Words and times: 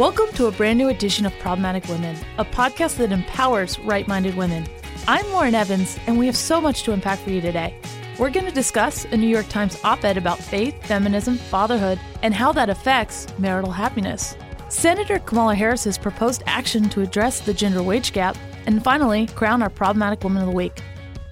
Welcome 0.00 0.32
to 0.36 0.46
a 0.46 0.50
brand 0.52 0.78
new 0.78 0.88
edition 0.88 1.26
of 1.26 1.38
Problematic 1.40 1.86
Women, 1.86 2.16
a 2.38 2.44
podcast 2.46 2.96
that 2.96 3.12
empowers 3.12 3.78
right 3.80 4.08
minded 4.08 4.34
women. 4.34 4.66
I'm 5.06 5.30
Lauren 5.30 5.54
Evans, 5.54 5.98
and 6.06 6.18
we 6.18 6.24
have 6.24 6.38
so 6.38 6.58
much 6.58 6.84
to 6.84 6.94
unpack 6.94 7.18
for 7.18 7.28
you 7.28 7.42
today. 7.42 7.78
We're 8.18 8.30
going 8.30 8.46
to 8.46 8.50
discuss 8.50 9.04
a 9.04 9.16
New 9.18 9.28
York 9.28 9.46
Times 9.50 9.78
op 9.84 10.02
ed 10.02 10.16
about 10.16 10.38
faith, 10.38 10.74
feminism, 10.86 11.36
fatherhood, 11.36 12.00
and 12.22 12.32
how 12.32 12.50
that 12.52 12.70
affects 12.70 13.26
marital 13.38 13.72
happiness. 13.72 14.34
Senator 14.70 15.18
Kamala 15.18 15.54
Harris 15.54 15.84
has 15.84 15.98
proposed 15.98 16.44
action 16.46 16.88
to 16.88 17.02
address 17.02 17.40
the 17.40 17.52
gender 17.52 17.82
wage 17.82 18.14
gap, 18.14 18.38
and 18.64 18.82
finally, 18.82 19.26
crown 19.26 19.60
our 19.60 19.68
Problematic 19.68 20.24
Woman 20.24 20.40
of 20.40 20.48
the 20.48 20.56
Week. 20.56 20.80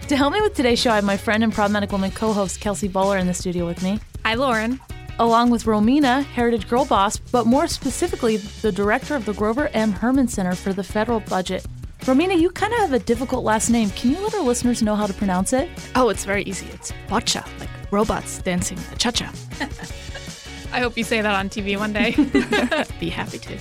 To 0.09 0.15
help 0.15 0.35
me 0.35 0.43
with 0.43 0.53
today's 0.53 0.79
show, 0.79 0.91
I 0.91 0.97
have 0.97 1.05
my 1.05 1.17
friend 1.17 1.43
and 1.43 1.55
Problematic 1.55 1.91
Woman 1.91 2.11
co 2.11 2.35
host 2.35 2.61
Kelsey 2.61 2.91
Bolar 2.91 3.19
in 3.19 3.29
the 3.29 3.33
studio 3.33 3.65
with 3.65 3.83
me. 3.83 3.99
Hi, 4.27 4.35
Lauren. 4.35 4.79
Along 5.21 5.51
with 5.51 5.65
Romina, 5.65 6.25
Heritage 6.25 6.69
Girl 6.69 6.85
Boss, 6.85 7.19
but 7.19 7.45
more 7.45 7.67
specifically, 7.67 8.37
the 8.37 8.71
director 8.71 9.17
of 9.17 9.25
the 9.25 9.33
Grover 9.33 9.67
M. 9.75 9.91
Hermann 9.91 10.29
Center 10.29 10.55
for 10.55 10.73
the 10.73 10.85
federal 10.85 11.19
budget. 11.19 11.67
Romina, 12.03 12.39
you 12.39 12.51
kind 12.51 12.73
of 12.73 12.79
have 12.79 12.93
a 12.93 13.01
difficult 13.01 13.43
last 13.43 13.69
name. 13.69 13.91
Can 13.91 14.13
you 14.13 14.21
let 14.21 14.33
our 14.35 14.43
listeners 14.43 14.81
know 14.81 14.95
how 14.95 15.09
to 15.09 15.13
pronounce 15.13 15.53
it? 15.53 15.69
Oh, 15.97 16.09
it's 16.09 16.25
very 16.25 16.45
easy. 16.45 16.69
It's 16.73 16.93
Boccia, 17.09 17.45
like 17.59 17.69
robots 17.91 18.41
dancing 18.43 18.79
cha 18.97 19.11
cha. 19.11 19.33
I 20.73 20.79
hope 20.79 20.97
you 20.97 21.03
say 21.03 21.21
that 21.21 21.35
on 21.35 21.49
TV 21.49 21.77
one 21.77 21.93
day. 21.93 22.13
Be 23.01 23.09
happy 23.09 23.39
to. 23.41 23.59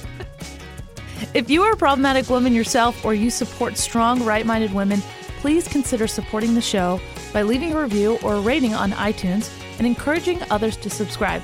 If 1.33 1.49
you 1.49 1.63
are 1.63 1.71
a 1.71 1.77
problematic 1.77 2.29
woman 2.29 2.53
yourself 2.53 3.03
or 3.03 3.15
you 3.15 3.31
support 3.31 3.77
strong, 3.77 4.23
right 4.23 4.45
minded 4.45 4.75
women, 4.75 5.01
please 5.39 5.67
consider 5.67 6.05
supporting 6.05 6.53
the 6.53 6.61
show 6.61 7.01
by 7.33 7.41
leaving 7.41 7.73
a 7.73 7.81
review 7.81 8.19
or 8.21 8.35
a 8.35 8.41
rating 8.41 8.75
on 8.75 8.91
iTunes 8.91 9.51
and 9.77 9.87
encouraging 9.87 10.41
others 10.49 10.77
to 10.77 10.89
subscribe. 10.89 11.41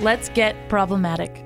Let's 0.00 0.28
get 0.28 0.68
problematic. 0.68 1.44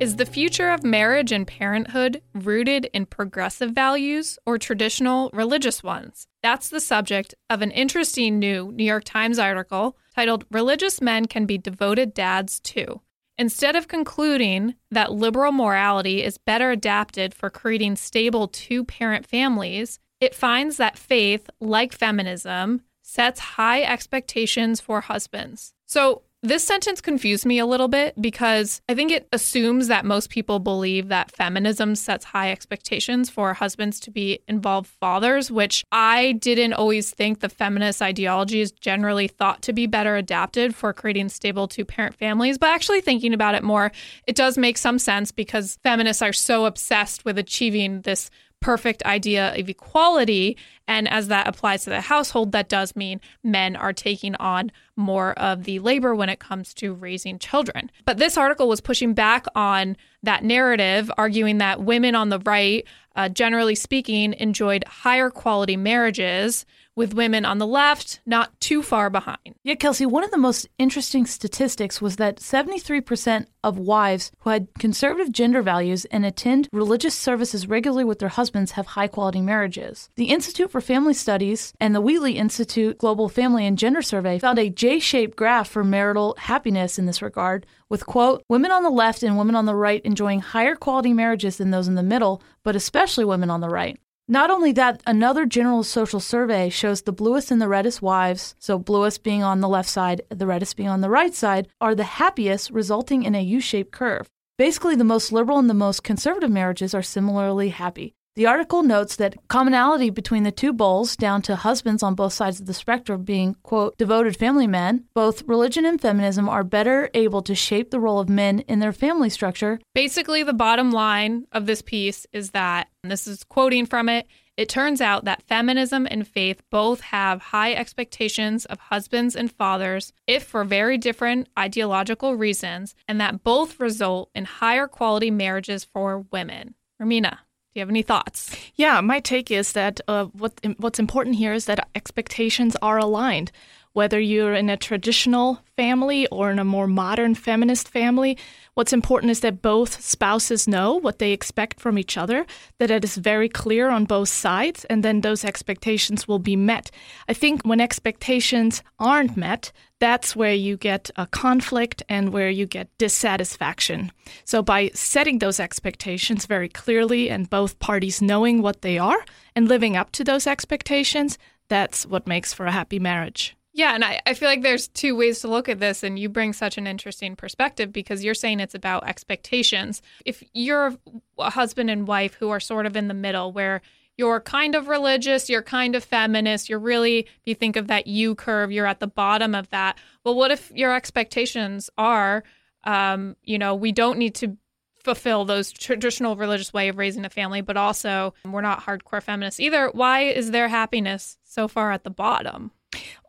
Is 0.00 0.16
the 0.16 0.26
future 0.26 0.70
of 0.70 0.82
marriage 0.82 1.30
and 1.30 1.46
parenthood 1.46 2.20
rooted 2.34 2.86
in 2.92 3.06
progressive 3.06 3.70
values 3.70 4.38
or 4.44 4.58
traditional 4.58 5.30
religious 5.32 5.84
ones? 5.84 6.26
That's 6.42 6.68
the 6.68 6.80
subject 6.80 7.34
of 7.48 7.62
an 7.62 7.70
interesting 7.70 8.40
new 8.40 8.72
New 8.72 8.84
York 8.84 9.04
Times 9.04 9.38
article 9.38 9.96
titled 10.14 10.46
Religious 10.50 11.00
Men 11.00 11.26
Can 11.26 11.46
Be 11.46 11.58
Devoted 11.58 12.12
Dads 12.12 12.58
Too. 12.58 13.02
Instead 13.38 13.76
of 13.76 13.88
concluding 13.88 14.74
that 14.90 15.12
liberal 15.12 15.52
morality 15.52 16.22
is 16.22 16.38
better 16.38 16.72
adapted 16.72 17.32
for 17.32 17.48
creating 17.48 17.96
stable 17.96 18.48
two 18.48 18.84
parent 18.84 19.24
families, 19.26 20.00
it 20.20 20.34
finds 20.34 20.76
that 20.76 20.98
faith, 20.98 21.48
like 21.60 21.92
feminism, 21.92 22.82
sets 23.14 23.38
high 23.38 23.82
expectations 23.82 24.80
for 24.80 25.00
husbands. 25.00 25.72
So, 25.86 26.22
this 26.42 26.62
sentence 26.62 27.00
confused 27.00 27.46
me 27.46 27.58
a 27.58 27.64
little 27.64 27.88
bit 27.88 28.20
because 28.20 28.82
I 28.86 28.94
think 28.94 29.10
it 29.10 29.26
assumes 29.32 29.88
that 29.88 30.04
most 30.04 30.28
people 30.28 30.58
believe 30.58 31.08
that 31.08 31.30
feminism 31.30 31.94
sets 31.94 32.26
high 32.26 32.52
expectations 32.52 33.30
for 33.30 33.54
husbands 33.54 33.98
to 34.00 34.10
be 34.10 34.40
involved 34.46 34.90
fathers, 35.00 35.50
which 35.50 35.86
I 35.90 36.32
didn't 36.32 36.74
always 36.74 37.10
think 37.10 37.40
the 37.40 37.48
feminist 37.48 38.02
ideology 38.02 38.60
is 38.60 38.72
generally 38.72 39.26
thought 39.26 39.62
to 39.62 39.72
be 39.72 39.86
better 39.86 40.16
adapted 40.16 40.74
for 40.74 40.92
creating 40.92 41.30
stable 41.30 41.66
two 41.66 41.86
parent 41.86 42.14
families. 42.14 42.58
But 42.58 42.74
actually, 42.74 43.00
thinking 43.00 43.32
about 43.32 43.54
it 43.54 43.62
more, 43.62 43.90
it 44.26 44.36
does 44.36 44.58
make 44.58 44.76
some 44.76 44.98
sense 44.98 45.32
because 45.32 45.78
feminists 45.82 46.20
are 46.20 46.34
so 46.34 46.66
obsessed 46.66 47.24
with 47.24 47.38
achieving 47.38 48.02
this 48.02 48.28
perfect 48.64 49.02
idea 49.04 49.54
of 49.60 49.68
equality. 49.68 50.56
And 50.88 51.06
as 51.06 51.28
that 51.28 51.46
applies 51.46 51.84
to 51.84 51.90
the 51.90 52.00
household, 52.00 52.52
that 52.52 52.70
does 52.70 52.96
mean 52.96 53.20
men 53.42 53.76
are 53.76 53.92
taking 53.92 54.34
on 54.36 54.72
more 54.96 55.38
of 55.38 55.64
the 55.64 55.80
labor 55.80 56.14
when 56.14 56.30
it 56.30 56.38
comes 56.38 56.72
to 56.74 56.94
raising 56.94 57.38
children. 57.38 57.90
But 58.06 58.16
this 58.16 58.38
article 58.38 58.66
was 58.66 58.80
pushing 58.80 59.12
back 59.12 59.44
on 59.54 59.98
that 60.22 60.44
narrative, 60.44 61.12
arguing 61.18 61.58
that 61.58 61.82
women 61.82 62.14
on 62.14 62.30
the 62.30 62.38
right, 62.38 62.86
uh, 63.14 63.28
generally 63.28 63.74
speaking, 63.74 64.32
enjoyed 64.32 64.82
higher 64.84 65.28
quality 65.28 65.76
marriages 65.76 66.64
with 66.96 67.14
women 67.14 67.44
on 67.44 67.58
the 67.58 67.66
left 67.66 68.20
not 68.24 68.58
too 68.60 68.82
far 68.82 69.10
behind. 69.10 69.54
Yeah, 69.62 69.74
Kelsey, 69.74 70.06
one 70.06 70.24
of 70.24 70.30
the 70.30 70.38
most 70.38 70.68
interesting 70.78 71.26
statistics 71.26 72.00
was 72.00 72.16
that 72.16 72.36
73% 72.36 73.46
of 73.62 73.78
wives 73.78 74.30
who 74.40 74.50
had 74.50 74.68
conservative 74.78 75.32
gender 75.32 75.62
values 75.62 76.04
and 76.06 76.24
attend 76.24 76.68
religious 76.72 77.14
services 77.14 77.66
regularly 77.66 78.04
with 78.04 78.18
their 78.18 78.28
husbands 78.28 78.72
have 78.72 78.86
high 78.88 79.08
quality 79.08 79.40
marriages. 79.40 80.10
The 80.16 80.26
Institute 80.26 80.70
for 80.70 80.80
Family 80.80 81.14
Studies 81.14 81.72
and 81.80 81.94
the 81.94 82.00
Wheatley 82.00 82.36
Institute 82.36 82.98
Global 82.98 83.28
Family 83.28 83.66
and 83.66 83.78
Gender 83.78 84.02
Survey 84.02 84.38
found 84.38 84.58
a 84.58 84.70
J 84.70 84.98
shaped 84.98 85.36
graph 85.36 85.68
for 85.68 85.82
marital 85.82 86.36
happiness 86.38 86.98
in 86.98 87.06
this 87.06 87.22
regard, 87.22 87.66
with 87.88 88.06
quote, 88.06 88.42
women 88.48 88.70
on 88.70 88.82
the 88.82 88.90
left 88.90 89.22
and 89.22 89.38
women 89.38 89.56
on 89.56 89.66
the 89.66 89.74
right 89.74 90.02
enjoying 90.04 90.40
higher 90.40 90.76
quality 90.76 91.12
marriages 91.12 91.56
than 91.56 91.70
those 91.70 91.88
in 91.88 91.94
the 91.94 92.02
middle, 92.02 92.42
but 92.62 92.76
especially 92.76 93.24
women 93.24 93.50
on 93.50 93.60
the 93.60 93.68
right. 93.68 93.98
Not 94.26 94.50
only 94.50 94.72
that, 94.72 95.02
another 95.06 95.44
general 95.44 95.82
social 95.82 96.18
survey 96.18 96.70
shows 96.70 97.02
the 97.02 97.12
bluest 97.12 97.50
and 97.50 97.60
the 97.60 97.68
reddest 97.68 98.00
wives, 98.00 98.54
so 98.58 98.78
bluest 98.78 99.22
being 99.22 99.42
on 99.42 99.60
the 99.60 99.68
left 99.68 99.88
side, 99.90 100.22
the 100.30 100.46
reddest 100.46 100.78
being 100.78 100.88
on 100.88 101.02
the 101.02 101.10
right 101.10 101.34
side, 101.34 101.68
are 101.78 101.94
the 101.94 102.04
happiest, 102.04 102.70
resulting 102.70 103.24
in 103.24 103.34
a 103.34 103.42
U 103.42 103.60
shaped 103.60 103.92
curve. 103.92 104.30
Basically, 104.56 104.96
the 104.96 105.04
most 105.04 105.30
liberal 105.30 105.58
and 105.58 105.68
the 105.68 105.74
most 105.74 106.02
conservative 106.02 106.50
marriages 106.50 106.94
are 106.94 107.02
similarly 107.02 107.68
happy. 107.68 108.14
The 108.36 108.46
article 108.46 108.82
notes 108.82 109.14
that 109.16 109.36
commonality 109.46 110.10
between 110.10 110.42
the 110.42 110.50
two 110.50 110.72
bowls, 110.72 111.14
down 111.14 111.40
to 111.42 111.54
husbands 111.54 112.02
on 112.02 112.16
both 112.16 112.32
sides 112.32 112.58
of 112.58 112.66
the 112.66 112.74
spectrum 112.74 113.22
being, 113.22 113.54
quote, 113.62 113.96
devoted 113.96 114.36
family 114.36 114.66
men, 114.66 115.04
both 115.14 115.46
religion 115.46 115.84
and 115.84 116.00
feminism 116.00 116.48
are 116.48 116.64
better 116.64 117.10
able 117.14 117.42
to 117.42 117.54
shape 117.54 117.92
the 117.92 118.00
role 118.00 118.18
of 118.18 118.28
men 118.28 118.58
in 118.66 118.80
their 118.80 118.92
family 118.92 119.30
structure. 119.30 119.78
Basically, 119.94 120.42
the 120.42 120.52
bottom 120.52 120.90
line 120.90 121.46
of 121.52 121.66
this 121.66 121.80
piece 121.80 122.26
is 122.32 122.50
that, 122.50 122.88
and 123.04 123.12
this 123.12 123.28
is 123.28 123.44
quoting 123.44 123.86
from 123.86 124.08
it, 124.08 124.26
it 124.56 124.68
turns 124.68 125.00
out 125.00 125.24
that 125.26 125.46
feminism 125.46 126.04
and 126.10 126.26
faith 126.26 126.60
both 126.70 127.02
have 127.02 127.40
high 127.40 127.72
expectations 127.72 128.64
of 128.64 128.80
husbands 128.80 129.36
and 129.36 129.52
fathers, 129.52 130.12
if 130.26 130.42
for 130.42 130.64
very 130.64 130.98
different 130.98 131.48
ideological 131.56 132.34
reasons, 132.34 132.96
and 133.06 133.20
that 133.20 133.44
both 133.44 133.78
result 133.78 134.30
in 134.34 134.44
higher 134.44 134.88
quality 134.88 135.30
marriages 135.30 135.84
for 135.84 136.26
women. 136.32 136.74
Romina. 137.00 137.38
Do 137.74 137.80
you 137.80 137.82
have 137.82 137.90
any 137.90 138.02
thoughts? 138.02 138.54
Yeah, 138.76 139.00
my 139.00 139.18
take 139.18 139.50
is 139.50 139.72
that 139.72 140.00
uh, 140.06 140.26
what 140.26 140.52
what's 140.76 141.00
important 141.00 141.34
here 141.34 141.52
is 141.52 141.64
that 141.64 141.88
expectations 141.96 142.76
are 142.80 142.98
aligned. 142.98 143.50
Whether 143.94 144.18
you're 144.18 144.54
in 144.54 144.70
a 144.70 144.76
traditional 144.76 145.60
family 145.76 146.26
or 146.26 146.50
in 146.50 146.58
a 146.58 146.64
more 146.64 146.88
modern 146.88 147.36
feminist 147.36 147.88
family, 147.88 148.36
what's 148.74 148.92
important 148.92 149.30
is 149.30 149.38
that 149.40 149.62
both 149.62 150.02
spouses 150.02 150.66
know 150.66 150.94
what 150.94 151.20
they 151.20 151.30
expect 151.30 151.78
from 151.78 151.96
each 151.96 152.16
other, 152.18 152.44
that 152.80 152.90
it 152.90 153.04
is 153.04 153.16
very 153.16 153.48
clear 153.48 153.90
on 153.90 154.04
both 154.04 154.30
sides, 154.30 154.84
and 154.86 155.04
then 155.04 155.20
those 155.20 155.44
expectations 155.44 156.26
will 156.26 156.40
be 156.40 156.56
met. 156.56 156.90
I 157.28 157.34
think 157.34 157.62
when 157.62 157.80
expectations 157.80 158.82
aren't 158.98 159.36
met, 159.36 159.70
that's 160.00 160.34
where 160.34 160.54
you 160.54 160.76
get 160.76 161.12
a 161.14 161.28
conflict 161.28 162.02
and 162.08 162.32
where 162.32 162.50
you 162.50 162.66
get 162.66 162.98
dissatisfaction. 162.98 164.10
So, 164.44 164.60
by 164.60 164.90
setting 164.92 165.38
those 165.38 165.60
expectations 165.60 166.46
very 166.46 166.68
clearly 166.68 167.30
and 167.30 167.48
both 167.48 167.78
parties 167.78 168.20
knowing 168.20 168.60
what 168.60 168.82
they 168.82 168.98
are 168.98 169.24
and 169.54 169.68
living 169.68 169.96
up 169.96 170.10
to 170.12 170.24
those 170.24 170.48
expectations, 170.48 171.38
that's 171.68 172.04
what 172.04 172.26
makes 172.26 172.52
for 172.52 172.66
a 172.66 172.72
happy 172.72 172.98
marriage. 172.98 173.54
Yeah, 173.76 173.92
and 173.96 174.04
I, 174.04 174.20
I 174.24 174.34
feel 174.34 174.48
like 174.48 174.62
there's 174.62 174.86
two 174.86 175.16
ways 175.16 175.40
to 175.40 175.48
look 175.48 175.68
at 175.68 175.80
this, 175.80 176.04
and 176.04 176.16
you 176.16 176.28
bring 176.28 176.52
such 176.52 176.78
an 176.78 176.86
interesting 176.86 177.34
perspective 177.34 177.92
because 177.92 178.22
you're 178.22 178.32
saying 178.32 178.60
it's 178.60 178.76
about 178.76 179.08
expectations. 179.08 180.00
If 180.24 180.44
you're 180.52 180.96
a 181.38 181.50
husband 181.50 181.90
and 181.90 182.06
wife 182.06 182.34
who 182.34 182.50
are 182.50 182.60
sort 182.60 182.86
of 182.86 182.94
in 182.94 183.08
the 183.08 183.14
middle, 183.14 183.50
where 183.52 183.82
you're 184.16 184.38
kind 184.38 184.76
of 184.76 184.86
religious, 184.86 185.50
you're 185.50 185.60
kind 185.60 185.96
of 185.96 186.04
feminist, 186.04 186.68
you're 186.68 186.78
really, 186.78 187.18
if 187.18 187.42
you 187.46 187.56
think 187.56 187.74
of 187.74 187.88
that 187.88 188.06
U 188.06 188.36
curve, 188.36 188.70
you're 188.70 188.86
at 188.86 189.00
the 189.00 189.08
bottom 189.08 189.56
of 189.56 189.68
that. 189.70 189.98
Well, 190.22 190.36
what 190.36 190.52
if 190.52 190.70
your 190.70 190.94
expectations 190.94 191.90
are, 191.98 192.44
um, 192.84 193.34
you 193.42 193.58
know, 193.58 193.74
we 193.74 193.90
don't 193.90 194.18
need 194.18 194.36
to 194.36 194.56
fulfill 195.02 195.44
those 195.44 195.72
traditional 195.72 196.36
religious 196.36 196.72
way 196.72 196.88
of 196.88 196.96
raising 196.96 197.24
a 197.24 197.30
family, 197.30 197.60
but 197.60 197.76
also 197.76 198.34
we're 198.48 198.60
not 198.60 198.84
hardcore 198.84 199.20
feminists 199.20 199.58
either. 199.58 199.90
Why 199.92 200.20
is 200.22 200.52
their 200.52 200.68
happiness 200.68 201.38
so 201.42 201.66
far 201.66 201.90
at 201.90 202.04
the 202.04 202.10
bottom? 202.10 202.70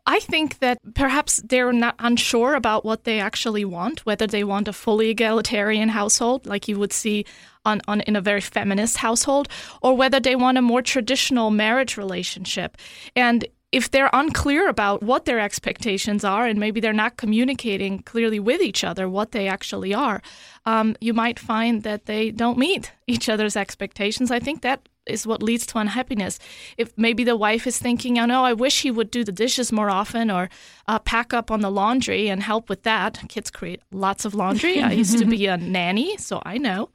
I 0.06 0.20
think 0.20 0.60
that 0.60 0.78
perhaps 0.94 1.42
they're 1.44 1.72
not 1.72 1.96
unsure 1.98 2.54
about 2.54 2.84
what 2.84 3.04
they 3.04 3.18
actually 3.18 3.64
want, 3.64 4.06
whether 4.06 4.26
they 4.26 4.44
want 4.44 4.68
a 4.68 4.72
fully 4.72 5.10
egalitarian 5.10 5.88
household, 5.88 6.46
like 6.46 6.68
you 6.68 6.78
would 6.78 6.92
see 6.92 7.24
on, 7.64 7.80
on 7.88 8.02
in 8.02 8.14
a 8.14 8.20
very 8.20 8.40
feminist 8.40 8.98
household, 8.98 9.48
or 9.82 9.96
whether 9.96 10.20
they 10.20 10.36
want 10.36 10.58
a 10.58 10.62
more 10.62 10.82
traditional 10.82 11.50
marriage 11.50 11.96
relationship. 11.96 12.76
And 13.16 13.44
if 13.72 13.90
they're 13.90 14.10
unclear 14.12 14.68
about 14.68 15.02
what 15.02 15.24
their 15.24 15.40
expectations 15.40 16.24
are, 16.24 16.46
and 16.46 16.60
maybe 16.60 16.78
they're 16.80 16.92
not 16.92 17.16
communicating 17.16 17.98
clearly 17.98 18.38
with 18.38 18.60
each 18.60 18.84
other 18.84 19.08
what 19.08 19.32
they 19.32 19.48
actually 19.48 19.92
are, 19.92 20.22
um, 20.66 20.94
you 21.00 21.12
might 21.12 21.38
find 21.40 21.82
that 21.82 22.06
they 22.06 22.30
don't 22.30 22.58
meet 22.58 22.92
each 23.08 23.28
other's 23.28 23.56
expectations. 23.56 24.30
I 24.30 24.38
think 24.38 24.62
that 24.62 24.88
is 25.06 25.26
what 25.26 25.42
leads 25.42 25.66
to 25.66 25.78
unhappiness. 25.78 26.38
If 26.76 26.96
maybe 26.96 27.24
the 27.24 27.36
wife 27.36 27.66
is 27.66 27.78
thinking, 27.78 28.18
"Oh 28.18 28.26
no, 28.26 28.44
I 28.44 28.52
wish 28.52 28.82
he 28.82 28.90
would 28.90 29.10
do 29.10 29.24
the 29.24 29.32
dishes 29.32 29.72
more 29.72 29.90
often 29.90 30.30
or 30.30 30.48
uh, 30.88 30.98
pack 30.98 31.32
up 31.32 31.50
on 31.50 31.60
the 31.60 31.70
laundry 31.70 32.28
and 32.28 32.42
help 32.42 32.68
with 32.68 32.82
that." 32.82 33.20
Kids 33.28 33.50
create 33.50 33.82
lots 33.92 34.24
of 34.24 34.34
laundry. 34.34 34.80
I 34.80 34.92
used 34.92 35.18
to 35.18 35.24
be 35.24 35.46
a 35.54 35.56
nanny, 35.56 36.16
so 36.16 36.42
I 36.44 36.58
know 36.58 36.90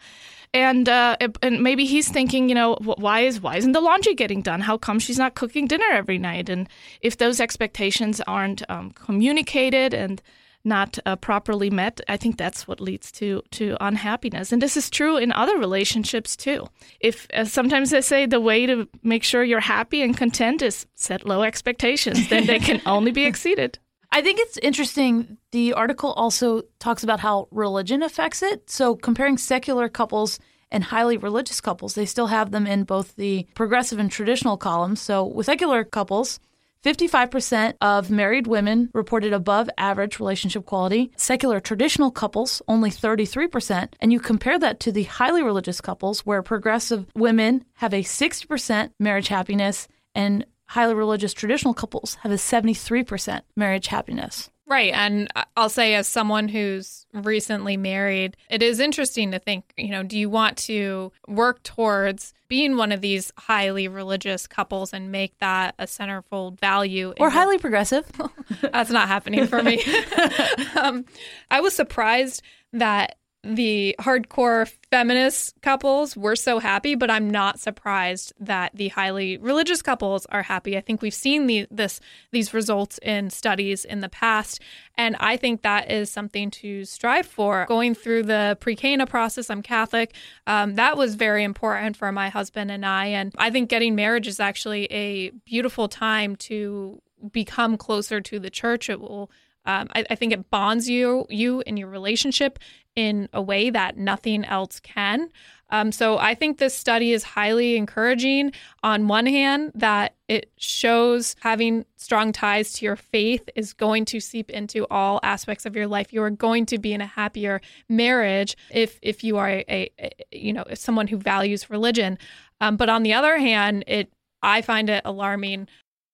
and 0.53 0.89
uh, 0.89 1.15
and 1.41 1.61
maybe 1.61 1.85
he's 1.85 2.09
thinking, 2.09 2.49
you 2.49 2.55
know, 2.55 2.75
why 2.81 3.21
is 3.21 3.39
why 3.39 3.55
isn't 3.55 3.71
the 3.71 3.81
laundry 3.81 4.13
getting 4.13 4.41
done? 4.41 4.61
How 4.61 4.77
come 4.77 4.99
she's 4.99 5.17
not 5.17 5.35
cooking 5.35 5.67
dinner 5.67 5.89
every 5.91 6.17
night? 6.17 6.49
And 6.49 6.67
if 7.01 7.17
those 7.17 7.39
expectations 7.39 8.21
aren't 8.27 8.69
um, 8.69 8.91
communicated 8.91 9.93
and 9.93 10.21
not 10.63 10.99
uh, 11.05 11.15
properly 11.15 11.69
met, 11.69 12.01
I 12.07 12.17
think 12.17 12.37
that's 12.37 12.67
what 12.67 12.79
leads 12.79 13.11
to 13.13 13.41
to 13.51 13.77
unhappiness. 13.79 14.51
And 14.51 14.61
this 14.61 14.77
is 14.77 14.89
true 14.89 15.17
in 15.17 15.31
other 15.31 15.57
relationships 15.57 16.35
too. 16.35 16.67
If 16.99 17.27
uh, 17.33 17.45
sometimes 17.45 17.89
they 17.89 18.01
say 18.01 18.25
the 18.25 18.39
way 18.39 18.65
to 18.65 18.87
make 19.03 19.23
sure 19.23 19.43
you're 19.43 19.59
happy 19.59 20.01
and 20.01 20.15
content 20.15 20.61
is 20.61 20.85
set 20.95 21.25
low 21.25 21.43
expectations, 21.43 22.29
then 22.29 22.45
they 22.45 22.59
can 22.59 22.81
only 22.85 23.11
be 23.11 23.25
exceeded. 23.25 23.79
I 24.11 24.21
think 24.21 24.39
it's 24.39 24.57
interesting. 24.57 25.37
The 25.51 25.73
article 25.73 26.11
also 26.13 26.63
talks 26.79 27.03
about 27.03 27.21
how 27.21 27.47
religion 27.51 28.03
affects 28.03 28.43
it. 28.43 28.69
So, 28.69 28.95
comparing 28.95 29.37
secular 29.37 29.87
couples 29.87 30.37
and 30.69 30.83
highly 30.83 31.17
religious 31.17 31.61
couples, 31.61 31.95
they 31.95 32.05
still 32.05 32.27
have 32.27 32.51
them 32.51 32.67
in 32.67 32.83
both 32.83 33.15
the 33.15 33.47
progressive 33.55 33.99
and 33.99 34.11
traditional 34.11 34.57
columns. 34.57 35.01
So, 35.01 35.25
with 35.25 35.45
secular 35.45 35.85
couples, 35.85 36.39
55% 36.83 37.73
of 37.81 38.09
married 38.09 38.47
women 38.47 38.89
reported 38.93 39.33
above 39.33 39.69
average 39.77 40.19
relationship 40.19 40.65
quality. 40.65 41.11
Secular 41.15 41.59
traditional 41.59 42.11
couples, 42.11 42.61
only 42.67 42.89
33%. 42.89 43.93
And 43.99 44.11
you 44.11 44.19
compare 44.19 44.57
that 44.57 44.79
to 44.81 44.91
the 44.91 45.03
highly 45.03 45.43
religious 45.43 45.79
couples, 45.81 46.25
where 46.25 46.41
progressive 46.41 47.05
women 47.15 47.65
have 47.75 47.93
a 47.93 48.03
60% 48.03 48.91
marriage 48.99 49.27
happiness 49.27 49.87
and 50.15 50.45
highly 50.69 50.93
religious 50.93 51.33
traditional 51.33 51.73
couples 51.73 52.15
have 52.23 52.31
a 52.31 52.35
73% 52.35 53.41
marriage 53.55 53.87
happiness. 53.87 54.49
Right. 54.71 54.93
And 54.93 55.27
I'll 55.57 55.67
say, 55.67 55.95
as 55.95 56.07
someone 56.07 56.47
who's 56.47 57.05
recently 57.11 57.75
married, 57.75 58.37
it 58.49 58.63
is 58.63 58.79
interesting 58.79 59.31
to 59.31 59.39
think, 59.39 59.73
you 59.75 59.89
know, 59.89 60.01
do 60.01 60.17
you 60.17 60.29
want 60.29 60.55
to 60.59 61.11
work 61.27 61.61
towards 61.63 62.33
being 62.47 62.77
one 62.77 62.93
of 62.93 63.01
these 63.01 63.33
highly 63.37 63.89
religious 63.89 64.47
couples 64.47 64.93
and 64.93 65.11
make 65.11 65.37
that 65.39 65.75
a 65.77 65.87
centerfold 65.87 66.57
value? 66.57 67.13
Or 67.19 67.29
highly 67.29 67.57
progressive? 67.57 68.09
That's 68.61 68.91
not 68.91 69.09
happening 69.09 69.45
for 69.45 69.61
me. 69.61 69.83
um, 70.81 71.03
I 71.49 71.59
was 71.59 71.75
surprised 71.75 72.41
that 72.71 73.17
the 73.43 73.95
hardcore 73.99 74.71
feminist 74.91 75.59
couples 75.61 76.15
were 76.15 76.35
so 76.35 76.59
happy, 76.59 76.93
but 76.93 77.09
I'm 77.09 77.27
not 77.27 77.59
surprised 77.59 78.33
that 78.39 78.71
the 78.75 78.89
highly 78.89 79.37
religious 79.37 79.81
couples 79.81 80.27
are 80.27 80.43
happy. 80.43 80.77
I 80.77 80.81
think 80.81 81.01
we've 81.01 81.13
seen 81.13 81.47
the, 81.47 81.65
this 81.71 81.99
these 82.31 82.53
results 82.53 82.99
in 83.01 83.31
studies 83.31 83.83
in 83.83 84.01
the 84.01 84.09
past, 84.09 84.61
and 84.95 85.15
I 85.19 85.37
think 85.37 85.63
that 85.63 85.89
is 85.89 86.11
something 86.11 86.51
to 86.51 86.85
strive 86.85 87.25
for. 87.25 87.65
Going 87.67 87.95
through 87.95 88.23
the 88.23 88.57
pre-Cana 88.59 89.07
process, 89.07 89.49
I'm 89.49 89.63
Catholic. 89.63 90.13
Um, 90.45 90.75
that 90.75 90.95
was 90.95 91.15
very 91.15 91.43
important 91.43 91.97
for 91.97 92.11
my 92.11 92.29
husband 92.29 92.69
and 92.69 92.85
I, 92.85 93.07
and 93.07 93.33
I 93.39 93.49
think 93.49 93.69
getting 93.69 93.95
marriage 93.95 94.27
is 94.27 94.39
actually 94.39 94.85
a 94.91 95.31
beautiful 95.45 95.87
time 95.87 96.35
to 96.35 97.01
become 97.31 97.75
closer 97.75 98.21
to 98.21 98.39
the 98.39 98.51
church. 98.51 98.87
It 98.87 98.99
will 98.99 99.31
um, 99.65 99.89
I, 99.93 100.05
I, 100.09 100.15
think 100.15 100.33
it 100.33 100.49
bonds 100.49 100.89
you 100.89 101.25
you 101.29 101.61
in 101.67 101.77
your 101.77 101.87
relationship 101.87 102.57
in 102.95 103.29
a 103.33 103.41
way 103.41 103.69
that 103.69 103.97
nothing 103.97 104.43
else 104.45 104.79
can. 104.79 105.29
Um, 105.71 105.91
so 105.93 106.17
I 106.17 106.35
think 106.35 106.57
this 106.57 106.75
study 106.75 107.13
is 107.13 107.23
highly 107.23 107.77
encouraging. 107.77 108.51
On 108.83 109.07
one 109.07 109.25
hand, 109.25 109.71
that 109.75 110.15
it 110.27 110.51
shows 110.57 111.35
having 111.39 111.85
strong 111.95 112.33
ties 112.33 112.73
to 112.73 112.85
your 112.85 112.97
faith 112.97 113.47
is 113.55 113.73
going 113.73 114.03
to 114.05 114.19
seep 114.19 114.49
into 114.49 114.85
all 114.91 115.21
aspects 115.23 115.65
of 115.65 115.75
your 115.75 115.87
life. 115.87 116.11
You 116.11 116.23
are 116.23 116.29
going 116.29 116.65
to 116.67 116.77
be 116.77 116.93
in 116.93 116.99
a 116.99 117.05
happier 117.05 117.61
marriage 117.87 118.57
if 118.69 118.99
if 119.01 119.23
you 119.23 119.37
are 119.37 119.49
a, 119.49 119.89
a, 119.97 120.11
you 120.31 120.51
know 120.51 120.65
someone 120.73 121.07
who 121.07 121.17
values 121.17 121.69
religion. 121.69 122.17
Um, 122.59 122.75
but 122.75 122.89
on 122.89 123.03
the 123.03 123.13
other 123.13 123.37
hand, 123.37 123.85
it 123.87 124.11
I 124.43 124.61
find 124.61 124.89
it 124.89 125.01
alarming 125.05 125.67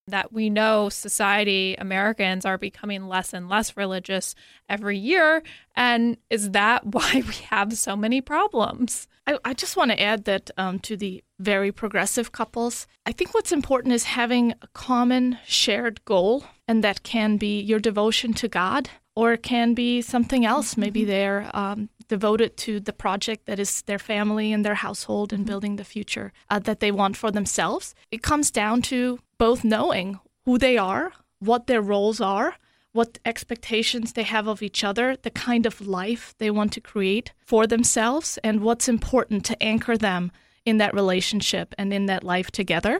that 0.07 0.31
we 0.31 0.49
know 0.49 0.89
society, 0.89 1.75
Americans 1.77 2.45
are 2.45 2.57
becoming 2.57 3.07
less 3.07 3.33
and 3.33 3.49
less 3.49 3.75
religious 3.77 4.35
every 4.69 4.97
year. 4.97 5.43
And 5.75 6.17
is 6.29 6.51
that 6.51 6.85
why 6.93 7.23
we 7.27 7.35
have 7.49 7.73
so 7.73 7.95
many 7.95 8.21
problems? 8.21 9.07
I, 9.25 9.37
I 9.43 9.53
just 9.53 9.77
want 9.77 9.91
to 9.91 10.01
add 10.01 10.25
that 10.25 10.49
um, 10.57 10.79
to 10.79 10.95
the 10.95 11.23
very 11.39 11.71
progressive 11.71 12.31
couples, 12.31 12.87
I 13.05 13.11
think 13.11 13.33
what's 13.33 13.51
important 13.51 13.93
is 13.93 14.05
having 14.05 14.53
a 14.61 14.67
common 14.73 15.37
shared 15.45 16.03
goal, 16.05 16.45
and 16.67 16.83
that 16.83 17.03
can 17.03 17.37
be 17.37 17.59
your 17.59 17.79
devotion 17.79 18.33
to 18.35 18.47
God. 18.47 18.89
Or 19.15 19.33
it 19.33 19.41
can 19.41 19.73
be 19.73 20.03
something 20.03 20.45
else. 20.45 20.77
Maybe 20.77 21.01
mm-hmm. 21.01 21.09
they're 21.09 21.49
um, 21.51 21.89
devoted 22.07 22.55
to 22.57 22.79
the 22.79 22.93
project 22.93 23.47
that 23.47 23.59
is 23.59 23.81
their 23.83 23.99
family 23.99 24.53
and 24.53 24.63
their 24.63 24.75
household 24.75 25.33
and 25.33 25.41
mm-hmm. 25.41 25.47
building 25.47 25.75
the 25.75 25.83
future 25.83 26.31
uh, 26.51 26.59
that 26.59 26.79
they 26.79 26.91
want 26.91 27.17
for 27.17 27.31
themselves. 27.31 27.95
It 28.11 28.21
comes 28.21 28.51
down 28.51 28.83
to 28.83 29.19
both 29.37 29.63
knowing 29.63 30.19
who 30.45 30.57
they 30.57 30.77
are, 30.77 31.13
what 31.39 31.67
their 31.67 31.81
roles 31.81 32.19
are, 32.21 32.55
what 32.91 33.19
expectations 33.25 34.13
they 34.13 34.23
have 34.23 34.47
of 34.47 34.63
each 34.63 34.83
other, 34.83 35.15
the 35.21 35.29
kind 35.29 35.65
of 35.65 35.85
life 35.85 36.33
they 36.39 36.49
want 36.49 36.73
to 36.73 36.81
create 36.81 37.31
for 37.45 37.67
themselves, 37.67 38.39
and 38.43 38.61
what's 38.61 38.89
important 38.89 39.45
to 39.45 39.61
anchor 39.61 39.97
them 39.97 40.31
in 40.65 40.77
that 40.77 40.93
relationship 40.93 41.75
and 41.77 41.93
in 41.93 42.07
that 42.07 42.23
life 42.23 42.49
together. 42.49 42.95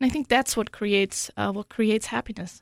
And 0.00 0.06
I 0.06 0.08
think 0.08 0.28
that's 0.28 0.56
what 0.56 0.72
creates 0.72 1.30
uh, 1.36 1.52
what 1.52 1.68
creates 1.68 2.06
happiness. 2.06 2.61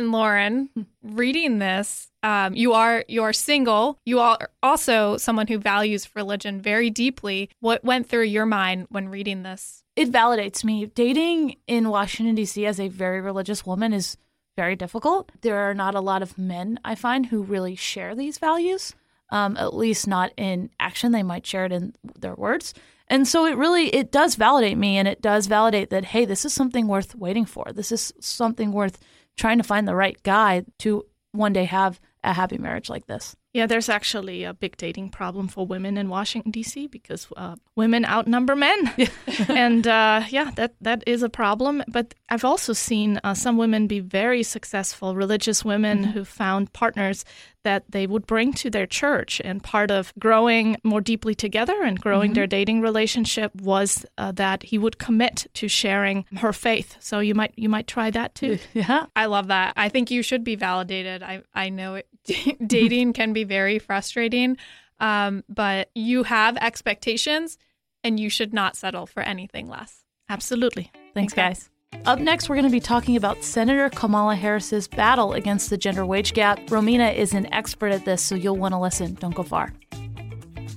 And 0.00 0.12
Lauren, 0.12 0.70
reading 1.02 1.58
this, 1.58 2.10
um, 2.22 2.54
you 2.54 2.72
are 2.72 3.04
you 3.06 3.22
are 3.22 3.34
single. 3.34 3.98
You 4.06 4.18
are 4.20 4.48
also 4.62 5.18
someone 5.18 5.46
who 5.46 5.58
values 5.58 6.08
religion 6.16 6.58
very 6.58 6.88
deeply. 6.88 7.50
What 7.60 7.84
went 7.84 8.08
through 8.08 8.22
your 8.22 8.46
mind 8.46 8.86
when 8.88 9.10
reading 9.10 9.42
this? 9.42 9.84
It 9.96 10.10
validates 10.10 10.64
me. 10.64 10.86
Dating 10.86 11.56
in 11.66 11.90
Washington 11.90 12.34
D.C. 12.34 12.64
as 12.64 12.80
a 12.80 12.88
very 12.88 13.20
religious 13.20 13.66
woman 13.66 13.92
is 13.92 14.16
very 14.56 14.74
difficult. 14.74 15.32
There 15.42 15.68
are 15.68 15.74
not 15.74 15.94
a 15.94 16.00
lot 16.00 16.22
of 16.22 16.38
men 16.38 16.80
I 16.82 16.94
find 16.94 17.26
who 17.26 17.42
really 17.42 17.76
share 17.76 18.14
these 18.14 18.38
values. 18.38 18.94
Um, 19.28 19.58
at 19.58 19.74
least 19.74 20.08
not 20.08 20.32
in 20.38 20.70
action. 20.80 21.12
They 21.12 21.22
might 21.22 21.46
share 21.46 21.66
it 21.66 21.72
in 21.72 21.92
their 22.18 22.34
words. 22.34 22.72
And 23.06 23.28
so 23.28 23.44
it 23.44 23.58
really 23.58 23.88
it 23.88 24.10
does 24.10 24.36
validate 24.36 24.78
me, 24.78 24.96
and 24.96 25.06
it 25.06 25.20
does 25.20 25.46
validate 25.46 25.90
that 25.90 26.06
hey, 26.06 26.24
this 26.24 26.46
is 26.46 26.54
something 26.54 26.88
worth 26.88 27.14
waiting 27.16 27.44
for. 27.44 27.66
This 27.74 27.92
is 27.92 28.14
something 28.18 28.72
worth 28.72 28.98
trying 29.40 29.56
to 29.58 29.64
find 29.64 29.88
the 29.88 29.94
right 29.96 30.22
guy 30.22 30.62
to 30.78 31.06
one 31.32 31.54
day 31.54 31.64
have 31.64 31.98
a 32.22 32.32
happy 32.32 32.58
marriage 32.58 32.90
like 32.90 33.06
this. 33.06 33.34
Yeah, 33.52 33.66
there's 33.66 33.88
actually 33.88 34.44
a 34.44 34.54
big 34.54 34.76
dating 34.76 35.10
problem 35.10 35.48
for 35.48 35.66
women 35.66 35.96
in 35.96 36.08
Washington 36.08 36.52
D.C. 36.52 36.86
because 36.86 37.26
uh, 37.36 37.56
women 37.74 38.04
outnumber 38.04 38.54
men, 38.54 38.92
and 39.48 39.86
uh, 39.88 40.22
yeah, 40.28 40.52
that 40.54 40.74
that 40.80 41.02
is 41.04 41.24
a 41.24 41.28
problem. 41.28 41.82
But 41.88 42.14
I've 42.28 42.44
also 42.44 42.72
seen 42.72 43.18
uh, 43.24 43.34
some 43.34 43.56
women 43.56 43.88
be 43.88 43.98
very 43.98 44.44
successful, 44.44 45.16
religious 45.16 45.64
women 45.64 46.02
mm-hmm. 46.02 46.10
who 46.12 46.24
found 46.24 46.72
partners 46.72 47.24
that 47.62 47.84
they 47.90 48.06
would 48.06 48.26
bring 48.26 48.52
to 48.54 48.70
their 48.70 48.86
church. 48.86 49.40
And 49.44 49.62
part 49.62 49.90
of 49.90 50.12
growing 50.18 50.76
more 50.82 51.00
deeply 51.00 51.34
together 51.34 51.82
and 51.82 52.00
growing 52.00 52.30
mm-hmm. 52.30 52.34
their 52.34 52.46
dating 52.46 52.80
relationship 52.80 53.54
was 53.54 54.06
uh, 54.16 54.32
that 54.32 54.62
he 54.62 54.78
would 54.78 54.98
commit 54.98 55.46
to 55.54 55.68
sharing 55.68 56.24
her 56.38 56.52
faith. 56.52 56.96
So 57.00 57.18
you 57.20 57.34
might 57.34 57.52
you 57.56 57.68
might 57.68 57.86
try 57.86 58.10
that 58.10 58.34
too. 58.34 58.58
Yeah, 58.72 59.06
I 59.16 59.26
love 59.26 59.48
that. 59.48 59.74
I 59.76 59.88
think 59.88 60.10
you 60.10 60.22
should 60.22 60.44
be 60.44 60.54
validated. 60.54 61.22
I 61.22 61.42
I 61.54 61.68
know 61.70 61.96
it, 61.96 62.06
dating 62.66 63.12
can 63.12 63.32
be 63.32 63.44
very 63.44 63.78
frustrating, 63.78 64.56
um, 64.98 65.44
but 65.48 65.90
you 65.94 66.22
have 66.24 66.56
expectations, 66.58 67.58
and 68.04 68.18
you 68.18 68.30
should 68.30 68.52
not 68.52 68.76
settle 68.76 69.06
for 69.06 69.22
anything 69.22 69.68
less. 69.68 70.04
Absolutely. 70.28 70.90
Thanks, 71.14 71.34
guys. 71.34 71.70
Up 72.06 72.18
next, 72.18 72.48
we're 72.48 72.54
going 72.54 72.66
to 72.66 72.70
be 72.70 72.80
talking 72.80 73.16
about 73.16 73.42
Senator 73.42 73.90
Kamala 73.90 74.36
Harris's 74.36 74.86
battle 74.86 75.32
against 75.32 75.70
the 75.70 75.76
gender 75.76 76.06
wage 76.06 76.32
gap. 76.34 76.58
Romina 76.66 77.14
is 77.14 77.34
an 77.34 77.52
expert 77.52 77.92
at 77.92 78.04
this, 78.04 78.22
so 78.22 78.34
you'll 78.34 78.56
want 78.56 78.72
to 78.72 78.78
listen. 78.78 79.14
Don't 79.14 79.34
go 79.34 79.42
far. 79.42 79.72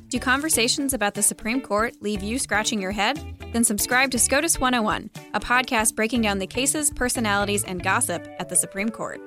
Do 0.09 0.19
conversations 0.19 0.93
about 0.93 1.13
the 1.13 1.23
Supreme 1.23 1.62
Court 1.62 1.95
leave 2.01 2.21
you 2.21 2.38
scratching 2.38 2.81
your 2.81 2.91
head? 2.91 3.19
Then 3.51 3.63
subscribe 3.63 4.12
to 4.12 4.19
SCOTUS 4.19 4.59
101, 4.59 5.09
a 5.33 5.39
podcast 5.39 5.95
breaking 5.95 6.21
down 6.21 6.39
the 6.39 6.47
cases, 6.47 6.91
personalities, 6.91 7.63
and 7.63 7.81
gossip 7.81 8.27
at 8.39 8.50
the 8.50 8.55
Supreme 8.55 8.89
Court. 8.89 9.19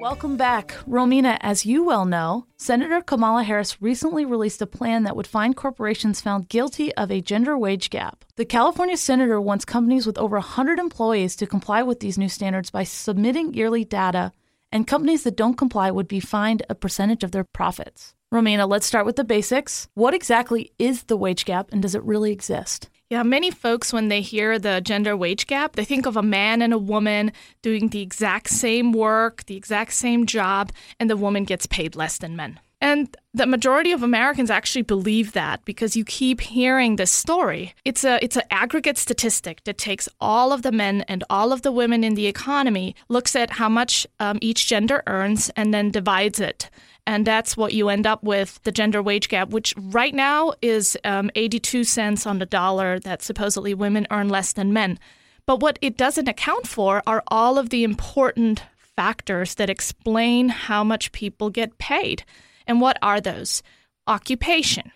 Welcome 0.00 0.36
back. 0.36 0.76
Romina, 0.86 1.38
as 1.40 1.66
you 1.66 1.82
well 1.82 2.04
know, 2.04 2.46
Senator 2.56 3.00
Kamala 3.00 3.42
Harris 3.42 3.82
recently 3.82 4.24
released 4.24 4.62
a 4.62 4.66
plan 4.66 5.02
that 5.02 5.16
would 5.16 5.26
find 5.26 5.56
corporations 5.56 6.20
found 6.20 6.48
guilty 6.48 6.94
of 6.94 7.10
a 7.10 7.20
gender 7.20 7.58
wage 7.58 7.90
gap. 7.90 8.24
The 8.36 8.44
California 8.44 8.96
senator 8.96 9.40
wants 9.40 9.64
companies 9.64 10.06
with 10.06 10.16
over 10.16 10.36
100 10.36 10.78
employees 10.78 11.34
to 11.36 11.48
comply 11.48 11.82
with 11.82 11.98
these 11.98 12.16
new 12.16 12.28
standards 12.28 12.70
by 12.70 12.84
submitting 12.84 13.54
yearly 13.54 13.84
data, 13.84 14.30
and 14.70 14.86
companies 14.86 15.24
that 15.24 15.36
don't 15.36 15.58
comply 15.58 15.90
would 15.90 16.06
be 16.06 16.20
fined 16.20 16.62
a 16.70 16.76
percentage 16.76 17.24
of 17.24 17.32
their 17.32 17.46
profits. 17.52 18.14
Romina, 18.32 18.68
let's 18.68 18.86
start 18.86 19.04
with 19.04 19.16
the 19.16 19.24
basics. 19.24 19.88
What 19.94 20.14
exactly 20.14 20.70
is 20.78 21.04
the 21.04 21.16
wage 21.16 21.44
gap 21.44 21.72
and 21.72 21.82
does 21.82 21.96
it 21.96 22.04
really 22.04 22.30
exist? 22.30 22.88
Yeah, 23.10 23.22
many 23.22 23.50
folks, 23.50 23.90
when 23.90 24.08
they 24.08 24.20
hear 24.20 24.58
the 24.58 24.82
gender 24.82 25.16
wage 25.16 25.46
gap, 25.46 25.76
they 25.76 25.84
think 25.86 26.04
of 26.04 26.18
a 26.18 26.22
man 26.22 26.60
and 26.60 26.74
a 26.74 26.78
woman 26.78 27.32
doing 27.62 27.88
the 27.88 28.02
exact 28.02 28.50
same 28.50 28.92
work, 28.92 29.46
the 29.46 29.56
exact 29.56 29.94
same 29.94 30.26
job, 30.26 30.72
and 31.00 31.08
the 31.08 31.16
woman 31.16 31.44
gets 31.44 31.64
paid 31.64 31.96
less 31.96 32.18
than 32.18 32.36
men. 32.36 32.60
And 32.80 33.16
the 33.34 33.46
majority 33.46 33.90
of 33.90 34.04
Americans 34.04 34.50
actually 34.50 34.82
believe 34.82 35.32
that 35.32 35.64
because 35.64 35.96
you 35.96 36.04
keep 36.04 36.40
hearing 36.40 36.94
this 36.94 37.10
story. 37.10 37.74
It's 37.84 38.04
a 38.04 38.22
it's 38.24 38.36
an 38.36 38.44
aggregate 38.50 38.98
statistic 38.98 39.64
that 39.64 39.78
takes 39.78 40.08
all 40.20 40.52
of 40.52 40.62
the 40.62 40.70
men 40.70 41.02
and 41.02 41.24
all 41.28 41.52
of 41.52 41.62
the 41.62 41.72
women 41.72 42.04
in 42.04 42.14
the 42.14 42.28
economy, 42.28 42.94
looks 43.08 43.34
at 43.34 43.50
how 43.50 43.68
much 43.68 44.06
um, 44.20 44.38
each 44.40 44.68
gender 44.68 45.02
earns, 45.08 45.50
and 45.56 45.74
then 45.74 45.90
divides 45.90 46.38
it. 46.38 46.70
And 47.04 47.26
that's 47.26 47.56
what 47.56 47.72
you 47.72 47.88
end 47.88 48.06
up 48.06 48.22
with 48.22 48.60
the 48.62 48.72
gender 48.72 49.02
wage 49.02 49.28
gap, 49.28 49.48
which 49.48 49.74
right 49.76 50.14
now 50.14 50.52
is 50.60 50.96
um, 51.04 51.30
82 51.34 51.82
cents 51.84 52.26
on 52.26 52.38
the 52.38 52.46
dollar 52.46 53.00
that 53.00 53.22
supposedly 53.22 53.74
women 53.74 54.06
earn 54.10 54.28
less 54.28 54.52
than 54.52 54.72
men. 54.72 54.98
But 55.46 55.60
what 55.60 55.78
it 55.80 55.96
doesn't 55.96 56.28
account 56.28 56.68
for 56.68 57.02
are 57.06 57.24
all 57.28 57.58
of 57.58 57.70
the 57.70 57.82
important 57.82 58.62
factors 58.94 59.54
that 59.54 59.70
explain 59.70 60.50
how 60.50 60.84
much 60.84 61.10
people 61.12 61.48
get 61.48 61.78
paid. 61.78 62.24
And 62.68 62.80
what 62.80 62.98
are 63.02 63.20
those? 63.20 63.62
Occupation, 64.06 64.92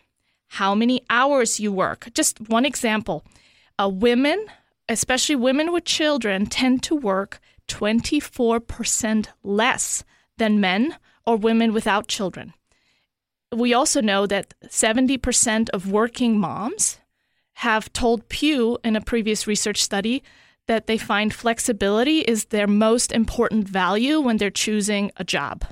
how 0.49 0.75
many 0.75 1.03
hours 1.11 1.59
you 1.59 1.73
work. 1.73 2.09
Just 2.15 2.49
one 2.49 2.65
example 2.67 3.25
uh, 3.83 3.89
women, 3.89 4.47
especially 4.89 5.35
women 5.35 5.73
with 5.73 5.85
children, 5.85 6.47
tend 6.47 6.83
to 6.85 6.95
work 6.95 7.41
24% 7.69 9.27
less 9.43 10.05
than 10.37 10.61
men 10.61 10.97
or 11.27 11.37
women 11.37 11.73
without 11.73 12.07
children. 12.07 12.53
We 13.51 13.75
also 13.75 14.01
know 14.01 14.27
that 14.27 14.55
70% 14.67 15.71
of 15.71 15.91
working 15.91 16.39
moms 16.39 16.99
have 17.55 17.93
told 17.93 18.29
Pew 18.29 18.79
in 18.83 18.97
a 18.97 19.01
previous 19.01 19.47
research 19.47 19.83
study 19.83 20.23
that 20.69 20.87
they 20.87 20.97
find 20.97 21.35
flexibility 21.35 22.21
is 22.21 22.47
their 22.47 22.67
most 22.67 23.13
important 23.13 23.69
value 23.69 24.21
when 24.21 24.37
they're 24.37 24.51
choosing 24.51 25.11
a 25.17 25.25
job. 25.25 25.65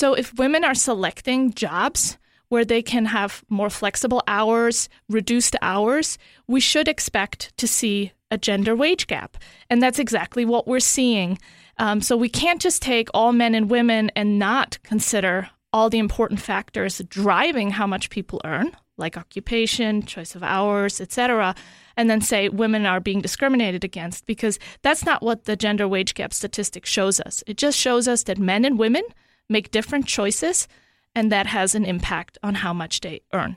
So 0.00 0.14
if 0.14 0.32
women 0.38 0.64
are 0.64 0.74
selecting 0.74 1.52
jobs 1.52 2.16
where 2.48 2.64
they 2.64 2.80
can 2.80 3.04
have 3.04 3.44
more 3.50 3.68
flexible 3.68 4.22
hours, 4.26 4.88
reduced 5.10 5.56
hours, 5.60 6.16
we 6.48 6.58
should 6.58 6.88
expect 6.88 7.54
to 7.58 7.68
see 7.68 8.12
a 8.30 8.38
gender 8.38 8.74
wage 8.74 9.08
gap. 9.08 9.36
And 9.68 9.82
that's 9.82 9.98
exactly 9.98 10.46
what 10.46 10.66
we're 10.66 10.80
seeing. 10.80 11.38
Um, 11.76 12.00
so 12.00 12.16
we 12.16 12.30
can't 12.30 12.62
just 12.62 12.80
take 12.80 13.10
all 13.12 13.34
men 13.34 13.54
and 13.54 13.68
women 13.68 14.10
and 14.16 14.38
not 14.38 14.78
consider 14.84 15.50
all 15.70 15.90
the 15.90 15.98
important 15.98 16.40
factors 16.40 17.02
driving 17.10 17.68
how 17.68 17.86
much 17.86 18.08
people 18.08 18.40
earn, 18.46 18.74
like 18.96 19.18
occupation, 19.18 20.06
choice 20.06 20.34
of 20.34 20.42
hours, 20.42 20.98
etc., 20.98 21.54
and 21.98 22.08
then 22.08 22.22
say 22.22 22.48
women 22.48 22.86
are 22.86 23.00
being 23.00 23.20
discriminated 23.20 23.84
against 23.84 24.24
because 24.24 24.58
that's 24.80 25.04
not 25.04 25.22
what 25.22 25.44
the 25.44 25.56
gender 25.56 25.86
wage 25.86 26.14
gap 26.14 26.32
statistic 26.32 26.86
shows 26.86 27.20
us. 27.20 27.44
It 27.46 27.58
just 27.58 27.76
shows 27.76 28.08
us 28.08 28.22
that 28.22 28.38
men 28.38 28.64
and 28.64 28.78
women– 28.78 29.02
make 29.50 29.70
different 29.70 30.06
choices, 30.06 30.68
and 31.14 31.30
that 31.32 31.46
has 31.46 31.74
an 31.74 31.84
impact 31.84 32.38
on 32.42 32.54
how 32.54 32.72
much 32.72 33.00
they 33.00 33.20
earn. 33.32 33.56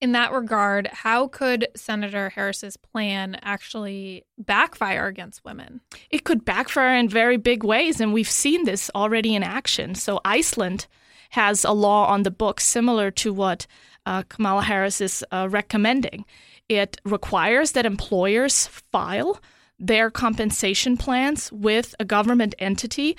In 0.00 0.12
that 0.12 0.32
regard, 0.32 0.88
how 0.88 1.26
could 1.28 1.68
Senator 1.74 2.28
Harris's 2.28 2.76
plan 2.76 3.38
actually 3.42 4.24
backfire 4.36 5.06
against 5.06 5.44
women? 5.44 5.80
It 6.10 6.24
could 6.24 6.44
backfire 6.44 6.96
in 6.96 7.08
very 7.08 7.38
big 7.38 7.64
ways, 7.64 8.00
and 8.00 8.12
we've 8.12 8.30
seen 8.30 8.64
this 8.64 8.90
already 8.94 9.34
in 9.34 9.42
action. 9.42 9.94
So, 9.94 10.20
Iceland 10.24 10.86
has 11.30 11.64
a 11.64 11.72
law 11.72 12.06
on 12.08 12.22
the 12.22 12.30
books 12.30 12.64
similar 12.64 13.10
to 13.10 13.32
what 13.32 13.66
uh, 14.04 14.22
Kamala 14.28 14.62
Harris 14.62 15.00
is 15.00 15.24
uh, 15.32 15.48
recommending. 15.50 16.24
It 16.68 17.00
requires 17.04 17.72
that 17.72 17.86
employers 17.86 18.66
file 18.66 19.40
their 19.78 20.10
compensation 20.10 20.96
plans 20.96 21.50
with 21.52 21.94
a 22.00 22.04
government 22.04 22.54
entity 22.58 23.16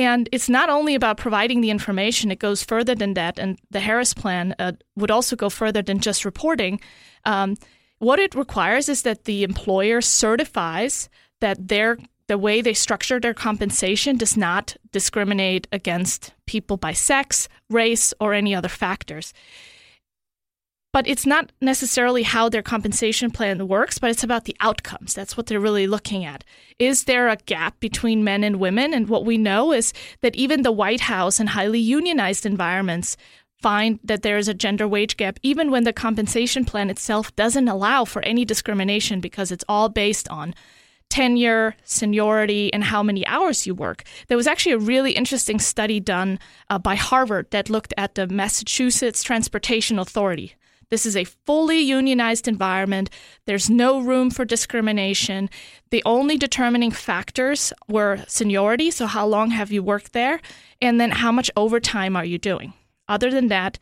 and 0.00 0.28
it's 0.32 0.48
not 0.48 0.70
only 0.70 0.94
about 0.94 1.18
providing 1.18 1.60
the 1.60 1.70
information, 1.70 2.30
it 2.30 2.38
goes 2.38 2.64
further 2.64 2.94
than 2.94 3.14
that. 3.14 3.38
And 3.38 3.58
the 3.70 3.80
Harris 3.80 4.14
Plan 4.14 4.54
uh, 4.58 4.72
would 4.96 5.10
also 5.10 5.36
go 5.36 5.50
further 5.50 5.82
than 5.82 6.00
just 6.00 6.24
reporting. 6.24 6.80
Um, 7.26 7.56
what 7.98 8.18
it 8.18 8.34
requires 8.34 8.88
is 8.88 9.02
that 9.02 9.24
the 9.24 9.44
employer 9.44 10.00
certifies 10.00 11.10
that 11.40 11.68
their 11.68 11.98
the 12.28 12.38
way 12.38 12.62
they 12.62 12.74
structure 12.74 13.18
their 13.18 13.34
compensation 13.34 14.16
does 14.16 14.36
not 14.36 14.76
discriminate 14.92 15.66
against 15.72 16.32
people 16.46 16.76
by 16.76 16.92
sex, 16.92 17.48
race, 17.68 18.14
or 18.20 18.32
any 18.32 18.54
other 18.54 18.68
factors 18.68 19.34
but 20.92 21.06
it's 21.06 21.26
not 21.26 21.52
necessarily 21.60 22.22
how 22.22 22.48
their 22.48 22.62
compensation 22.62 23.30
plan 23.30 23.68
works, 23.68 23.98
but 23.98 24.10
it's 24.10 24.24
about 24.24 24.44
the 24.44 24.56
outcomes. 24.60 25.14
That's 25.14 25.36
what 25.36 25.46
they're 25.46 25.60
really 25.60 25.86
looking 25.86 26.24
at. 26.24 26.44
Is 26.78 27.04
there 27.04 27.28
a 27.28 27.36
gap 27.36 27.78
between 27.78 28.24
men 28.24 28.42
and 28.42 28.56
women? 28.56 28.92
And 28.92 29.08
what 29.08 29.24
we 29.24 29.38
know 29.38 29.72
is 29.72 29.92
that 30.20 30.34
even 30.34 30.62
the 30.62 30.72
White 30.72 31.02
House 31.02 31.38
and 31.38 31.50
highly 31.50 31.78
unionized 31.78 32.44
environments 32.44 33.16
find 33.62 34.00
that 34.02 34.22
there 34.22 34.38
is 34.38 34.48
a 34.48 34.54
gender 34.54 34.88
wage 34.88 35.16
gap, 35.16 35.38
even 35.42 35.70
when 35.70 35.84
the 35.84 35.92
compensation 35.92 36.64
plan 36.64 36.90
itself 36.90 37.34
doesn't 37.36 37.68
allow 37.68 38.04
for 38.04 38.22
any 38.22 38.44
discrimination 38.44 39.20
because 39.20 39.52
it's 39.52 39.64
all 39.68 39.88
based 39.88 40.28
on 40.28 40.54
tenure, 41.10 41.74
seniority, 41.84 42.72
and 42.72 42.84
how 42.84 43.02
many 43.02 43.26
hours 43.26 43.66
you 43.66 43.74
work. 43.74 44.04
There 44.28 44.36
was 44.36 44.46
actually 44.46 44.72
a 44.72 44.78
really 44.78 45.12
interesting 45.12 45.58
study 45.58 46.00
done 46.00 46.38
uh, 46.70 46.78
by 46.78 46.94
Harvard 46.94 47.50
that 47.50 47.68
looked 47.68 47.92
at 47.98 48.14
the 48.14 48.28
Massachusetts 48.28 49.22
Transportation 49.22 49.98
Authority. 49.98 50.54
This 50.90 51.06
is 51.06 51.16
a 51.16 51.24
fully 51.24 51.78
unionized 51.78 52.48
environment. 52.48 53.10
There's 53.46 53.70
no 53.70 54.00
room 54.00 54.30
for 54.30 54.44
discrimination. 54.44 55.48
The 55.90 56.02
only 56.04 56.36
determining 56.36 56.90
factors 56.90 57.72
were 57.88 58.24
seniority, 58.26 58.90
so 58.90 59.06
how 59.06 59.26
long 59.26 59.50
have 59.50 59.70
you 59.70 59.82
worked 59.82 60.12
there, 60.12 60.40
and 60.82 61.00
then 61.00 61.12
how 61.12 61.30
much 61.30 61.50
overtime 61.56 62.16
are 62.16 62.24
you 62.24 62.38
doing. 62.38 62.72
Other 63.08 63.30
than 63.30 63.48
that, 63.48 63.78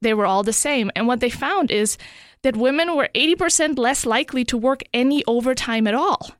they 0.00 0.14
were 0.14 0.26
all 0.26 0.42
the 0.42 0.52
same. 0.52 0.90
And 0.96 1.06
what 1.06 1.20
they 1.20 1.30
found 1.30 1.70
is 1.70 1.96
that 2.42 2.56
women 2.56 2.96
were 2.96 3.08
80% 3.14 3.78
less 3.78 4.04
likely 4.04 4.44
to 4.44 4.56
work 4.56 4.82
any 4.92 5.24
overtime 5.26 5.86
at 5.86 5.94
all. 5.94 6.30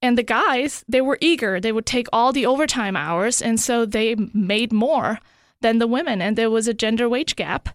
And 0.00 0.18
the 0.18 0.24
guys, 0.24 0.84
they 0.88 1.00
were 1.00 1.18
eager. 1.20 1.60
They 1.60 1.72
would 1.72 1.86
take 1.86 2.08
all 2.12 2.32
the 2.32 2.46
overtime 2.46 2.96
hours, 2.96 3.40
and 3.40 3.60
so 3.60 3.86
they 3.86 4.16
made 4.34 4.72
more 4.72 5.20
than 5.60 5.78
the 5.78 5.86
women. 5.86 6.20
And 6.20 6.36
there 6.36 6.50
was 6.50 6.66
a 6.66 6.74
gender 6.74 7.08
wage 7.08 7.36
gap 7.36 7.68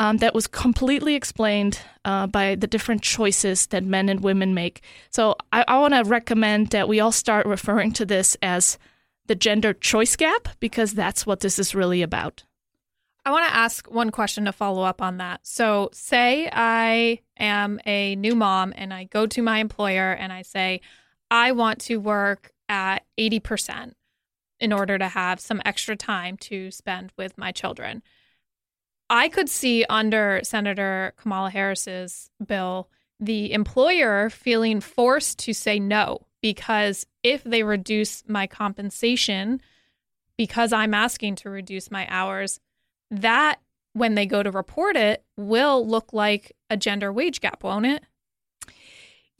um, 0.00 0.16
that 0.16 0.34
was 0.34 0.46
completely 0.46 1.14
explained 1.14 1.78
uh, 2.06 2.26
by 2.26 2.54
the 2.54 2.66
different 2.66 3.02
choices 3.02 3.66
that 3.66 3.84
men 3.84 4.08
and 4.08 4.20
women 4.20 4.54
make. 4.54 4.82
So 5.10 5.36
I, 5.52 5.62
I 5.68 5.78
want 5.78 5.92
to 5.92 6.04
recommend 6.04 6.68
that 6.68 6.88
we 6.88 7.00
all 7.00 7.12
start 7.12 7.44
referring 7.44 7.92
to 7.92 8.06
this 8.06 8.34
as 8.40 8.78
the 9.26 9.34
gender 9.34 9.74
choice 9.74 10.16
gap 10.16 10.48
because 10.58 10.94
that's 10.94 11.26
what 11.26 11.40
this 11.40 11.58
is 11.58 11.74
really 11.74 12.00
about. 12.00 12.44
I 13.26 13.30
want 13.30 13.46
to 13.46 13.54
ask 13.54 13.90
one 13.90 14.08
question 14.08 14.46
to 14.46 14.52
follow 14.52 14.82
up 14.82 15.02
on 15.02 15.18
that. 15.18 15.46
So, 15.46 15.90
say 15.92 16.48
I 16.50 17.20
am 17.38 17.78
a 17.84 18.16
new 18.16 18.34
mom 18.34 18.72
and 18.76 18.94
I 18.94 19.04
go 19.04 19.26
to 19.26 19.42
my 19.42 19.58
employer 19.58 20.12
and 20.12 20.32
I 20.32 20.40
say, 20.40 20.80
I 21.30 21.52
want 21.52 21.78
to 21.82 21.98
work 21.98 22.52
at 22.70 23.04
80% 23.18 23.92
in 24.60 24.72
order 24.72 24.96
to 24.96 25.08
have 25.08 25.40
some 25.40 25.60
extra 25.66 25.94
time 25.94 26.38
to 26.38 26.70
spend 26.70 27.12
with 27.18 27.36
my 27.36 27.52
children. 27.52 28.02
I 29.10 29.28
could 29.28 29.48
see 29.48 29.84
under 29.90 30.40
Senator 30.44 31.12
Kamala 31.16 31.50
Harris's 31.50 32.30
bill 32.46 32.88
the 33.18 33.52
employer 33.52 34.30
feeling 34.30 34.80
forced 34.80 35.40
to 35.40 35.52
say 35.52 35.78
no 35.78 36.26
because 36.40 37.06
if 37.22 37.44
they 37.44 37.62
reduce 37.62 38.22
my 38.26 38.46
compensation 38.46 39.60
because 40.38 40.72
I'm 40.72 40.94
asking 40.94 41.34
to 41.36 41.50
reduce 41.50 41.90
my 41.90 42.06
hours, 42.08 42.60
that 43.10 43.60
when 43.92 44.14
they 44.14 44.24
go 44.24 44.42
to 44.42 44.50
report 44.50 44.96
it 44.96 45.22
will 45.36 45.86
look 45.86 46.12
like 46.12 46.56
a 46.70 46.76
gender 46.76 47.12
wage 47.12 47.40
gap, 47.40 47.62
won't 47.62 47.84
it? 47.86 48.04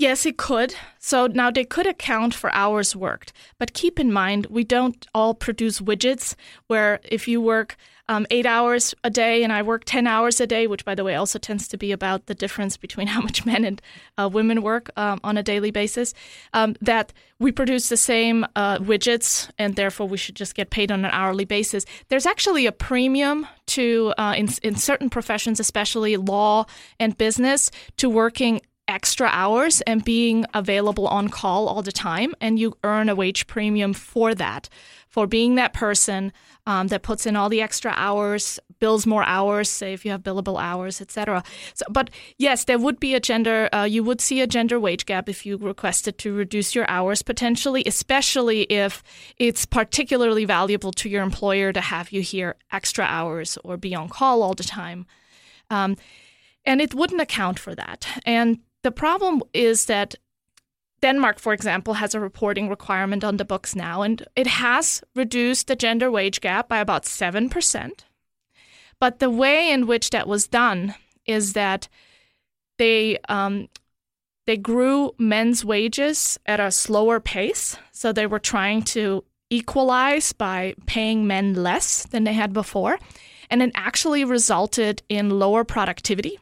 Yes, 0.00 0.24
it 0.24 0.38
could. 0.38 0.74
So 0.98 1.26
now 1.26 1.50
they 1.50 1.62
could 1.62 1.86
account 1.86 2.32
for 2.32 2.50
hours 2.54 2.96
worked. 2.96 3.34
But 3.58 3.74
keep 3.74 4.00
in 4.00 4.10
mind, 4.10 4.46
we 4.46 4.64
don't 4.64 5.06
all 5.14 5.34
produce 5.34 5.78
widgets 5.78 6.34
where 6.68 7.00
if 7.04 7.28
you 7.28 7.38
work 7.38 7.76
um, 8.08 8.26
eight 8.30 8.46
hours 8.46 8.94
a 9.04 9.10
day 9.10 9.44
and 9.44 9.52
I 9.52 9.60
work 9.60 9.84
10 9.84 10.06
hours 10.06 10.40
a 10.40 10.46
day, 10.46 10.66
which, 10.66 10.86
by 10.86 10.94
the 10.94 11.04
way, 11.04 11.16
also 11.16 11.38
tends 11.38 11.68
to 11.68 11.76
be 11.76 11.92
about 11.92 12.26
the 12.26 12.34
difference 12.34 12.78
between 12.78 13.06
how 13.14 13.20
much 13.20 13.44
men 13.44 13.62
and 13.62 13.82
uh, 14.16 14.26
women 14.32 14.62
work 14.62 14.90
um, 14.96 15.20
on 15.22 15.36
a 15.36 15.42
daily 15.42 15.70
basis, 15.70 16.14
um, 16.54 16.76
that 16.80 17.12
we 17.38 17.52
produce 17.52 17.90
the 17.90 17.98
same 17.98 18.46
uh, 18.56 18.78
widgets 18.78 19.50
and 19.58 19.76
therefore 19.76 20.08
we 20.08 20.16
should 20.16 20.34
just 20.34 20.54
get 20.54 20.70
paid 20.70 20.90
on 20.90 21.04
an 21.04 21.10
hourly 21.12 21.44
basis. 21.44 21.84
There's 22.08 22.24
actually 22.24 22.64
a 22.64 22.72
premium 22.72 23.46
to, 23.66 24.14
uh, 24.16 24.34
in, 24.34 24.48
in 24.62 24.76
certain 24.76 25.10
professions, 25.10 25.60
especially 25.60 26.16
law 26.16 26.64
and 26.98 27.18
business, 27.18 27.70
to 27.98 28.08
working 28.08 28.62
extra 28.90 29.28
hours 29.32 29.80
and 29.82 30.04
being 30.04 30.44
available 30.52 31.06
on 31.06 31.28
call 31.28 31.68
all 31.68 31.82
the 31.82 31.92
time, 31.92 32.34
and 32.40 32.58
you 32.58 32.76
earn 32.84 33.08
a 33.08 33.14
wage 33.14 33.46
premium 33.46 33.94
for 33.94 34.34
that, 34.34 34.68
for 35.08 35.26
being 35.26 35.54
that 35.54 35.72
person 35.72 36.32
um, 36.66 36.88
that 36.88 37.02
puts 37.02 37.24
in 37.26 37.36
all 37.36 37.48
the 37.48 37.62
extra 37.62 37.92
hours, 37.96 38.58
bills 38.80 39.06
more 39.06 39.24
hours, 39.24 39.68
say 39.68 39.92
if 39.92 40.04
you 40.04 40.10
have 40.10 40.22
billable 40.22 40.60
hours, 40.60 41.00
etc. 41.00 41.42
So, 41.74 41.84
but 41.88 42.10
yes, 42.38 42.64
there 42.64 42.78
would 42.78 43.00
be 43.00 43.14
a 43.14 43.20
gender. 43.20 43.68
Uh, 43.72 43.84
you 43.84 44.04
would 44.04 44.20
see 44.20 44.40
a 44.40 44.46
gender 44.46 44.78
wage 44.78 45.06
gap 45.06 45.28
if 45.28 45.46
you 45.46 45.56
requested 45.56 46.18
to 46.18 46.34
reduce 46.34 46.74
your 46.74 46.88
hours 46.90 47.22
potentially, 47.22 47.82
especially 47.86 48.62
if 48.62 49.02
it's 49.36 49.64
particularly 49.66 50.44
valuable 50.44 50.92
to 50.92 51.08
your 51.08 51.22
employer 51.22 51.72
to 51.72 51.80
have 51.80 52.12
you 52.12 52.20
here 52.20 52.56
extra 52.72 53.04
hours 53.04 53.56
or 53.64 53.76
be 53.76 53.94
on 53.94 54.08
call 54.08 54.42
all 54.42 54.54
the 54.54 54.64
time. 54.64 55.06
Um, 55.70 55.96
and 56.64 56.80
it 56.80 56.94
wouldn't 56.94 57.20
account 57.20 57.58
for 57.58 57.74
that. 57.74 58.06
And 58.26 58.58
the 58.82 58.90
problem 58.90 59.42
is 59.52 59.86
that 59.86 60.14
Denmark, 61.02 61.38
for 61.38 61.52
example, 61.52 61.94
has 61.94 62.14
a 62.14 62.20
reporting 62.20 62.68
requirement 62.68 63.24
on 63.24 63.36
the 63.36 63.44
books 63.44 63.74
now, 63.74 64.02
and 64.02 64.26
it 64.36 64.46
has 64.46 65.02
reduced 65.14 65.66
the 65.66 65.76
gender 65.76 66.10
wage 66.10 66.40
gap 66.40 66.68
by 66.68 66.78
about 66.78 67.04
7%. 67.04 67.90
But 68.98 69.18
the 69.18 69.30
way 69.30 69.70
in 69.70 69.86
which 69.86 70.10
that 70.10 70.28
was 70.28 70.46
done 70.46 70.94
is 71.26 71.54
that 71.54 71.88
they 72.78 73.18
um, 73.28 73.68
they 74.46 74.56
grew 74.56 75.12
men's 75.18 75.64
wages 75.64 76.38
at 76.44 76.60
a 76.60 76.70
slower 76.70 77.20
pace. 77.20 77.76
So 77.92 78.12
they 78.12 78.26
were 78.26 78.38
trying 78.38 78.82
to 78.94 79.24
equalize 79.48 80.32
by 80.32 80.74
paying 80.86 81.26
men 81.26 81.54
less 81.54 82.06
than 82.06 82.24
they 82.24 82.32
had 82.32 82.52
before. 82.52 82.98
And 83.48 83.62
it 83.62 83.72
actually 83.74 84.24
resulted 84.24 85.02
in 85.08 85.38
lower 85.38 85.64
productivity 85.64 86.38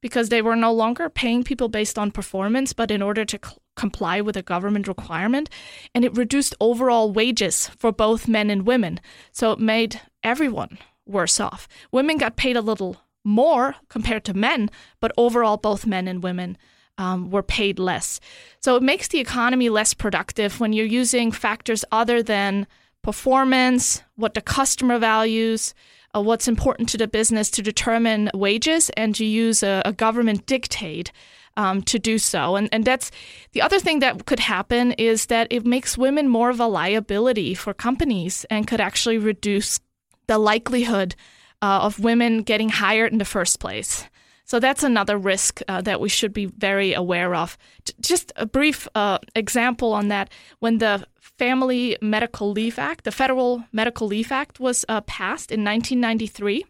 because 0.00 0.28
they 0.28 0.42
were 0.42 0.56
no 0.56 0.72
longer 0.72 1.08
paying 1.08 1.44
people 1.44 1.68
based 1.68 1.98
on 1.98 2.10
performance, 2.10 2.72
but 2.72 2.90
in 2.90 3.02
order 3.02 3.24
to 3.24 3.38
cl- 3.42 3.58
comply 3.76 4.20
with 4.20 4.36
a 4.36 4.42
government 4.42 4.88
requirement. 4.88 5.50
And 5.94 6.04
it 6.04 6.16
reduced 6.16 6.54
overall 6.60 7.12
wages 7.12 7.68
for 7.78 7.92
both 7.92 8.28
men 8.28 8.50
and 8.50 8.66
women. 8.66 9.00
So 9.32 9.52
it 9.52 9.58
made 9.58 10.00
everyone 10.22 10.78
worse 11.06 11.40
off. 11.40 11.66
Women 11.90 12.18
got 12.18 12.36
paid 12.36 12.56
a 12.56 12.60
little 12.60 12.96
more 13.24 13.76
compared 13.88 14.24
to 14.24 14.34
men, 14.34 14.70
but 15.00 15.12
overall, 15.16 15.56
both 15.56 15.86
men 15.86 16.08
and 16.08 16.22
women 16.22 16.56
um, 16.96 17.30
were 17.30 17.42
paid 17.42 17.78
less. 17.78 18.20
So 18.60 18.76
it 18.76 18.82
makes 18.82 19.08
the 19.08 19.20
economy 19.20 19.68
less 19.68 19.94
productive 19.94 20.60
when 20.60 20.72
you're 20.72 20.86
using 20.86 21.30
factors 21.32 21.84
other 21.92 22.22
than 22.22 22.66
performance, 23.02 24.02
what 24.16 24.34
the 24.34 24.40
customer 24.40 24.98
values, 24.98 25.74
uh, 26.14 26.22
what's 26.22 26.48
important 26.48 26.88
to 26.90 26.98
the 26.98 27.08
business 27.08 27.50
to 27.50 27.62
determine 27.62 28.30
wages, 28.34 28.90
and 28.90 29.18
you 29.18 29.26
use 29.26 29.62
a, 29.62 29.82
a 29.84 29.92
government 29.92 30.46
dictate 30.46 31.12
um, 31.56 31.82
to 31.82 31.98
do 31.98 32.18
so. 32.18 32.56
And, 32.56 32.68
and 32.72 32.84
that's 32.84 33.10
the 33.52 33.62
other 33.62 33.80
thing 33.80 33.98
that 33.98 34.26
could 34.26 34.40
happen 34.40 34.92
is 34.92 35.26
that 35.26 35.48
it 35.50 35.66
makes 35.66 35.98
women 35.98 36.28
more 36.28 36.50
of 36.50 36.60
a 36.60 36.66
liability 36.66 37.54
for 37.54 37.74
companies 37.74 38.46
and 38.48 38.66
could 38.66 38.80
actually 38.80 39.18
reduce 39.18 39.80
the 40.28 40.38
likelihood 40.38 41.16
uh, 41.60 41.80
of 41.82 41.98
women 41.98 42.42
getting 42.42 42.68
hired 42.68 43.12
in 43.12 43.18
the 43.18 43.24
first 43.24 43.58
place. 43.58 44.04
So 44.44 44.58
that's 44.58 44.82
another 44.82 45.18
risk 45.18 45.60
uh, 45.68 45.82
that 45.82 46.00
we 46.00 46.08
should 46.08 46.32
be 46.32 46.46
very 46.46 46.94
aware 46.94 47.34
of. 47.34 47.58
just 48.00 48.32
a 48.36 48.46
brief 48.46 48.88
uh, 48.94 49.18
example 49.34 49.92
on 49.92 50.08
that. 50.08 50.30
When 50.60 50.78
the 50.78 51.04
Family 51.38 51.96
Medical 52.02 52.50
Leave 52.50 52.78
Act, 52.78 53.04
the 53.04 53.12
Federal 53.12 53.64
Medical 53.72 54.08
Leave 54.08 54.32
Act, 54.32 54.58
was 54.58 54.84
uh, 54.88 55.00
passed 55.02 55.52
in 55.52 55.64
1993, 55.64 56.64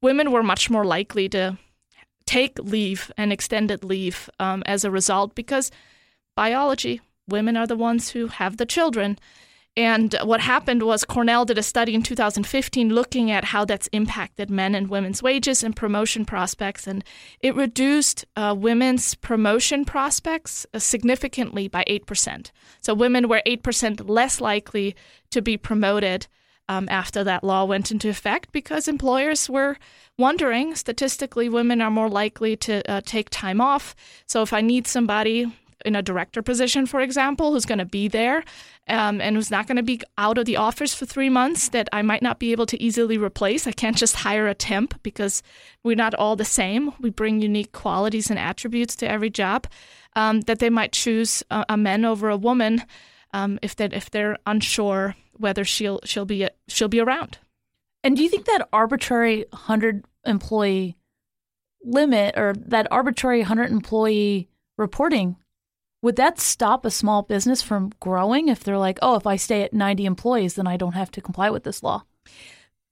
women 0.00 0.30
were 0.30 0.42
much 0.42 0.70
more 0.70 0.84
likely 0.84 1.28
to 1.30 1.58
take 2.24 2.58
leave 2.60 3.10
and 3.16 3.32
extended 3.32 3.82
leave 3.82 4.30
um, 4.38 4.62
as 4.66 4.84
a 4.84 4.90
result 4.90 5.34
because 5.34 5.72
biology, 6.36 7.00
women 7.26 7.56
are 7.56 7.66
the 7.66 7.76
ones 7.76 8.10
who 8.10 8.28
have 8.28 8.56
the 8.56 8.66
children. 8.66 9.18
And 9.78 10.16
what 10.24 10.40
happened 10.40 10.82
was 10.82 11.04
Cornell 11.04 11.44
did 11.44 11.56
a 11.56 11.62
study 11.62 11.94
in 11.94 12.02
2015 12.02 12.92
looking 12.92 13.30
at 13.30 13.44
how 13.44 13.64
that's 13.64 13.86
impacted 13.92 14.50
men 14.50 14.74
and 14.74 14.90
women's 14.90 15.22
wages 15.22 15.62
and 15.62 15.76
promotion 15.76 16.24
prospects. 16.24 16.88
And 16.88 17.04
it 17.38 17.54
reduced 17.54 18.24
uh, 18.34 18.56
women's 18.58 19.14
promotion 19.14 19.84
prospects 19.84 20.66
uh, 20.74 20.80
significantly 20.80 21.68
by 21.68 21.84
8%. 21.88 22.50
So 22.80 22.92
women 22.92 23.28
were 23.28 23.40
8% 23.46 24.10
less 24.10 24.40
likely 24.40 24.96
to 25.30 25.40
be 25.40 25.56
promoted 25.56 26.26
um, 26.68 26.88
after 26.90 27.22
that 27.22 27.44
law 27.44 27.64
went 27.64 27.92
into 27.92 28.08
effect 28.08 28.50
because 28.50 28.88
employers 28.88 29.48
were 29.48 29.76
wondering 30.18 30.74
statistically, 30.74 31.48
women 31.48 31.80
are 31.80 31.90
more 31.90 32.08
likely 32.08 32.56
to 32.56 32.82
uh, 32.90 33.00
take 33.06 33.30
time 33.30 33.60
off. 33.60 33.94
So 34.26 34.42
if 34.42 34.52
I 34.52 34.60
need 34.60 34.88
somebody 34.88 35.52
in 35.84 35.94
a 35.94 36.02
director 36.02 36.42
position, 36.42 36.86
for 36.86 37.00
example, 37.00 37.52
who's 37.52 37.64
going 37.64 37.78
to 37.78 37.84
be 37.84 38.08
there 38.08 38.44
um, 38.88 39.20
and 39.20 39.36
who's 39.36 39.50
not 39.50 39.66
going 39.66 39.76
to 39.76 39.82
be 39.82 40.00
out 40.16 40.38
of 40.38 40.44
the 40.44 40.56
office 40.56 40.94
for 40.94 41.06
three 41.06 41.28
months 41.28 41.68
that 41.70 41.88
I 41.92 42.02
might 42.02 42.22
not 42.22 42.38
be 42.38 42.52
able 42.52 42.66
to 42.66 42.82
easily 42.82 43.16
replace. 43.16 43.66
I 43.66 43.72
can't 43.72 43.96
just 43.96 44.16
hire 44.16 44.48
a 44.48 44.54
temp 44.54 45.02
because 45.02 45.42
we're 45.84 45.96
not 45.96 46.14
all 46.14 46.36
the 46.36 46.44
same. 46.44 46.92
We 47.00 47.10
bring 47.10 47.40
unique 47.40 47.72
qualities 47.72 48.30
and 48.30 48.38
attributes 48.38 48.96
to 48.96 49.10
every 49.10 49.30
job. 49.30 49.66
Um, 50.16 50.40
that 50.42 50.58
they 50.58 50.70
might 50.70 50.92
choose 50.92 51.44
a, 51.50 51.64
a 51.68 51.76
man 51.76 52.04
over 52.04 52.28
a 52.28 52.36
woman 52.36 52.82
um, 53.32 53.58
if 53.62 53.76
that 53.76 53.92
if 53.92 54.10
they're 54.10 54.38
unsure 54.46 55.14
whether 55.36 55.64
she'll 55.64 56.00
she'll 56.04 56.24
be 56.24 56.48
she'll 56.66 56.88
be 56.88 57.00
around. 57.00 57.38
And 58.02 58.16
do 58.16 58.22
you 58.22 58.28
think 58.28 58.46
that 58.46 58.68
arbitrary 58.72 59.44
hundred 59.52 60.04
employee 60.24 60.96
limit 61.84 62.36
or 62.36 62.54
that 62.66 62.88
arbitrary 62.90 63.42
hundred 63.42 63.70
employee 63.70 64.48
reporting 64.76 65.36
would 66.02 66.16
that 66.16 66.38
stop 66.38 66.84
a 66.84 66.90
small 66.90 67.22
business 67.22 67.62
from 67.62 67.92
growing 68.00 68.48
if 68.48 68.62
they're 68.62 68.78
like, 68.78 68.98
oh, 69.02 69.16
if 69.16 69.26
I 69.26 69.36
stay 69.36 69.62
at 69.62 69.72
90 69.72 70.04
employees, 70.06 70.54
then 70.54 70.66
I 70.66 70.76
don't 70.76 70.94
have 70.94 71.10
to 71.12 71.20
comply 71.20 71.50
with 71.50 71.64
this 71.64 71.82
law? 71.82 72.04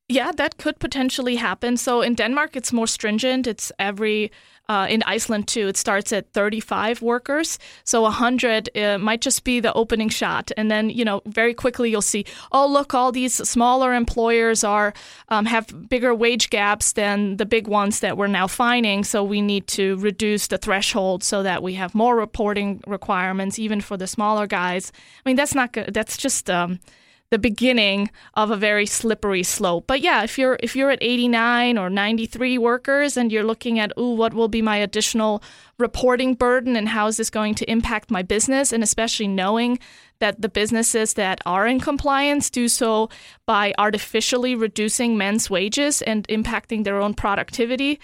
Yeah, 0.09 0.33
that 0.37 0.57
could 0.57 0.79
potentially 0.79 1.37
happen. 1.37 1.77
So 1.77 2.01
in 2.01 2.14
Denmark, 2.14 2.57
it's 2.57 2.73
more 2.73 2.87
stringent. 2.87 3.47
It's 3.47 3.73
every 3.79 4.31
uh, 4.68 4.87
in 4.88 5.02
Iceland 5.05 5.48
too. 5.48 5.68
It 5.68 5.76
starts 5.76 6.12
at 6.12 6.33
35 6.33 7.02
workers, 7.02 7.59
so 7.85 8.02
100 8.02 8.76
uh, 8.76 8.98
might 8.98 9.20
just 9.20 9.44
be 9.44 9.61
the 9.61 9.72
opening 9.74 10.09
shot, 10.09 10.50
and 10.57 10.70
then 10.70 10.90
you 10.90 11.05
know 11.05 11.22
very 11.26 11.55
quickly 11.55 11.90
you'll 11.90 12.02
see, 12.02 12.24
oh 12.52 12.66
look, 12.66 12.94
all 12.94 13.12
these 13.12 13.35
smaller 13.48 13.94
employers 13.94 14.64
are 14.64 14.92
um, 15.29 15.46
have 15.46 15.88
bigger 15.88 16.14
wage 16.14 16.50
gaps 16.50 16.92
than 16.92 17.37
the 17.37 17.46
big 17.46 17.68
ones 17.68 18.00
that 18.00 18.16
we're 18.16 18.26
now 18.26 18.46
finding. 18.46 19.05
So 19.05 19.22
we 19.22 19.40
need 19.40 19.66
to 19.68 19.96
reduce 19.98 20.46
the 20.48 20.59
threshold 20.59 21.22
so 21.22 21.42
that 21.42 21.62
we 21.62 21.74
have 21.74 21.94
more 21.94 22.16
reporting 22.16 22.83
requirements 22.87 23.59
even 23.59 23.81
for 23.81 23.96
the 23.96 24.07
smaller 24.07 24.46
guys. 24.46 24.92
I 25.24 25.29
mean 25.29 25.37
that's 25.37 25.55
not 25.55 25.72
good. 25.72 25.94
That's 25.94 26.16
just 26.16 26.50
um, 26.50 26.81
the 27.30 27.38
beginning 27.38 28.10
of 28.34 28.50
a 28.50 28.56
very 28.56 28.86
slippery 28.86 29.42
slope. 29.42 29.86
But 29.86 30.00
yeah, 30.00 30.22
if 30.22 30.38
you're 30.38 30.58
if 30.62 30.76
you're 30.76 30.90
at 30.90 31.02
89 31.02 31.78
or 31.78 31.90
93 31.90 32.58
workers 32.58 33.16
and 33.16 33.32
you're 33.32 33.44
looking 33.44 33.78
at, 33.78 33.92
ooh, 33.98 34.14
what 34.14 34.34
will 34.34 34.48
be 34.48 34.62
my 34.62 34.76
additional 34.76 35.42
reporting 35.78 36.34
burden 36.34 36.76
and 36.76 36.88
how 36.88 37.06
is 37.08 37.16
this 37.16 37.30
going 37.30 37.54
to 37.56 37.70
impact 37.70 38.10
my 38.10 38.22
business 38.22 38.72
and 38.72 38.82
especially 38.82 39.28
knowing 39.28 39.78
that 40.18 40.40
the 40.40 40.48
businesses 40.48 41.14
that 41.14 41.40
are 41.44 41.66
in 41.66 41.80
compliance 41.80 42.48
do 42.48 42.68
so 42.68 43.10
by 43.44 43.74
artificially 43.76 44.54
reducing 44.54 45.18
men's 45.18 45.50
wages 45.50 46.00
and 46.02 46.26
impacting 46.28 46.84
their 46.84 47.00
own 47.00 47.12
productivity 47.12 48.00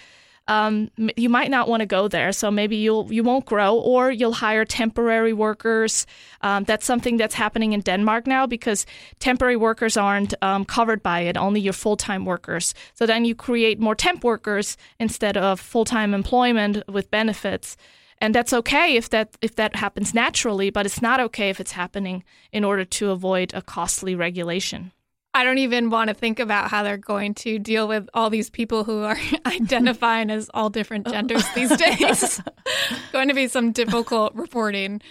um, 0.47 0.89
you 1.17 1.29
might 1.29 1.49
not 1.49 1.67
want 1.67 1.81
to 1.81 1.85
go 1.85 2.07
there. 2.07 2.31
So 2.31 2.51
maybe 2.51 2.75
you'll 2.77 3.11
you 3.11 3.23
won't 3.23 3.45
grow, 3.45 3.75
or 3.75 4.11
you'll 4.11 4.33
hire 4.33 4.65
temporary 4.65 5.33
workers. 5.33 6.05
Um, 6.41 6.63
that's 6.63 6.85
something 6.85 7.17
that's 7.17 7.35
happening 7.35 7.73
in 7.73 7.81
Denmark 7.81 8.27
now 8.27 8.45
because 8.45 8.85
temporary 9.19 9.57
workers 9.57 9.97
aren't 9.97 10.33
um, 10.41 10.65
covered 10.65 11.03
by 11.03 11.21
it. 11.21 11.37
Only 11.37 11.61
your 11.61 11.73
full 11.73 11.97
time 11.97 12.25
workers. 12.25 12.73
So 12.93 13.05
then 13.05 13.25
you 13.25 13.35
create 13.35 13.79
more 13.79 13.95
temp 13.95 14.23
workers 14.23 14.77
instead 14.99 15.37
of 15.37 15.59
full 15.59 15.85
time 15.85 16.13
employment 16.13 16.83
with 16.87 17.11
benefits. 17.11 17.77
And 18.23 18.33
that's 18.33 18.53
okay 18.53 18.95
if 18.95 19.09
that 19.09 19.35
if 19.41 19.55
that 19.55 19.75
happens 19.75 20.13
naturally, 20.13 20.69
but 20.69 20.85
it's 20.85 21.01
not 21.01 21.19
okay 21.19 21.49
if 21.49 21.59
it's 21.59 21.73
happening 21.73 22.23
in 22.53 22.63
order 22.63 22.85
to 22.85 23.11
avoid 23.11 23.53
a 23.53 23.61
costly 23.61 24.15
regulation. 24.15 24.92
I 25.35 25.43
don't 25.43 25.57
even 25.57 25.89
want 25.89 26.09
to 26.09 26.13
think 26.13 26.39
about 26.39 26.69
how 26.69 26.83
they're 26.83 26.95
going 26.95 27.33
to 27.35 27.57
deal 27.57 27.87
with 27.87 28.07
all 28.13 28.29
these 28.29 28.51
people 28.51 28.83
who 28.83 29.01
are 29.01 29.17
identifying 29.45 30.29
as 30.29 30.49
all 30.53 30.69
different 30.69 31.07
genders 31.07 31.43
these 31.55 31.75
days. 31.77 32.41
going 33.11 33.29
to 33.29 33.33
be 33.33 33.47
some 33.47 33.71
difficult 33.71 34.35
reporting 34.35 35.01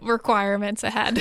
requirements 0.00 0.84
ahead. 0.84 1.20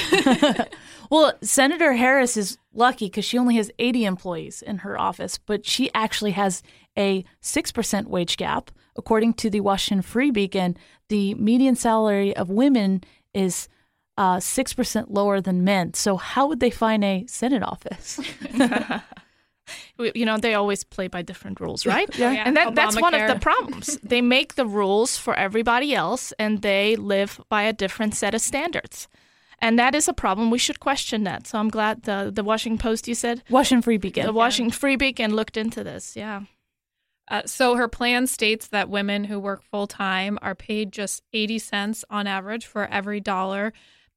well, 1.09 1.33
Senator 1.41 1.93
Harris 1.93 2.37
is 2.37 2.59
lucky 2.73 3.07
because 3.07 3.25
she 3.25 3.39
only 3.39 3.55
has 3.55 3.71
80 3.79 4.05
employees 4.05 4.61
in 4.61 4.79
her 4.79 4.99
office, 4.99 5.39
but 5.39 5.65
she 5.65 5.91
actually 5.95 6.31
has 6.31 6.61
a 6.97 7.25
6% 7.41 8.05
wage 8.05 8.37
gap. 8.37 8.69
According 8.95 9.33
to 9.35 9.49
the 9.49 9.61
Washington 9.61 10.03
Free 10.03 10.29
Beacon, 10.29 10.77
the 11.09 11.33
median 11.35 11.75
salary 11.75 12.35
of 12.35 12.49
women 12.49 13.03
is 13.33 13.67
uh, 14.17 14.37
6% 14.37 15.05
lower 15.09 15.41
than 15.41 15.63
men. 15.63 15.93
So, 15.93 16.17
how 16.17 16.47
would 16.47 16.59
they 16.59 16.69
find 16.69 17.03
a 17.03 17.25
Senate 17.27 17.63
office? 17.63 18.19
you 20.13 20.25
know, 20.25 20.37
they 20.37 20.53
always 20.53 20.83
play 20.83 21.07
by 21.07 21.21
different 21.21 21.59
rules, 21.59 21.85
right? 21.85 22.09
yeah. 22.17 22.31
yeah. 22.31 22.43
And 22.45 22.55
that, 22.57 22.75
that's 22.75 22.99
one 22.99 23.13
of 23.13 23.27
the 23.27 23.39
problems. 23.39 23.97
they 24.03 24.21
make 24.21 24.55
the 24.55 24.65
rules 24.65 25.17
for 25.17 25.35
everybody 25.35 25.93
else 25.93 26.33
and 26.39 26.61
they 26.61 26.95
live 26.95 27.39
by 27.49 27.63
a 27.63 27.73
different 27.73 28.15
set 28.15 28.33
of 28.33 28.41
standards. 28.41 29.07
And 29.59 29.79
that 29.79 29.95
is 29.95 30.07
a 30.07 30.13
problem. 30.13 30.51
We 30.51 30.57
should 30.57 30.79
question 30.79 31.23
that. 31.23 31.47
So 31.47 31.57
I'm 31.57 31.69
glad 31.69 32.03
the, 32.03 32.31
the 32.33 32.43
Washington 32.43 32.77
Post, 32.77 33.07
you 33.07 33.15
said, 33.15 33.43
Washington 33.49 33.81
Free 33.81 33.97
Beacon. 33.97 34.25
the 34.25 34.33
Washington 34.33 34.71
Free 34.71 34.97
Beacon 34.97 35.35
looked 35.35 35.55
into 35.55 35.83
this. 35.83 36.15
Yeah. 36.17 36.41
Uh, 37.29 37.43
so 37.45 37.75
her 37.75 37.87
plan 37.87 38.27
states 38.27 38.67
that 38.67 38.89
women 38.89 39.23
who 39.23 39.39
work 39.39 39.63
full 39.63 39.87
time 39.87 40.37
are 40.41 40.55
paid 40.55 40.91
just 40.91 41.23
80 41.31 41.59
cents 41.59 42.05
on 42.09 42.27
average 42.27 42.65
for 42.65 42.85
every 42.87 43.21
dollar 43.21 43.71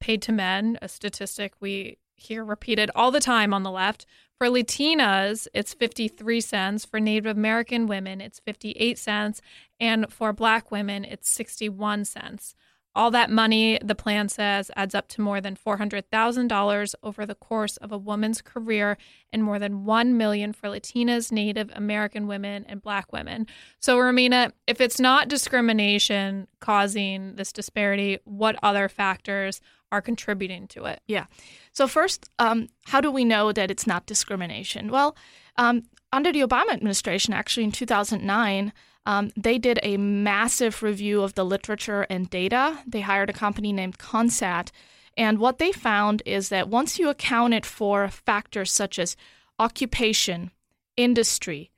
paid 0.07 0.23
to 0.23 0.31
men, 0.31 0.79
a 0.81 0.87
statistic 0.87 1.53
we 1.59 1.99
hear 2.14 2.45
repeated 2.45 2.92
all 2.95 3.11
the 3.11 3.19
time 3.19 3.53
on 3.53 3.64
the 3.64 3.73
left. 3.73 4.07
For 4.38 4.47
Latinas, 4.47 5.49
it's 5.53 5.75
53 5.75 6.40
cents. 6.40 6.85
For 6.85 7.01
Native 7.01 7.37
American 7.37 7.88
women, 7.88 8.21
it's 8.21 8.38
58 8.38 9.01
cents. 9.01 9.40
And 9.81 10.07
for 10.12 10.33
Black 10.33 10.71
women, 10.71 11.05
it's 11.05 11.29
61 11.29 12.05
cents. 12.05 12.55
All 12.95 13.11
that 13.11 13.31
money, 13.31 13.81
the 13.83 13.97
plan 13.97 14.29
says, 14.29 14.71
adds 14.77 14.95
up 14.95 15.09
to 15.09 15.21
more 15.21 15.40
than 15.40 15.57
$400,000 15.57 16.95
over 17.03 17.27
the 17.27 17.35
course 17.35 17.77
of 17.79 17.90
a 17.90 17.99
woman's 17.99 18.40
career 18.40 18.97
and 19.33 19.42
more 19.42 19.59
than 19.59 19.85
1 19.85 20.16
million 20.16 20.53
for 20.53 20.69
Latinas, 20.69 21.33
Native 21.33 21.71
American 21.75 22.29
women, 22.29 22.64
and 22.69 22.81
Black 22.81 23.12
women. 23.12 23.49
So, 23.81 23.99
Romina, 23.99 24.53
if 24.69 24.81
it's 24.81 25.01
not 25.01 25.29
discrimination 25.29 26.47
causing 26.61 27.35
this 27.35 27.53
disparity, 27.53 28.19
what 28.25 28.57
other 28.62 28.88
factors 28.88 29.61
are 29.92 30.01
contributing 30.01 30.66
to 30.68 30.85
it? 30.85 31.01
Yeah. 31.07 31.27
So 31.72 31.87
first, 31.87 32.29
um, 32.38 32.68
how 32.87 33.01
do 33.01 33.11
we 33.11 33.25
know 33.25 33.53
that 33.53 33.70
it's 33.70 33.87
not 33.87 34.07
discrimination? 34.07 34.90
Well, 34.90 35.16
um, 35.57 35.85
under 36.12 36.33
the 36.33 36.40
Obama 36.40 36.72
administration, 36.72 37.35
actually 37.35 37.64
in 37.64 37.72
2009, 37.72 38.72
um, 39.07 39.31
they 39.37 39.59
did 39.59 39.79
a 39.83 39.96
massive 39.96 40.83
review 40.83 41.22
of 41.22 41.35
the 41.35 41.44
literature 41.44 42.07
and 42.11 42.29
data. 42.29 42.79
They 42.87 43.03
hired 43.03 43.31
a 43.31 43.35
company 43.35 43.72
named 43.72 43.99
CONSAD. 43.99 44.70
And 45.16 45.38
what 45.38 45.59
they 45.59 45.72
found 45.72 46.22
is 46.27 46.49
that 46.51 46.68
once 46.68 46.99
you 46.99 47.09
accounted 47.09 47.64
for 47.64 48.09
factors 48.09 48.72
such 48.72 48.99
as 48.99 49.16
occupation, 49.59 50.51
industry, 50.96 51.70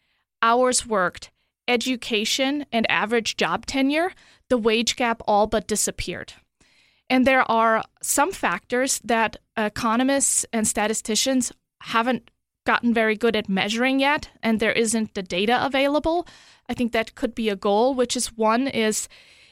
hours 0.43 0.87
worked, 0.87 1.31
education, 1.69 2.65
and 2.73 2.91
average 2.91 3.37
job 3.37 3.67
tenure, 3.67 4.13
the 4.49 4.59
wage 4.59 4.97
gap 4.97 5.21
all 5.27 5.47
but 5.47 5.67
disappeared. 5.67 6.33
And 7.11 7.27
there 7.27 7.51
are 7.51 7.83
some 8.03 8.33
factors 8.33 9.01
that 9.05 9.37
economists 9.57 10.45
and 10.53 10.67
statisticians 10.69 11.53
haven't 11.81 12.31
gotten 12.67 12.93
very 12.93 13.17
good 13.17 13.35
at 13.35 13.49
measuring 13.49 13.99
yet, 13.99 14.29
and 14.43 14.61
there 14.61 14.73
isn't 14.73 15.15
the 15.15 15.23
data 15.23 15.65
available. 15.65 16.27
I 16.69 16.75
think 16.75 16.93
that 16.93 17.15
could 17.15 17.35
be 17.35 17.49
a 17.49 17.57
goal, 17.57 17.95
which 17.95 18.15
is 18.15 18.37
one 18.37 18.69
is 18.69 19.09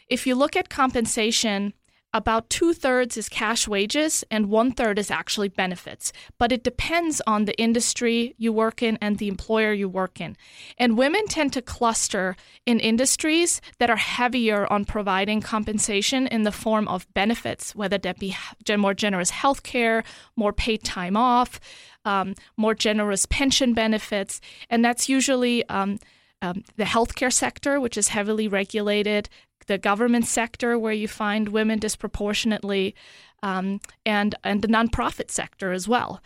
if 0.09 0.27
you 0.27 0.35
look 0.35 0.55
at 0.55 0.69
compensation, 0.69 1.73
about 2.17 2.49
two 2.49 2.73
thirds 2.73 3.17
is 3.17 3.29
cash 3.29 3.69
wages 3.69 4.25
and 4.31 4.49
one 4.49 4.73
third 4.73 4.99
is 4.99 5.11
actually 5.11 5.49
benefits. 5.49 6.13
But 6.39 6.51
it 6.51 6.65
depends 6.65 7.21
on 7.27 7.45
the 7.45 7.57
industry 7.59 8.35
you 8.39 8.53
work 8.53 8.83
in 8.83 8.97
and 9.03 9.19
the 9.19 9.29
employer 9.29 9.73
you 9.73 9.89
work 9.89 10.21
in. 10.21 10.37
And 10.79 10.97
women 10.97 11.27
tend 11.27 11.53
to 11.53 11.63
cluster 11.63 12.35
in 12.65 12.81
industries 12.81 13.61
that 13.79 13.91
are 13.91 13.97
heavier 13.97 14.67
on 14.73 14.87
providing 14.87 15.43
compensation 15.43 16.27
in 16.27 16.45
the 16.45 16.53
form 16.53 16.89
of 16.89 17.13
benefits, 17.13 17.75
whether 17.75 17.99
that 17.99 18.19
be 18.19 18.35
more 18.79 18.95
generous 18.95 19.31
health 19.31 19.63
care, 19.63 20.03
more 20.37 20.53
paid 20.53 20.83
time 20.85 21.17
off, 21.17 21.61
um, 22.07 22.35
more 22.57 22.75
generous 22.75 23.27
pension 23.27 23.75
benefits. 23.75 24.41
And 24.71 24.83
that's 24.83 25.09
usually 25.09 25.69
um, 25.69 25.99
um, 26.41 26.65
the 26.77 26.85
healthcare 26.85 27.33
sector, 27.33 27.81
which 27.81 27.97
is 27.99 28.09
heavily 28.09 28.49
regulated, 28.49 29.29
the 29.67 29.79
government 29.79 30.27
sector, 30.27 30.79
where 30.79 30.93
you 30.93 31.09
find 31.09 31.49
women 31.49 31.79
disproportionately, 31.79 32.95
um, 33.43 33.81
and 34.05 34.35
and 34.45 34.63
the 34.63 34.69
nonprofit 34.69 35.31
sector 35.31 35.73
as 35.73 35.87
well. 35.87 36.21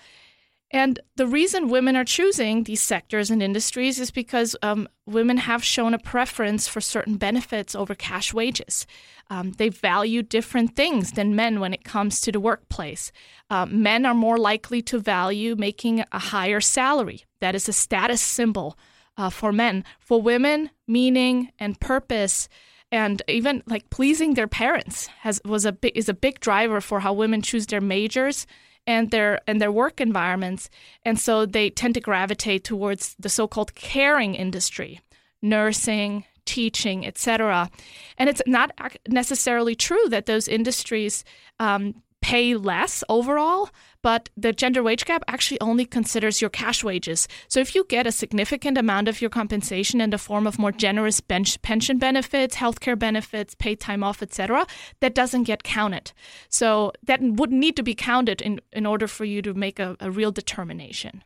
And 0.72 1.00
the 1.16 1.26
reason 1.26 1.68
women 1.68 1.96
are 1.96 2.04
choosing 2.04 2.62
these 2.62 2.80
sectors 2.80 3.28
and 3.28 3.42
industries 3.42 3.98
is 3.98 4.12
because 4.12 4.54
um, 4.62 4.88
women 5.04 5.38
have 5.38 5.64
shown 5.64 5.94
a 5.94 5.98
preference 5.98 6.68
for 6.68 6.80
certain 6.80 7.16
benefits 7.16 7.74
over 7.74 7.96
cash 7.96 8.32
wages. 8.32 8.86
Um, 9.30 9.52
they 9.52 9.68
value 9.68 10.22
different 10.22 10.76
things 10.76 11.12
than 11.12 11.34
men 11.34 11.58
when 11.58 11.74
it 11.74 11.82
comes 11.82 12.20
to 12.20 12.32
the 12.32 12.38
workplace. 12.38 13.10
Uh, 13.48 13.66
men 13.66 14.06
are 14.06 14.14
more 14.14 14.38
likely 14.38 14.80
to 14.82 15.00
value 15.00 15.56
making 15.56 16.04
a 16.12 16.18
higher 16.18 16.60
salary. 16.60 17.24
That 17.40 17.56
is 17.56 17.68
a 17.68 17.72
status 17.72 18.20
symbol 18.20 18.78
uh, 19.16 19.30
for 19.30 19.52
men. 19.52 19.84
For 19.98 20.22
women, 20.22 20.70
meaning 20.86 21.50
and 21.58 21.80
purpose 21.80 22.48
and 22.92 23.22
even 23.28 23.62
like 23.66 23.90
pleasing 23.90 24.34
their 24.34 24.48
parents 24.48 25.06
has 25.20 25.40
was 25.44 25.64
a 25.64 25.72
big, 25.72 25.96
is 25.96 26.08
a 26.08 26.14
big 26.14 26.40
driver 26.40 26.80
for 26.80 27.00
how 27.00 27.12
women 27.12 27.42
choose 27.42 27.66
their 27.66 27.80
majors 27.80 28.46
and 28.86 29.10
their 29.10 29.40
and 29.46 29.60
their 29.60 29.72
work 29.72 30.00
environments. 30.00 30.70
And 31.04 31.18
so 31.18 31.46
they 31.46 31.70
tend 31.70 31.94
to 31.94 32.00
gravitate 32.00 32.64
towards 32.64 33.14
the 33.18 33.28
so-called 33.28 33.74
caring 33.74 34.34
industry 34.34 35.00
nursing 35.42 36.24
teaching 36.44 37.06
etc 37.06 37.70
and 38.18 38.28
it's 38.28 38.42
not 38.46 38.72
necessarily 39.08 39.74
true 39.74 40.08
that 40.08 40.26
those 40.26 40.48
industries 40.48 41.24
um, 41.60 41.94
pay 42.20 42.54
less 42.54 43.02
overall 43.08 43.70
but 44.02 44.30
the 44.36 44.52
gender 44.52 44.82
wage 44.82 45.04
gap 45.04 45.22
actually 45.28 45.60
only 45.60 45.84
considers 45.84 46.40
your 46.40 46.50
cash 46.50 46.82
wages. 46.82 47.28
So 47.48 47.60
if 47.60 47.74
you 47.74 47.84
get 47.84 48.06
a 48.06 48.12
significant 48.12 48.78
amount 48.78 49.08
of 49.08 49.20
your 49.20 49.30
compensation 49.30 50.00
in 50.00 50.10
the 50.10 50.18
form 50.18 50.46
of 50.46 50.58
more 50.58 50.72
generous 50.72 51.20
pension 51.20 51.98
benefits, 51.98 52.56
healthcare 52.56 52.98
benefits, 52.98 53.54
paid 53.54 53.80
time 53.80 54.02
off, 54.02 54.22
etc., 54.22 54.66
that 55.00 55.14
doesn't 55.14 55.44
get 55.44 55.62
counted. 55.62 56.12
So 56.48 56.92
that 57.02 57.20
would 57.22 57.52
need 57.52 57.76
to 57.76 57.82
be 57.82 57.94
counted 57.94 58.40
in, 58.40 58.60
in 58.72 58.86
order 58.86 59.06
for 59.06 59.24
you 59.24 59.42
to 59.42 59.54
make 59.54 59.78
a, 59.78 59.96
a 60.00 60.10
real 60.10 60.32
determination. 60.32 61.22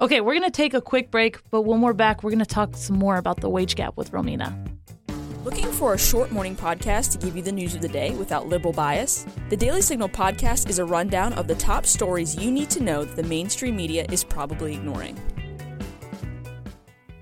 Okay, 0.00 0.20
we're 0.20 0.34
going 0.34 0.42
to 0.42 0.50
take 0.50 0.74
a 0.74 0.80
quick 0.80 1.10
break, 1.10 1.38
but 1.50 1.62
when 1.62 1.80
we're 1.80 1.92
back, 1.92 2.22
we're 2.22 2.30
going 2.30 2.40
to 2.40 2.46
talk 2.46 2.76
some 2.76 2.98
more 2.98 3.16
about 3.16 3.40
the 3.40 3.48
wage 3.48 3.76
gap 3.76 3.96
with 3.96 4.10
Romina. 4.10 4.73
Looking 5.44 5.70
for 5.72 5.92
a 5.92 5.98
short 5.98 6.32
morning 6.32 6.56
podcast 6.56 7.12
to 7.12 7.18
give 7.18 7.36
you 7.36 7.42
the 7.42 7.52
news 7.52 7.74
of 7.74 7.82
the 7.82 7.88
day 7.88 8.12
without 8.12 8.48
liberal 8.48 8.72
bias? 8.72 9.26
The 9.50 9.56
Daily 9.58 9.82
Signal 9.82 10.08
podcast 10.08 10.70
is 10.70 10.78
a 10.78 10.86
rundown 10.86 11.34
of 11.34 11.48
the 11.48 11.54
top 11.54 11.84
stories 11.84 12.34
you 12.34 12.50
need 12.50 12.70
to 12.70 12.82
know 12.82 13.04
that 13.04 13.14
the 13.14 13.28
mainstream 13.28 13.76
media 13.76 14.06
is 14.10 14.24
probably 14.24 14.72
ignoring. 14.72 15.20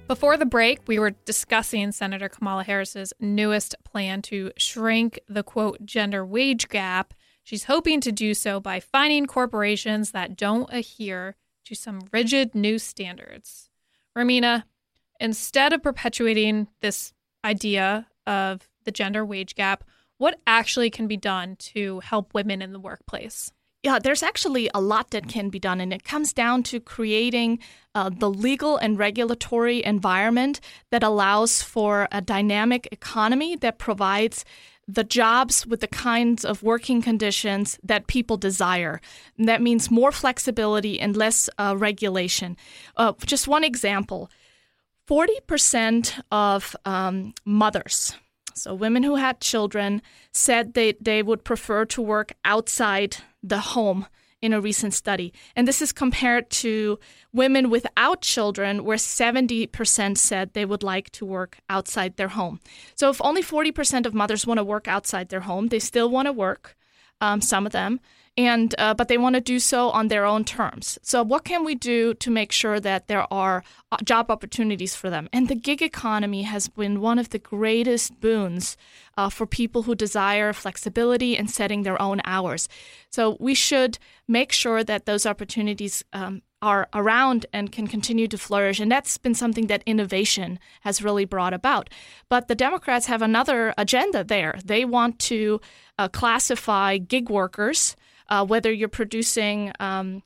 Before 0.06 0.36
the 0.36 0.46
break, 0.46 0.78
we 0.86 1.00
were 1.00 1.10
discussing 1.24 1.90
Senator 1.90 2.28
Kamala 2.28 2.62
Harris's 2.62 3.12
newest 3.18 3.74
plan 3.82 4.22
to 4.22 4.52
shrink 4.56 5.18
the 5.28 5.42
quote 5.42 5.84
gender 5.84 6.24
wage 6.24 6.68
gap. 6.68 7.14
She's 7.42 7.64
hoping 7.64 8.00
to 8.02 8.12
do 8.12 8.34
so 8.34 8.60
by 8.60 8.78
fining 8.78 9.26
corporations 9.26 10.12
that 10.12 10.36
don't 10.36 10.72
adhere 10.72 11.34
to 11.64 11.74
some 11.74 12.02
rigid 12.12 12.54
new 12.54 12.78
standards. 12.78 13.68
Romina, 14.16 14.62
instead 15.18 15.72
of 15.72 15.82
perpetuating 15.82 16.68
this 16.82 17.14
idea 17.44 18.06
of 18.26 18.68
the 18.84 18.90
gender 18.90 19.24
wage 19.24 19.54
gap, 19.54 19.84
what 20.18 20.38
actually 20.46 20.90
can 20.90 21.08
be 21.08 21.16
done 21.16 21.56
to 21.56 22.00
help 22.00 22.34
women 22.34 22.62
in 22.62 22.72
the 22.72 22.80
workplace? 22.80 23.52
Yeah, 23.82 23.98
there's 23.98 24.22
actually 24.22 24.70
a 24.72 24.80
lot 24.80 25.10
that 25.10 25.26
can 25.26 25.48
be 25.48 25.58
done, 25.58 25.80
and 25.80 25.92
it 25.92 26.04
comes 26.04 26.32
down 26.32 26.62
to 26.64 26.78
creating 26.78 27.58
uh, 27.96 28.10
the 28.10 28.30
legal 28.30 28.76
and 28.76 28.96
regulatory 28.96 29.84
environment 29.84 30.60
that 30.90 31.02
allows 31.02 31.62
for 31.62 32.06
a 32.12 32.20
dynamic 32.20 32.88
economy 32.92 33.56
that 33.56 33.78
provides 33.78 34.44
the 34.86 35.02
jobs 35.02 35.66
with 35.66 35.80
the 35.80 35.88
kinds 35.88 36.44
of 36.44 36.62
working 36.62 37.02
conditions 37.02 37.78
that 37.82 38.06
people 38.06 38.36
desire. 38.36 39.00
And 39.36 39.48
that 39.48 39.62
means 39.62 39.90
more 39.90 40.12
flexibility 40.12 41.00
and 41.00 41.16
less 41.16 41.50
uh, 41.58 41.74
regulation. 41.76 42.56
Uh, 42.96 43.14
just 43.24 43.48
one 43.48 43.64
example 43.64 44.30
40% 45.08 46.20
of 46.30 46.76
um, 46.84 47.34
mothers, 47.44 48.14
so 48.54 48.74
women 48.74 49.02
who 49.02 49.16
had 49.16 49.40
children, 49.40 50.02
said 50.32 50.74
they, 50.74 50.92
they 51.00 51.22
would 51.22 51.44
prefer 51.44 51.84
to 51.86 52.02
work 52.02 52.32
outside 52.44 53.16
the 53.42 53.60
home 53.60 54.06
in 54.42 54.52
a 54.52 54.60
recent 54.60 54.92
study. 54.92 55.32
And 55.54 55.66
this 55.66 55.80
is 55.80 55.92
compared 55.92 56.50
to 56.50 56.98
women 57.32 57.70
without 57.70 58.20
children, 58.20 58.84
where 58.84 58.96
70% 58.96 60.18
said 60.18 60.52
they 60.52 60.64
would 60.64 60.82
like 60.82 61.10
to 61.12 61.24
work 61.24 61.58
outside 61.70 62.16
their 62.16 62.28
home. 62.28 62.60
So 62.96 63.08
if 63.08 63.22
only 63.22 63.42
40% 63.42 64.04
of 64.04 64.14
mothers 64.14 64.46
want 64.46 64.58
to 64.58 64.64
work 64.64 64.88
outside 64.88 65.28
their 65.28 65.40
home, 65.40 65.68
they 65.68 65.78
still 65.78 66.10
want 66.10 66.26
to 66.26 66.32
work, 66.32 66.76
um, 67.20 67.40
some 67.40 67.66
of 67.66 67.72
them. 67.72 68.00
And 68.34 68.74
uh, 68.78 68.94
but 68.94 69.08
they 69.08 69.18
want 69.18 69.34
to 69.34 69.42
do 69.42 69.58
so 69.58 69.90
on 69.90 70.08
their 70.08 70.24
own 70.24 70.44
terms. 70.44 70.98
So 71.02 71.22
what 71.22 71.44
can 71.44 71.64
we 71.64 71.74
do 71.74 72.14
to 72.14 72.30
make 72.30 72.50
sure 72.50 72.80
that 72.80 73.06
there 73.06 73.30
are 73.30 73.62
uh, 73.90 73.98
job 74.04 74.30
opportunities 74.30 74.96
for 74.96 75.10
them? 75.10 75.28
And 75.34 75.48
the 75.48 75.54
gig 75.54 75.82
economy 75.82 76.42
has 76.44 76.68
been 76.68 77.02
one 77.02 77.18
of 77.18 77.28
the 77.28 77.38
greatest 77.38 78.18
boons 78.20 78.78
uh, 79.18 79.28
for 79.28 79.46
people 79.46 79.82
who 79.82 79.94
desire 79.94 80.54
flexibility 80.54 81.36
and 81.36 81.50
setting 81.50 81.82
their 81.82 82.00
own 82.00 82.22
hours. 82.24 82.68
So 83.10 83.36
we 83.38 83.54
should 83.54 83.98
make 84.26 84.50
sure 84.50 84.82
that 84.82 85.04
those 85.04 85.26
opportunities 85.26 86.02
um, 86.14 86.40
are 86.62 86.88
around 86.94 87.44
and 87.52 87.72
can 87.72 87.86
continue 87.86 88.28
to 88.28 88.38
flourish. 88.38 88.80
And 88.80 88.90
that's 88.90 89.18
been 89.18 89.34
something 89.34 89.66
that 89.66 89.82
innovation 89.84 90.58
has 90.82 91.02
really 91.02 91.26
brought 91.26 91.52
about. 91.52 91.90
But 92.30 92.48
the 92.48 92.54
Democrats 92.54 93.06
have 93.06 93.20
another 93.20 93.74
agenda 93.76 94.24
there. 94.24 94.58
They 94.64 94.84
want 94.84 95.18
to 95.18 95.60
uh, 95.98 96.08
classify 96.08 96.96
gig 96.98 97.28
workers, 97.28 97.96
uh, 98.32 98.42
whether 98.42 98.72
you're 98.72 98.88
producing 98.88 99.70
um, 99.78 100.22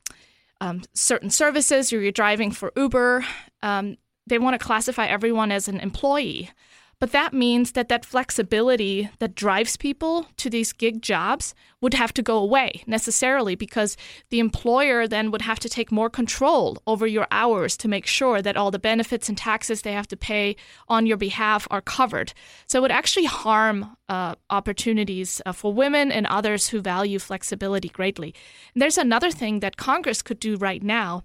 um, 0.61 0.83
certain 0.95 1.29
services 1.29 1.93
or 1.93 2.01
you're 2.01 2.13
driving 2.13 2.53
for 2.53 2.73
Uber. 2.77 3.25
Um, 3.65 3.97
they 4.29 4.39
want 4.39 4.55
to 4.59 4.65
classify 4.65 5.07
everyone 5.07 5.51
as 5.51 5.67
an 5.67 5.81
employee. 5.81 6.51
But 6.99 7.13
that 7.13 7.35
means 7.35 7.73
that 7.73 7.91
that 7.91 8.07
flexibility 8.07 9.11
that 9.19 9.35
drives 9.35 9.77
people 9.77 10.29
to 10.39 10.49
these 10.49 10.73
gig 10.73 11.03
jobs 11.03 11.55
would 11.83 11.93
have 11.93 12.15
to 12.15 12.23
go 12.23 12.39
away 12.39 12.83
necessarily 12.87 13.55
because 13.55 13.99
the 14.31 14.41
employer 14.41 15.07
then 15.07 15.31
would 15.31 15.43
have 15.43 15.59
to 15.61 15.69
take 15.69 15.93
more 15.93 16.09
control 16.09 16.79
over 16.87 17.07
your 17.07 17.27
hours 17.31 17.77
to 17.79 17.89
make 17.89 18.07
sure 18.07 18.41
that 18.41 18.57
all 18.57 18.71
the 18.71 18.79
benefits 18.79 19.29
and 19.29 19.37
taxes 19.37 19.83
they 19.83 19.93
have 19.93 20.09
to 20.09 20.17
pay 20.17 20.57
on 20.89 21.05
your 21.05 21.19
behalf 21.19 21.69
are 21.71 21.83
covered. 21.83 22.33
So 22.67 22.79
it 22.79 22.83
would 22.83 22.91
actually 22.91 23.27
harm 23.27 23.95
uh, 24.09 24.37
opportunities 24.49 25.43
uh, 25.45 25.53
for 25.53 25.75
women 25.75 26.11
and 26.11 26.27
others 26.27 26.69
who 26.69 26.81
value 26.81 27.19
flexibility 27.19 27.91
greatly. 27.91 28.35
And 28.75 28.81
there's 28.81 28.97
another 28.97 29.31
thing 29.31 29.61
that 29.61 29.77
Congress 29.77 30.23
could 30.23 30.41
do 30.41 30.57
right 30.57 30.83
now. 30.83 31.25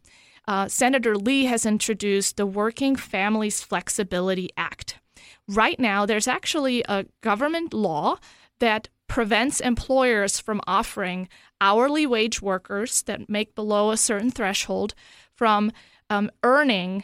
Uh, 0.49 0.67
Senator 0.67 1.15
Lee 1.15 1.45
has 1.45 1.65
introduced 1.65 2.35
the 2.35 2.45
Working 2.45 2.97
Families 2.97 3.61
Flexibility 3.61 4.49
Act. 4.57 4.97
Right 5.47 5.79
now, 5.79 6.05
there's 6.05 6.27
actually 6.27 6.83
a 6.87 7.05
government 7.21 7.73
law 7.73 8.17
that 8.59 8.89
prevents 9.07 9.59
employers 9.59 10.39
from 10.39 10.61
offering 10.65 11.27
hourly 11.59 12.05
wage 12.05 12.41
workers 12.41 13.01
that 13.03 13.29
make 13.29 13.55
below 13.55 13.91
a 13.91 13.97
certain 13.97 14.31
threshold 14.31 14.93
from 15.35 15.71
um, 16.09 16.31
earning 16.43 17.03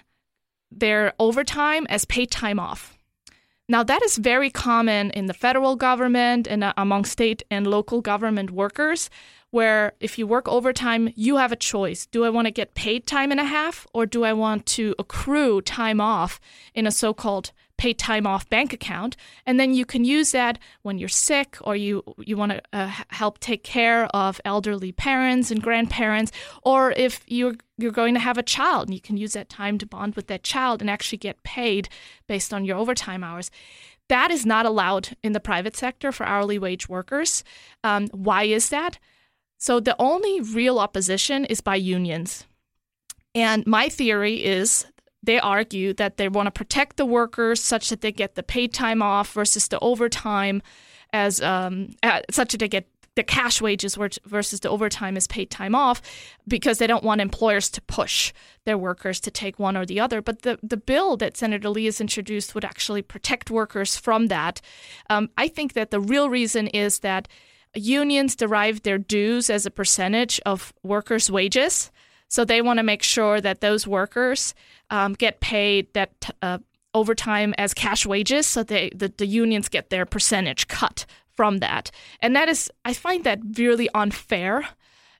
their 0.71 1.13
overtime 1.19 1.85
as 1.89 2.05
paid 2.05 2.31
time 2.31 2.59
off. 2.59 2.97
Now, 3.69 3.83
that 3.83 4.01
is 4.01 4.17
very 4.17 4.49
common 4.49 5.11
in 5.11 5.25
the 5.25 5.33
federal 5.33 5.75
government 5.75 6.47
and 6.47 6.63
uh, 6.63 6.73
among 6.77 7.03
state 7.03 7.43
and 7.51 7.67
local 7.67 7.99
government 7.99 8.51
workers, 8.51 9.09
where 9.49 9.91
if 9.99 10.17
you 10.17 10.25
work 10.25 10.47
overtime, 10.47 11.11
you 11.15 11.37
have 11.37 11.51
a 11.51 11.57
choice. 11.57 12.05
Do 12.05 12.23
I 12.23 12.29
want 12.29 12.45
to 12.47 12.51
get 12.51 12.75
paid 12.75 13.05
time 13.05 13.31
and 13.31 13.39
a 13.39 13.45
half, 13.45 13.85
or 13.93 14.05
do 14.05 14.23
I 14.23 14.31
want 14.31 14.65
to 14.67 14.95
accrue 14.97 15.61
time 15.61 15.99
off 15.99 16.39
in 16.73 16.87
a 16.87 16.91
so 16.91 17.13
called 17.13 17.51
paid 17.77 17.97
time 17.97 18.25
off 18.25 18.49
bank 18.49 18.73
account 18.73 19.15
and 19.45 19.59
then 19.59 19.73
you 19.73 19.85
can 19.85 20.03
use 20.03 20.31
that 20.31 20.57
when 20.81 20.97
you're 20.97 21.07
sick 21.07 21.57
or 21.61 21.75
you 21.75 22.03
you 22.19 22.35
want 22.35 22.51
to 22.51 22.61
uh, 22.73 22.91
help 23.09 23.39
take 23.39 23.63
care 23.63 24.05
of 24.07 24.41
elderly 24.43 24.91
parents 24.91 25.51
and 25.51 25.61
grandparents 25.61 26.31
or 26.63 26.91
if 26.91 27.21
you're 27.27 27.53
you're 27.77 27.91
going 27.91 28.13
to 28.13 28.19
have 28.19 28.37
a 28.37 28.43
child 28.43 28.87
and 28.87 28.95
you 28.95 29.01
can 29.01 29.17
use 29.17 29.33
that 29.33 29.49
time 29.49 29.77
to 29.77 29.85
bond 29.85 30.15
with 30.15 30.27
that 30.27 30.43
child 30.43 30.81
and 30.81 30.89
actually 30.89 31.17
get 31.17 31.43
paid 31.43 31.87
based 32.27 32.53
on 32.53 32.65
your 32.65 32.77
overtime 32.77 33.23
hours. 33.23 33.51
That 34.09 34.31
is 34.31 34.45
not 34.45 34.65
allowed 34.65 35.15
in 35.23 35.33
the 35.33 35.39
private 35.39 35.75
sector 35.75 36.11
for 36.11 36.25
hourly 36.25 36.57
wage 36.57 36.89
workers. 36.89 37.43
Um, 37.83 38.07
why 38.07 38.43
is 38.43 38.69
that? 38.69 38.97
So 39.57 39.79
the 39.79 39.95
only 39.99 40.41
real 40.41 40.79
opposition 40.79 41.45
is 41.45 41.61
by 41.61 41.75
unions. 41.75 42.45
And 43.35 43.65
my 43.67 43.89
theory 43.89 44.43
is 44.43 44.85
they 45.23 45.39
argue 45.39 45.93
that 45.93 46.17
they 46.17 46.29
want 46.29 46.47
to 46.47 46.51
protect 46.51 46.97
the 46.97 47.05
workers 47.05 47.61
such 47.61 47.89
that 47.89 48.01
they 48.01 48.11
get 48.11 48.35
the 48.35 48.43
paid 48.43 48.73
time 48.73 49.01
off 49.01 49.33
versus 49.33 49.67
the 49.67 49.79
overtime 49.79 50.61
as 51.13 51.41
um, 51.41 51.95
such 52.29 52.51
that 52.51 52.59
they 52.59 52.67
get 52.67 52.87
the 53.17 53.23
cash 53.23 53.59
wages 53.61 53.97
versus 54.25 54.59
the 54.59 54.69
overtime 54.69 55.17
is 55.17 55.25
paid 55.25 55.49
time 55.49 55.73
off 55.73 56.03
because 56.47 56.77
they 56.77 56.85
don't 56.85 57.03
want 57.03 57.19
employers 57.19 57.67
to 57.67 57.81
push 57.81 58.31
their 58.65 58.77
workers 58.77 59.19
to 59.19 59.31
take 59.31 59.57
one 59.57 59.75
or 59.75 59.87
the 59.87 59.99
other. 59.99 60.21
But 60.21 60.43
the, 60.43 60.59
the 60.61 60.77
bill 60.77 61.17
that 61.17 61.35
Senator 61.35 61.69
Lee 61.69 61.85
has 61.85 61.99
introduced 61.99 62.53
would 62.53 62.63
actually 62.63 63.01
protect 63.01 63.49
workers 63.49 63.97
from 63.97 64.27
that. 64.27 64.61
Um, 65.09 65.31
I 65.35 65.47
think 65.47 65.73
that 65.73 65.89
the 65.89 65.99
real 65.99 66.29
reason 66.29 66.67
is 66.67 66.99
that 66.99 67.27
unions 67.73 68.35
derive 68.35 68.83
their 68.83 68.99
dues 68.99 69.49
as 69.49 69.65
a 69.65 69.71
percentage 69.71 70.39
of 70.45 70.71
workers' 70.83 71.31
wages. 71.31 71.91
So 72.27 72.43
they 72.43 72.61
want 72.61 72.77
to 72.77 72.83
make 72.83 73.03
sure 73.03 73.39
that 73.41 73.61
those 73.61 73.87
workers 73.87 74.53
um, 74.89 75.13
get 75.13 75.39
paid 75.39 75.93
that 75.93 76.29
uh, 76.41 76.59
overtime 76.93 77.53
as 77.57 77.73
cash 77.73 78.05
wages, 78.05 78.47
so 78.47 78.63
they 78.63 78.91
the, 78.93 79.13
the 79.17 79.27
unions 79.27 79.69
get 79.69 79.89
their 79.89 80.05
percentage 80.05 80.67
cut 80.67 81.05
from 81.35 81.59
that, 81.59 81.91
and 82.19 82.35
that 82.35 82.49
is 82.49 82.71
I 82.83 82.93
find 82.93 83.23
that 83.23 83.39
really 83.57 83.89
unfair. 83.93 84.67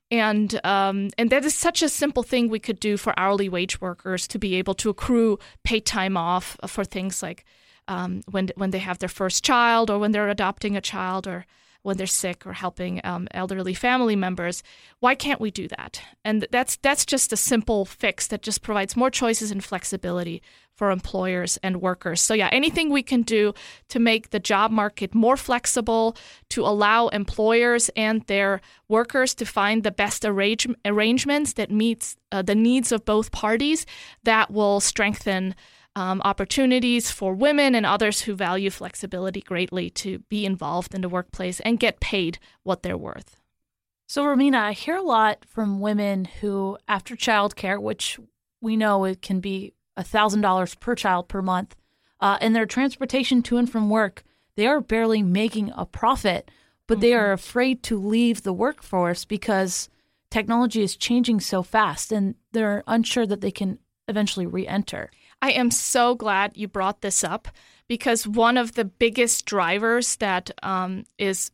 And 0.10 0.60
um, 0.63 1.10
and 1.17 1.30
that 1.32 1.43
is 1.43 1.54
such 1.54 1.82
a 1.82 1.89
simple 1.89 2.24
thing 2.24 2.50
we 2.50 2.60
could 2.60 2.80
do 2.80 2.96
for 2.96 3.13
hourly 3.20 3.50
wage 3.50 3.82
workers 3.82 4.26
to 4.30 4.39
be 4.39 4.56
able 4.56 4.74
to 4.76 4.89
accrue 4.89 5.38
paid 5.63 5.86
time 5.86 6.15
off 6.15 6.56
for 6.65 6.86
things 6.86 7.22
like 7.22 7.43
um, 7.89 8.22
when 8.32 8.50
when 8.56 8.72
they 8.72 8.80
have 8.80 9.00
their 9.00 9.10
first 9.10 9.43
child 9.43 9.89
or 9.89 10.00
when 10.00 10.13
they're 10.13 10.30
adopting 10.30 10.78
a 10.78 10.82
child 10.82 11.28
or 11.28 11.46
when 11.82 11.98
they're 11.98 12.08
sick 12.08 12.46
or 12.46 12.54
helping 12.54 13.02
um, 13.04 13.28
elderly 13.32 13.74
family 13.74 14.16
members. 14.16 14.63
Why 15.00 15.16
can't 15.16 15.42
we 15.42 15.52
do 15.52 15.68
that? 15.68 16.02
And 16.24 16.48
that's 16.52 16.78
that's 16.78 17.06
just 17.06 17.34
a 17.34 17.38
simple 17.38 17.86
fix 17.86 18.28
that 18.28 18.42
just 18.42 18.62
provides 18.62 18.96
more 18.96 19.10
choices 19.10 19.52
and 19.52 19.63
flexibility 19.63 20.42
for 20.78 20.92
employers 20.92 21.58
and 21.63 21.82
workers. 21.82 22.22
So 22.22 22.36
yeah, 22.36 22.50
anything 22.52 22.92
we 22.92 23.02
can 23.02 23.24
do 23.24 23.54
to 23.90 24.00
make 24.00 24.30
the 24.30 24.40
job 24.40 24.70
market 24.70 25.16
more 25.16 25.36
flexible, 25.36 26.16
to 26.50 26.62
allow 26.62 27.08
employers 27.08 27.90
and 27.96 28.22
their 28.28 28.62
workers 28.88 29.34
to 29.36 29.46
find 29.46 29.84
the 29.84 29.92
best 29.92 30.24
arrange- 30.24 30.68
arrangements 30.86 31.54
that 31.54 31.72
meets 31.72 32.16
uh, 32.32 32.44
the 32.44 32.56
needs 32.56 32.92
of 32.92 33.06
both 33.06 33.32
parties, 33.32 33.88
that 34.24 34.52
will 34.52 34.80
strengthen 34.80 35.56
um, 35.98 36.22
opportunities 36.24 37.10
for 37.10 37.34
women 37.34 37.74
and 37.74 37.84
others 37.84 38.22
who 38.22 38.36
value 38.36 38.70
flexibility 38.70 39.42
greatly 39.42 39.90
to 39.90 40.20
be 40.30 40.46
involved 40.46 40.94
in 40.94 41.02
the 41.02 41.10
workplace 41.10 41.60
and 41.62 41.80
get 41.80 42.00
paid 42.00 42.38
what 42.62 42.84
they're 42.84 42.96
worth. 42.96 43.36
So, 44.06 44.24
Romina, 44.24 44.60
I 44.60 44.74
hear 44.74 44.98
a 44.98 45.02
lot 45.02 45.44
from 45.44 45.80
women 45.80 46.26
who, 46.26 46.78
after 46.88 47.16
childcare, 47.16 47.82
which 47.82 48.20
we 48.62 48.78
know 48.78 49.06
it 49.06 49.24
can 49.24 49.40
be 49.40 49.74
$1,000 49.98 50.80
per 50.80 50.94
child 50.94 51.28
per 51.28 51.42
month, 51.42 51.76
uh, 52.22 52.38
and 52.42 52.56
their 52.56 52.68
transportation 52.68 53.42
to 53.42 53.58
and 53.58 53.70
from 53.70 53.90
work, 53.90 54.24
they 54.56 54.68
are 54.68 54.82
barely 54.82 55.24
making 55.24 55.72
a 55.76 55.88
profit, 55.88 56.52
but 56.86 56.96
mm-hmm. 56.96 57.02
they 57.02 57.14
are 57.16 57.32
afraid 57.32 57.82
to 57.84 57.98
leave 58.00 58.44
the 58.44 58.54
workforce 58.54 59.26
because 59.26 59.90
technology 60.30 60.84
is 60.84 60.96
changing 60.96 61.40
so 61.40 61.64
fast 61.64 62.12
and 62.12 62.36
they're 62.52 62.84
unsure 62.86 63.26
that 63.26 63.42
they 63.42 63.52
can 63.52 63.80
eventually 64.08 64.46
re 64.46 64.68
enter. 64.68 65.10
I 65.41 65.52
am 65.52 65.71
so 65.71 66.15
glad 66.15 66.58
you 66.58 66.67
brought 66.67 67.02
this 67.02 67.23
up 67.23 67.47
because 67.88 68.28
one 68.28 68.58
of 68.58 68.73
the 68.73 68.86
biggest 68.86 69.45
drivers 69.45 70.15
that 70.17 70.52
um, 70.63 71.06
is 71.17 71.52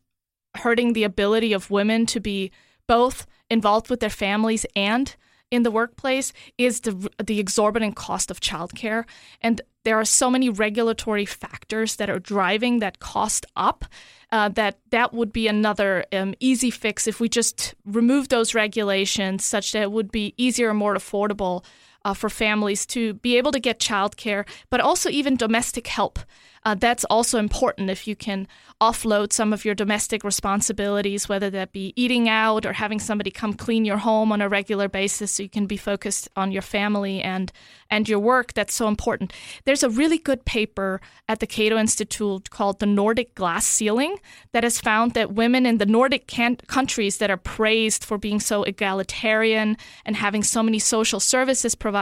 hurting 0.55 0.93
the 0.93 1.03
ability 1.03 1.53
of 1.53 1.71
women 1.71 2.05
to 2.07 2.19
be 2.19 2.51
both 2.87 3.25
involved 3.49 3.89
with 3.89 3.99
their 3.99 4.09
families 4.09 4.65
and 4.75 5.15
in 5.51 5.61
the 5.61 5.71
workplace 5.71 6.33
is 6.57 6.81
the 6.81 7.09
the 7.23 7.39
exorbitant 7.39 7.95
cost 7.95 8.31
of 8.31 8.39
childcare. 8.39 9.05
And 9.41 9.61
there 9.83 9.99
are 9.99 10.05
so 10.05 10.29
many 10.29 10.49
regulatory 10.49 11.25
factors 11.25 11.97
that 11.97 12.09
are 12.09 12.19
driving 12.19 12.79
that 12.79 12.99
cost 12.99 13.45
up 13.55 13.85
uh, 14.31 14.49
that 14.49 14.79
that 14.89 15.13
would 15.13 15.31
be 15.31 15.47
another 15.47 16.05
um, 16.11 16.33
easy 16.39 16.71
fix 16.71 17.05
if 17.05 17.19
we 17.19 17.29
just 17.29 17.75
remove 17.85 18.29
those 18.29 18.55
regulations 18.55 19.45
such 19.45 19.73
that 19.73 19.83
it 19.83 19.91
would 19.91 20.11
be 20.11 20.33
easier 20.37 20.71
and 20.71 20.79
more 20.79 20.95
affordable 20.95 21.63
uh, 22.05 22.13
for 22.13 22.29
families 22.29 22.85
to 22.85 23.13
be 23.15 23.37
able 23.37 23.51
to 23.51 23.59
get 23.59 23.79
childcare, 23.79 24.47
but 24.69 24.81
also 24.81 25.09
even 25.09 25.35
domestic 25.35 25.87
help. 25.87 26.19
Uh, 26.65 26.75
that's 26.75 27.03
also 27.05 27.39
important 27.39 27.89
if 27.89 28.07
you 28.07 28.15
can 28.15 28.47
offload 28.79 29.33
some 29.33 29.53
of 29.53 29.65
your 29.65 29.75
domestic 29.75 30.23
responsibilities, 30.23 31.27
whether 31.27 31.49
that 31.49 31.71
be 31.71 31.93
eating 31.95 32.29
out 32.29 32.65
or 32.65 32.73
having 32.73 32.99
somebody 32.99 33.31
come 33.31 33.53
clean 33.53 33.85
your 33.85 33.97
home 33.97 34.31
on 34.31 34.41
a 34.41 34.49
regular 34.49 34.87
basis 34.87 35.33
so 35.33 35.43
you 35.43 35.49
can 35.49 35.65
be 35.65 35.77
focused 35.77 36.29
on 36.35 36.51
your 36.51 36.61
family 36.61 37.21
and, 37.21 37.51
and 37.89 38.07
your 38.07 38.19
work. 38.19 38.53
That's 38.53 38.73
so 38.73 38.87
important. 38.87 39.33
There's 39.65 39.83
a 39.83 39.89
really 39.89 40.17
good 40.17 40.45
paper 40.45 41.01
at 41.27 41.39
the 41.39 41.47
Cato 41.47 41.77
Institute 41.77 42.49
called 42.49 42.79
The 42.79 42.85
Nordic 42.85 43.35
Glass 43.35 43.65
Ceiling 43.65 44.17
that 44.51 44.63
has 44.63 44.79
found 44.79 45.13
that 45.13 45.33
women 45.33 45.65
in 45.65 45.77
the 45.77 45.85
Nordic 45.85 46.27
can- 46.27 46.57
countries 46.67 47.17
that 47.17 47.31
are 47.31 47.37
praised 47.37 48.03
for 48.03 48.17
being 48.17 48.39
so 48.39 48.63
egalitarian 48.63 49.77
and 50.05 50.15
having 50.15 50.43
so 50.43 50.63
many 50.63 50.79
social 50.79 51.19
services 51.19 51.75
provided, 51.75 51.92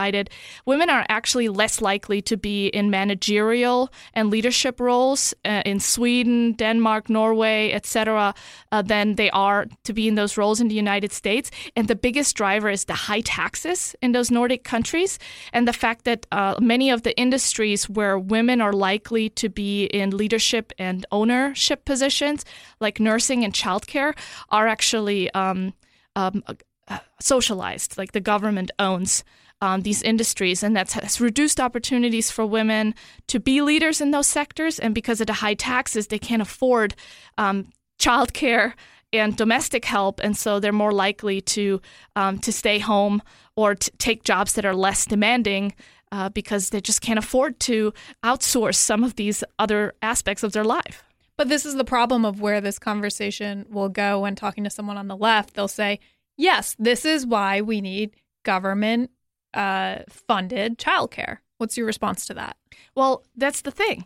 women 0.66 0.90
are 0.90 1.06
actually 1.08 1.48
less 1.48 1.80
likely 1.80 2.22
to 2.22 2.36
be 2.36 2.68
in 2.68 2.90
managerial 2.90 3.90
and 4.14 4.30
leadership 4.30 4.80
roles 4.80 5.34
uh, 5.44 5.62
in 5.64 5.80
Sweden, 5.80 6.52
Denmark, 6.52 7.08
Norway, 7.08 7.72
etc., 7.72 8.34
uh, 8.72 8.82
than 8.82 9.14
they 9.16 9.30
are 9.30 9.66
to 9.84 9.92
be 9.92 10.08
in 10.08 10.14
those 10.14 10.36
roles 10.36 10.60
in 10.60 10.68
the 10.68 10.74
United 10.74 11.12
States. 11.12 11.50
And 11.76 11.88
the 11.88 11.94
biggest 11.94 12.36
driver 12.36 12.70
is 12.70 12.84
the 12.84 12.94
high 12.94 13.20
taxes 13.20 13.94
in 14.02 14.12
those 14.12 14.30
Nordic 14.30 14.64
countries 14.64 15.18
and 15.52 15.68
the 15.68 15.72
fact 15.72 16.04
that 16.04 16.26
uh, 16.32 16.54
many 16.60 16.90
of 16.90 17.02
the 17.02 17.16
industries 17.18 17.88
where 17.88 18.18
women 18.18 18.60
are 18.60 18.72
likely 18.72 19.28
to 19.30 19.48
be 19.48 19.84
in 19.84 20.16
leadership 20.16 20.72
and 20.78 21.06
ownership 21.10 21.84
positions, 21.84 22.44
like 22.80 23.00
nursing 23.00 23.44
and 23.44 23.52
childcare, 23.52 24.14
are 24.50 24.66
actually 24.66 25.30
um, 25.34 25.74
um, 26.16 26.42
uh, 26.88 26.98
socialized, 27.20 27.96
like 27.98 28.12
the 28.12 28.20
government 28.20 28.70
owns 28.78 29.24
um, 29.62 29.82
these 29.82 30.02
industries, 30.02 30.62
and 30.62 30.76
that 30.76 30.90
has 30.92 31.20
reduced 31.20 31.60
opportunities 31.60 32.30
for 32.30 32.44
women 32.44 32.94
to 33.28 33.38
be 33.38 33.62
leaders 33.62 34.00
in 34.00 34.10
those 34.10 34.26
sectors. 34.26 34.78
And 34.78 34.94
because 34.94 35.20
of 35.20 35.28
the 35.28 35.34
high 35.34 35.54
taxes, 35.54 36.08
they 36.08 36.18
can't 36.18 36.42
afford 36.42 36.94
um, 37.38 37.68
childcare 37.98 38.74
and 39.12 39.36
domestic 39.36 39.84
help, 39.84 40.20
and 40.20 40.36
so 40.36 40.58
they're 40.58 40.72
more 40.72 40.92
likely 40.92 41.40
to 41.40 41.80
um, 42.16 42.38
to 42.40 42.52
stay 42.52 42.78
home 42.80 43.22
or 43.56 43.74
take 43.74 44.24
jobs 44.24 44.54
that 44.54 44.64
are 44.64 44.74
less 44.74 45.06
demanding 45.06 45.74
uh, 46.10 46.28
because 46.28 46.70
they 46.70 46.80
just 46.80 47.00
can't 47.00 47.18
afford 47.18 47.60
to 47.60 47.92
outsource 48.24 48.76
some 48.76 49.04
of 49.04 49.14
these 49.14 49.44
other 49.58 49.94
aspects 50.02 50.42
of 50.42 50.52
their 50.52 50.64
life. 50.64 51.04
But 51.36 51.48
this 51.48 51.64
is 51.64 51.74
the 51.74 51.84
problem 51.84 52.24
of 52.24 52.40
where 52.40 52.60
this 52.60 52.78
conversation 52.78 53.66
will 53.70 53.88
go 53.88 54.20
when 54.20 54.34
talking 54.34 54.64
to 54.64 54.70
someone 54.70 54.96
on 54.96 55.08
the 55.08 55.16
left. 55.16 55.54
They'll 55.54 55.68
say, 55.68 56.00
yes, 56.36 56.74
this 56.78 57.04
is 57.04 57.26
why 57.26 57.60
we 57.60 57.80
need 57.80 58.16
government 58.44 59.10
uh, 59.54 59.98
funded 60.08 60.78
childcare. 60.78 61.38
What's 61.58 61.76
your 61.76 61.86
response 61.86 62.26
to 62.26 62.34
that? 62.34 62.56
Well, 62.94 63.24
that's 63.36 63.62
the 63.62 63.70
thing 63.70 64.04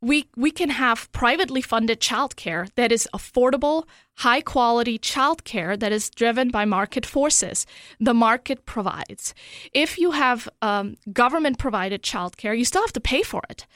we 0.00 0.28
we 0.36 0.50
can 0.50 0.70
have 0.70 1.10
privately 1.12 1.60
funded 1.60 2.00
childcare 2.00 2.68
that 2.76 2.92
is 2.92 3.08
affordable, 3.12 3.84
high 4.18 4.40
quality 4.40 4.98
childcare 4.98 5.78
that 5.78 5.92
is 5.92 6.10
driven 6.10 6.50
by 6.50 6.64
market 6.64 7.04
forces. 7.04 7.66
The 7.98 8.14
market 8.14 8.64
provides. 8.64 9.34
If 9.72 9.98
you 9.98 10.12
have 10.12 10.48
um, 10.62 10.96
government 11.12 11.58
provided 11.58 12.02
childcare, 12.02 12.56
you 12.56 12.64
still 12.64 12.82
have 12.82 12.92
to 12.92 13.00
pay 13.00 13.22
for 13.22 13.42
it. 13.50 13.66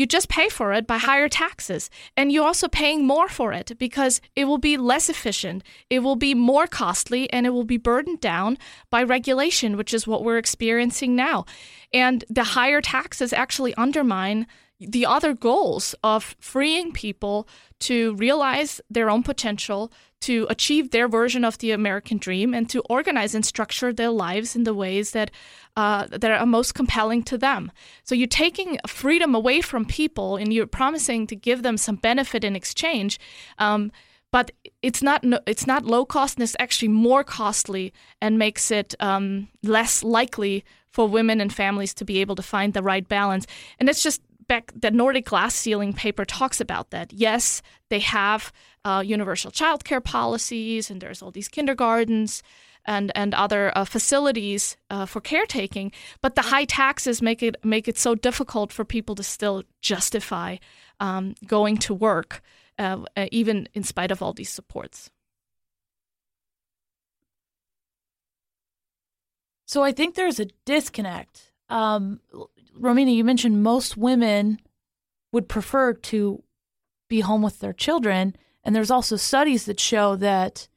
You 0.00 0.06
just 0.06 0.30
pay 0.30 0.48
for 0.48 0.72
it 0.72 0.86
by 0.86 0.96
higher 0.96 1.28
taxes, 1.28 1.90
and 2.16 2.32
you're 2.32 2.46
also 2.46 2.68
paying 2.68 3.06
more 3.06 3.28
for 3.28 3.52
it 3.52 3.72
because 3.78 4.22
it 4.34 4.46
will 4.46 4.56
be 4.56 4.78
less 4.78 5.10
efficient, 5.10 5.62
it 5.90 5.98
will 5.98 6.16
be 6.16 6.32
more 6.32 6.66
costly, 6.66 7.30
and 7.30 7.44
it 7.44 7.50
will 7.50 7.64
be 7.64 7.76
burdened 7.76 8.22
down 8.22 8.56
by 8.88 9.02
regulation, 9.02 9.76
which 9.76 9.92
is 9.92 10.06
what 10.06 10.24
we're 10.24 10.38
experiencing 10.38 11.14
now. 11.14 11.44
And 11.92 12.24
the 12.30 12.44
higher 12.56 12.80
taxes 12.80 13.34
actually 13.34 13.74
undermine 13.74 14.46
the 14.80 15.04
other 15.04 15.34
goals 15.34 15.94
of 16.02 16.34
freeing 16.40 16.92
people 16.92 17.46
to 17.80 18.14
realize 18.14 18.80
their 18.88 19.10
own 19.10 19.22
potential, 19.22 19.92
to 20.20 20.46
achieve 20.50 20.90
their 20.90 21.08
version 21.08 21.44
of 21.44 21.58
the 21.58 21.70
American 21.70 22.18
dream, 22.18 22.54
and 22.54 22.68
to 22.70 22.82
organize 22.90 23.34
and 23.34 23.44
structure 23.44 23.92
their 23.92 24.10
lives 24.10 24.54
in 24.54 24.64
the 24.64 24.74
ways 24.74 25.12
that 25.12 25.30
uh, 25.76 26.06
that 26.10 26.30
are 26.30 26.46
most 26.46 26.74
compelling 26.74 27.22
to 27.22 27.38
them. 27.38 27.72
So 28.04 28.14
you're 28.14 28.26
taking 28.26 28.78
freedom 28.86 29.34
away 29.34 29.60
from 29.60 29.84
people, 29.84 30.36
and 30.36 30.52
you're 30.52 30.66
promising 30.66 31.26
to 31.28 31.36
give 31.36 31.62
them 31.62 31.76
some 31.76 31.96
benefit 31.96 32.44
in 32.44 32.56
exchange. 32.56 33.18
Um, 33.58 33.92
but 34.32 34.52
it's 34.82 35.02
not 35.02 35.24
it's 35.46 35.66
not 35.66 35.84
low 35.84 36.04
cost 36.04 36.36
and 36.36 36.44
it's 36.44 36.56
actually 36.58 36.88
more 36.88 37.24
costly 37.24 37.92
and 38.20 38.38
makes 38.38 38.70
it 38.70 38.94
um, 39.00 39.48
less 39.62 40.04
likely 40.04 40.64
for 40.90 41.08
women 41.08 41.40
and 41.40 41.52
families 41.52 41.94
to 41.94 42.04
be 42.04 42.20
able 42.20 42.34
to 42.36 42.42
find 42.42 42.74
the 42.74 42.82
right 42.82 43.08
balance. 43.08 43.46
And 43.78 43.88
it's 43.88 44.02
just 44.02 44.22
back 44.50 44.72
the 44.74 44.90
Nordic 44.90 45.26
glass 45.26 45.54
ceiling 45.54 45.92
paper 45.92 46.24
talks 46.24 46.60
about 46.60 46.90
that. 46.90 47.12
Yes, 47.12 47.62
they 47.88 48.00
have 48.00 48.52
uh, 48.84 49.02
universal 49.06 49.52
childcare 49.52 50.02
policies, 50.02 50.90
and 50.90 51.00
there's 51.00 51.22
all 51.22 51.30
these 51.30 51.48
kindergartens 51.48 52.42
and 52.84 53.12
and 53.14 53.32
other 53.34 53.70
uh, 53.78 53.84
facilities 53.84 54.76
uh, 54.90 55.06
for 55.06 55.20
caretaking. 55.20 55.92
But 56.20 56.34
the 56.34 56.42
high 56.42 56.66
taxes 56.66 57.22
make 57.22 57.42
it 57.42 57.56
make 57.64 57.86
it 57.88 57.96
so 57.96 58.14
difficult 58.14 58.72
for 58.72 58.84
people 58.84 59.14
to 59.14 59.22
still 59.22 59.62
justify 59.80 60.56
um, 60.98 61.34
going 61.46 61.78
to 61.78 61.94
work, 61.94 62.42
uh, 62.76 63.04
uh, 63.16 63.26
even 63.30 63.68
in 63.72 63.84
spite 63.84 64.10
of 64.10 64.20
all 64.20 64.32
these 64.32 64.50
supports. 64.50 65.10
So 69.66 69.84
I 69.84 69.92
think 69.92 70.16
there's 70.16 70.40
a 70.40 70.48
disconnect. 70.64 71.52
Um, 71.68 72.18
Romina, 72.78 73.14
you 73.14 73.24
mentioned 73.24 73.62
most 73.62 73.96
women 73.96 74.60
would 75.32 75.48
prefer 75.48 75.92
to 75.92 76.42
be 77.08 77.20
home 77.20 77.42
with 77.42 77.60
their 77.60 77.72
children. 77.72 78.34
And 78.64 78.74
there's 78.74 78.90
also 78.90 79.16
studies 79.16 79.64
that 79.64 79.80
show 79.80 80.16
that 80.16 80.68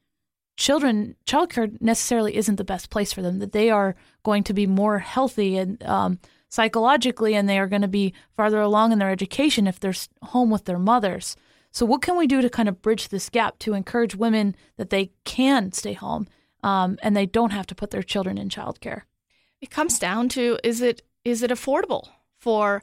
children, 0.56 1.16
childcare 1.26 1.80
necessarily 1.80 2.36
isn't 2.36 2.56
the 2.56 2.64
best 2.64 2.90
place 2.90 3.12
for 3.12 3.22
them, 3.22 3.38
that 3.38 3.52
they 3.52 3.70
are 3.70 3.94
going 4.22 4.44
to 4.44 4.54
be 4.54 4.66
more 4.66 4.98
healthy 4.98 5.56
and 5.56 5.82
um, 5.84 6.18
psychologically, 6.48 7.34
and 7.34 7.48
they 7.48 7.58
are 7.58 7.66
going 7.66 7.82
to 7.82 7.88
be 7.88 8.14
farther 8.36 8.60
along 8.60 8.92
in 8.92 8.98
their 8.98 9.10
education 9.10 9.66
if 9.66 9.80
they're 9.80 9.94
home 10.22 10.50
with 10.50 10.64
their 10.64 10.78
mothers. 10.78 11.36
So, 11.72 11.84
what 11.84 12.02
can 12.02 12.16
we 12.16 12.28
do 12.28 12.40
to 12.40 12.48
kind 12.48 12.68
of 12.68 12.82
bridge 12.82 13.08
this 13.08 13.28
gap 13.28 13.58
to 13.60 13.74
encourage 13.74 14.14
women 14.14 14.54
that 14.76 14.90
they 14.90 15.10
can 15.24 15.72
stay 15.72 15.92
home 15.92 16.28
um, 16.62 16.98
and 17.02 17.16
they 17.16 17.26
don't 17.26 17.50
have 17.50 17.66
to 17.66 17.74
put 17.74 17.90
their 17.90 18.02
children 18.02 18.38
in 18.38 18.48
childcare? 18.48 19.02
It 19.60 19.70
comes 19.70 19.98
down 19.98 20.28
to 20.30 20.58
is 20.62 20.80
it 20.80 21.02
is 21.24 21.42
it 21.42 21.50
affordable 21.50 22.08
for 22.38 22.82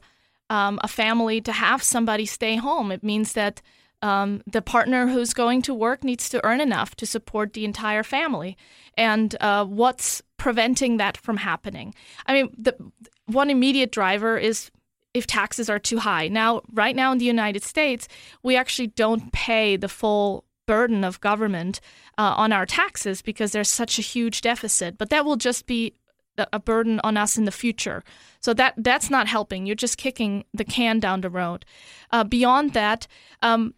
um, 0.50 0.78
a 0.82 0.88
family 0.88 1.40
to 1.40 1.52
have 1.52 1.82
somebody 1.82 2.26
stay 2.26 2.56
home? 2.56 2.92
It 2.92 3.02
means 3.02 3.32
that 3.34 3.62
um, 4.02 4.42
the 4.46 4.62
partner 4.62 5.06
who's 5.06 5.32
going 5.32 5.62
to 5.62 5.74
work 5.74 6.02
needs 6.02 6.28
to 6.30 6.44
earn 6.44 6.60
enough 6.60 6.96
to 6.96 7.06
support 7.06 7.52
the 7.52 7.64
entire 7.64 8.02
family. 8.02 8.56
And 8.96 9.34
uh, 9.40 9.64
what's 9.64 10.22
preventing 10.36 10.96
that 10.96 11.16
from 11.16 11.36
happening? 11.36 11.94
I 12.26 12.32
mean, 12.32 12.52
the 12.58 12.76
one 13.26 13.48
immediate 13.48 13.92
driver 13.92 14.36
is 14.36 14.70
if 15.14 15.26
taxes 15.26 15.70
are 15.70 15.78
too 15.78 15.98
high. 15.98 16.28
Now, 16.28 16.62
right 16.72 16.96
now 16.96 17.12
in 17.12 17.18
the 17.18 17.24
United 17.24 17.62
States, 17.62 18.08
we 18.42 18.56
actually 18.56 18.88
don't 18.88 19.32
pay 19.32 19.76
the 19.76 19.88
full 19.88 20.44
burden 20.66 21.04
of 21.04 21.20
government 21.20 21.80
uh, 22.18 22.34
on 22.36 22.52
our 22.52 22.66
taxes 22.66 23.22
because 23.22 23.52
there's 23.52 23.68
such 23.68 23.98
a 23.98 24.02
huge 24.02 24.40
deficit. 24.40 24.96
But 24.98 25.10
that 25.10 25.24
will 25.24 25.36
just 25.36 25.66
be 25.66 25.94
a 26.38 26.58
burden 26.58 27.00
on 27.04 27.16
us 27.16 27.36
in 27.36 27.44
the 27.44 27.52
future. 27.52 28.02
So 28.40 28.54
that 28.54 28.74
that's 28.76 29.10
not 29.10 29.28
helping. 29.28 29.66
You're 29.66 29.76
just 29.76 29.98
kicking 29.98 30.44
the 30.54 30.64
can 30.64 30.98
down 30.98 31.20
the 31.20 31.30
road. 31.30 31.64
Uh, 32.10 32.24
beyond 32.24 32.72
that, 32.72 33.06
um, 33.42 33.74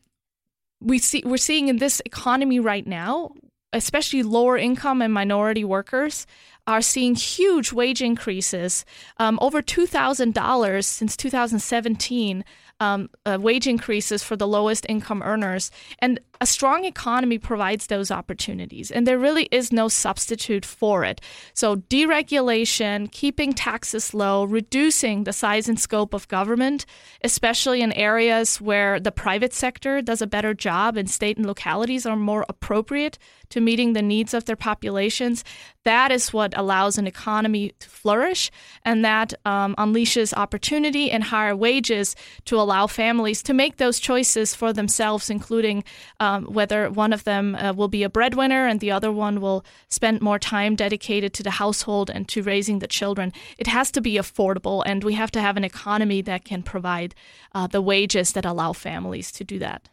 we 0.80 0.98
see 0.98 1.22
we're 1.24 1.36
seeing 1.36 1.68
in 1.68 1.78
this 1.78 2.00
economy 2.04 2.60
right 2.60 2.86
now, 2.86 3.30
especially 3.72 4.22
lower 4.22 4.56
income 4.56 5.02
and 5.02 5.12
minority 5.12 5.64
workers 5.64 6.26
are 6.66 6.80
seeing 6.80 7.14
huge 7.14 7.72
wage 7.72 8.00
increases, 8.00 8.84
um, 9.18 9.38
over 9.42 9.60
two 9.60 9.86
thousand 9.86 10.34
dollars 10.34 10.86
since 10.86 11.16
2017 11.16 12.44
um, 12.85 13.09
uh, 13.25 13.38
wage 13.40 13.66
increases 13.66 14.23
for 14.23 14.37
the 14.37 14.47
lowest 14.47 14.85
income 14.88 15.23
earners. 15.23 15.70
And 16.01 16.20
a 16.40 16.47
strong 16.47 16.85
economy 16.85 17.38
provides 17.38 17.87
those 17.87 18.11
opportunities, 18.11 18.90
and 18.90 19.07
there 19.07 19.18
really 19.18 19.49
is 19.51 19.73
no 19.73 19.88
substitute 19.88 20.66
for 20.66 21.05
it. 21.05 21.20
So, 21.55 21.77
deregulation, 21.77 23.11
keeping 23.11 23.53
taxes 23.53 24.12
low, 24.12 24.44
reducing 24.44 25.25
the 25.25 25.33
size 25.33 25.68
and 25.68 25.79
scope 25.81 26.12
of 26.12 26.29
government, 26.29 26.85
especially 27.23 27.81
in 27.81 27.92
areas 27.92 28.61
where 28.61 29.01
the 29.01 29.12
private 29.12 29.55
sector 29.55 30.03
does 30.03 30.20
a 30.20 30.27
better 30.27 30.55
job 30.55 30.97
and 30.97 31.09
state 31.09 31.37
and 31.37 31.47
localities 31.47 32.05
are 32.05 32.16
more 32.16 32.44
appropriate 32.49 33.16
to 33.54 33.60
meeting 33.60 33.92
the 33.92 34.02
needs 34.02 34.34
of 34.34 34.46
their 34.46 34.56
populations, 34.56 35.44
that 35.84 36.10
is 36.10 36.32
what 36.32 36.52
allows 36.56 36.98
an 36.98 37.06
economy 37.06 37.70
to 37.78 37.88
flourish, 37.88 38.50
and 38.84 39.04
that 39.04 39.32
um, 39.44 39.76
unleashes 39.76 40.34
opportunity 40.34 41.08
and 41.08 41.22
higher 41.22 41.54
wages 41.54 42.16
to 42.46 42.58
allow 42.58 42.88
families 42.88 43.44
to 43.44 43.54
make 43.54 43.76
those 43.76 44.00
choices 44.00 44.56
for 44.56 44.72
themselves, 44.72 45.30
including 45.30 45.84
um, 46.18 46.46
whether 46.46 46.90
one 46.90 47.12
of 47.12 47.22
them 47.22 47.54
uh, 47.54 47.72
will 47.72 47.86
be 47.86 48.02
a 48.02 48.08
breadwinner 48.08 48.66
and 48.66 48.80
the 48.80 48.90
other 48.90 49.12
one 49.12 49.40
will 49.40 49.64
spend 49.88 50.20
more 50.20 50.40
time 50.40 50.74
dedicated 50.74 51.32
to 51.32 51.44
the 51.44 51.58
household 51.62 52.10
and 52.10 52.28
to 52.28 52.42
raising 52.42 52.80
the 52.80 52.88
children. 52.88 53.32
It 53.56 53.68
has 53.68 53.92
to 53.92 54.00
be 54.00 54.14
affordable, 54.14 54.82
and 54.84 55.04
we 55.04 55.14
have 55.14 55.30
to 55.30 55.40
have 55.40 55.56
an 55.56 55.62
economy 55.62 56.22
that 56.22 56.44
can 56.44 56.64
provide 56.64 57.14
uh, 57.54 57.68
the 57.68 57.80
wages 57.80 58.32
that 58.32 58.44
allow 58.44 58.72
families 58.72 59.30
to 59.30 59.44
do 59.44 59.60
that. 59.60 59.88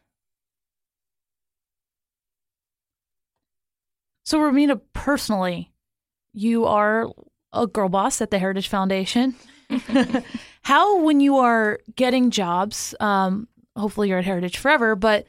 So, 4.24 4.40
Romina, 4.40 4.80
personally, 4.94 5.72
you 6.34 6.66
are 6.66 7.10
a 7.54 7.68
girl 7.68 7.90
boss 7.90 8.22
at 8.22 8.32
the 8.32 8.40
Heritage 8.40 8.68
Foundation. 8.68 9.36
How, 10.64 11.02
when 11.02 11.20
you 11.20 11.38
are 11.38 11.80
getting 11.96 12.32
jobs, 12.32 12.94
um, 13.00 13.48
hopefully 13.76 14.10
you're 14.10 14.20
at 14.20 14.26
Heritage 14.26 14.58
forever, 14.58 14.96
but 14.96 15.26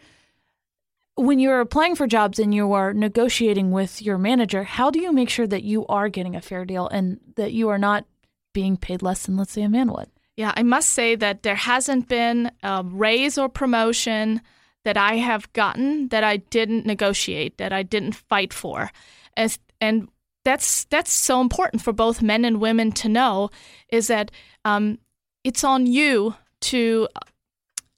when 1.15 1.39
you're 1.39 1.61
applying 1.61 1.95
for 1.95 2.07
jobs 2.07 2.39
and 2.39 2.55
you 2.55 2.73
are 2.73 2.95
negotiating 2.95 3.71
with 3.71 4.01
your 4.01 4.19
manager, 4.19 4.65
how 4.65 4.91
do 4.91 5.01
you 5.01 5.13
make 5.13 5.29
sure 5.29 5.47
that 5.47 5.63
you 5.63 5.87
are 5.87 6.09
getting 6.09 6.35
a 6.35 6.41
fair 6.41 6.65
deal 6.65 6.89
and 6.89 7.21
that 7.37 7.53
you 7.53 7.69
are 7.69 7.79
not 7.79 8.07
being 8.55 8.77
paid 8.77 9.03
less 9.03 9.27
than, 9.27 9.37
let's 9.37 9.53
say, 9.53 9.63
a 9.63 9.69
man 9.69 9.93
would? 9.93 10.09
Yeah, 10.37 10.53
I 10.57 10.63
must 10.63 10.91
say 10.91 11.15
that 11.17 11.43
there 11.43 11.55
hasn't 11.55 12.09
been 12.09 12.51
a 12.63 12.83
raise 12.83 13.37
or 13.37 13.49
promotion 13.49 14.41
that 14.85 14.97
I 14.97 15.17
have 15.17 15.53
gotten 15.53 16.09
that 16.09 16.25
I 16.25 16.39
didn't 16.39 16.87
negotiate, 16.87 17.59
that 17.59 17.73
I 17.73 17.83
didn't 17.83 18.15
fight 18.15 18.53
for. 18.53 18.91
As, 19.37 19.59
and 19.81 20.09
that's 20.45 20.85
that's 20.85 21.13
so 21.13 21.41
important 21.41 21.83
for 21.83 21.93
both 21.93 22.21
men 22.21 22.45
and 22.45 22.61
women 22.61 22.93
to 22.93 23.09
know 23.09 23.51
is 23.89 24.09
that 24.09 24.31
um, 24.65 24.99
it's 25.45 25.65
on 25.65 25.87
you 25.87 26.35
to 26.63 27.09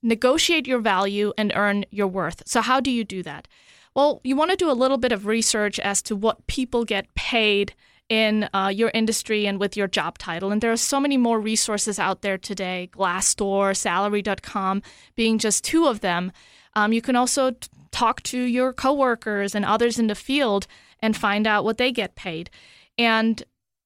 negotiate 0.02 0.66
your 0.66 0.80
value 0.80 1.32
and 1.38 1.52
earn 1.54 1.84
your 1.90 2.06
worth. 2.06 2.42
So 2.46 2.60
how 2.60 2.80
do 2.80 2.90
you 2.90 3.04
do 3.04 3.22
that? 3.22 3.48
Well, 3.94 4.20
you 4.24 4.36
want 4.36 4.50
to 4.50 4.56
do 4.56 4.70
a 4.70 4.72
little 4.72 4.98
bit 4.98 5.12
of 5.12 5.26
research 5.26 5.78
as 5.78 6.02
to 6.02 6.16
what 6.16 6.46
people 6.46 6.84
get 6.84 7.14
paid 7.14 7.74
in 8.08 8.48
uh, 8.52 8.70
your 8.74 8.90
industry 8.92 9.46
and 9.46 9.58
with 9.58 9.76
your 9.76 9.86
job 9.86 10.18
title. 10.18 10.50
And 10.50 10.60
there 10.60 10.72
are 10.72 10.76
so 10.76 11.00
many 11.00 11.16
more 11.16 11.40
resources 11.40 11.98
out 11.98 12.20
there 12.20 12.36
today 12.36 12.90
Glassdoor, 12.92 13.74
salary.com 13.74 14.82
being 15.14 15.38
just 15.38 15.64
two 15.64 15.86
of 15.86 16.00
them. 16.00 16.32
Um, 16.76 16.92
you 16.92 17.02
can 17.02 17.16
also 17.16 17.52
t- 17.52 17.68
talk 17.90 18.22
to 18.24 18.38
your 18.38 18.72
coworkers 18.72 19.54
and 19.54 19.64
others 19.64 19.98
in 19.98 20.08
the 20.08 20.14
field 20.14 20.66
and 21.00 21.16
find 21.16 21.46
out 21.46 21.64
what 21.64 21.78
they 21.78 21.92
get 21.92 22.14
paid. 22.16 22.50
And 22.98 23.42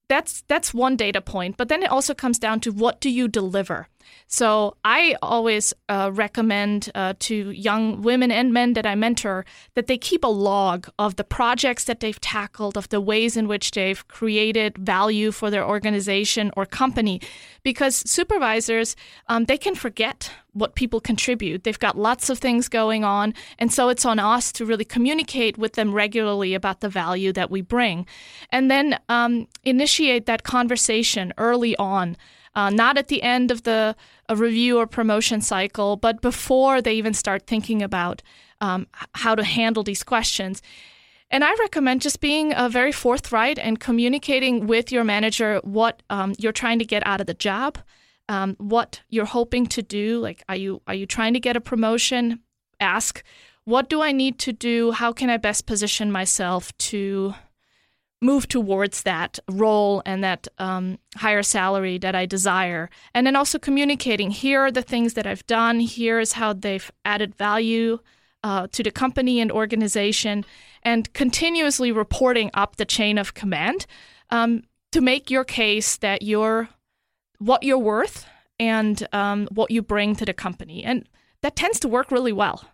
that's 0.09 0.43
that's 0.49 0.73
one 0.75 0.97
data 0.97 1.21
point 1.21 1.57
but 1.57 1.69
then 1.69 1.83
it 1.83 1.91
also 1.91 2.15
comes 2.15 2.39
down 2.39 2.61
to 2.61 2.73
what 2.73 3.01
do 3.01 3.11
you 3.11 3.29
deliver 3.29 3.89
so 4.31 4.77
I 4.85 5.17
always 5.23 5.73
uh, 5.89 6.11
recommend 6.13 6.91
uh, 6.95 7.15
to 7.21 7.51
young 7.51 8.03
women 8.03 8.31
and 8.31 8.53
men 8.53 8.75
that 8.75 8.85
I 8.85 8.95
mentor 8.95 9.47
that 9.75 9.87
they 9.87 9.97
keep 9.97 10.23
a 10.23 10.29
log 10.29 10.87
of 10.99 11.17
the 11.17 11.25
projects 11.25 11.85
that 11.85 12.01
they've 12.01 12.21
tackled, 12.21 12.77
of 12.77 12.91
the 12.91 13.01
ways 13.01 13.39
in 13.39 13.49
which 13.49 13.71
they've 13.71 14.07
created 14.07 14.77
value 14.77 15.33
for 15.33 15.51
their 15.51 15.67
organization 15.67 16.51
or 16.59 16.67
company, 16.67 17.23
because 17.63 17.97
supervisors 18.09 18.97
um, 19.29 19.47
they 19.47 19.57
can 19.57 19.75
forget 19.75 20.31
what 20.53 20.75
people 20.75 21.01
contribute. 21.01 21.65
They've 21.65 21.79
got 21.79 21.97
lots 21.97 22.29
of 22.29 22.39
things 22.39 22.69
going 22.69 23.05
on, 23.05 23.33
and 23.59 23.73
so 23.73 23.89
it's 23.89 24.05
on 24.05 24.19
us 24.19 24.53
to 24.53 24.67
really 24.67 24.85
communicate 24.85 25.57
with 25.57 25.73
them 25.73 25.95
regularly 25.95 26.53
about 26.53 26.81
the 26.81 26.91
value 26.91 27.33
that 27.33 27.51
we 27.51 27.63
bring, 27.63 28.07
and 28.51 28.71
then 28.71 28.99
um, 29.09 29.49
initiate 29.65 30.27
that 30.27 30.43
conversation 30.43 31.33
early 31.39 31.75
on 31.77 32.19
uh, 32.55 32.71
not 32.71 32.99
at 32.99 33.09
the 33.09 33.23
end 33.23 33.51
of 33.51 33.63
the 33.63 33.97
review 34.35 34.79
or 34.79 34.87
promotion 34.87 35.41
cycle, 35.41 35.97
but 35.97 36.21
before 36.21 36.83
they 36.83 36.95
even 36.95 37.15
start 37.15 37.47
thinking 37.47 37.83
about 37.83 38.23
um, 38.61 38.87
how 39.15 39.35
to 39.35 39.45
handle 39.45 39.83
these 39.83 40.03
questions. 40.03 40.63
And 41.31 41.45
I 41.45 41.55
recommend 41.55 42.01
just 42.01 42.21
being 42.21 42.55
uh, 42.55 42.69
very 42.69 42.93
forthright 42.93 43.59
and 43.59 43.79
communicating 43.79 44.67
with 44.67 44.91
your 44.91 45.05
manager 45.05 45.61
what 45.63 46.03
um, 46.09 46.35
you're 46.39 46.53
trying 46.53 46.79
to 46.79 46.87
get 46.87 47.07
out 47.07 47.21
of 47.21 47.27
the 47.27 47.35
job, 47.35 47.79
um, 48.29 48.57
what 48.59 49.03
you're 49.11 49.27
hoping 49.27 49.67
to 49.67 49.83
do. 49.83 50.21
Like, 50.21 50.43
are 50.49 50.57
you 50.57 50.81
are 50.87 50.95
you 50.95 51.07
trying 51.07 51.35
to 51.35 51.41
get 51.41 51.57
a 51.57 51.61
promotion? 51.61 52.41
Ask, 52.81 53.23
what 53.65 53.91
do 53.91 54.01
I 54.01 54.13
need 54.13 54.39
to 54.39 54.53
do? 54.53 54.93
How 54.93 55.13
can 55.13 55.29
I 55.29 55.37
best 55.37 55.67
position 55.67 56.11
myself 56.11 56.77
to 56.79 57.35
move 58.21 58.49
towards 58.49 59.03
that 59.03 59.39
role 59.49 60.03
and 60.05 60.25
that 60.25 60.49
um, 60.59 60.99
higher 61.17 61.43
salary 61.43 61.99
that 61.99 62.15
I 62.15 62.27
desire. 62.27 62.91
And 63.15 63.27
then 63.27 63.37
also 63.37 63.59
communicating 63.59 64.31
here 64.31 64.63
are 64.63 64.73
the 64.73 64.83
things 64.83 65.15
that 65.15 65.27
I've 65.27 65.47
done, 65.47 65.81
here 65.81 66.19
is 66.19 66.33
how 66.33 66.53
they've 66.53 66.91
added 67.05 67.35
value 67.37 67.99
uh, 68.43 68.67
to 68.69 68.83
the 68.83 68.91
company 68.91 69.41
and 69.41 69.51
organization, 69.51 70.45
and 70.83 71.13
continuously 71.13 71.93
reporting 71.93 72.51
up 72.55 72.77
the 72.77 72.85
chain 72.85 73.19
of 73.19 73.35
command 73.35 73.87
um, 74.31 74.63
to 74.93 75.01
make 75.01 75.31
your 75.31 75.45
case 75.45 75.97
that 75.99 76.23
you're 76.23 76.69
what 77.39 77.63
you're 77.63 77.79
worth 77.79 78.27
and 78.59 79.07
um, 79.13 79.49
what 79.53 79.71
you 79.71 79.83
bring 79.83 80.17
to 80.17 80.25
the 80.25 80.33
company. 80.35 80.83
And 80.83 81.09
that 81.43 81.55
tends 81.55 81.79
to 81.81 81.89
work 81.89 82.11
really 82.11 82.33
well. 82.33 82.65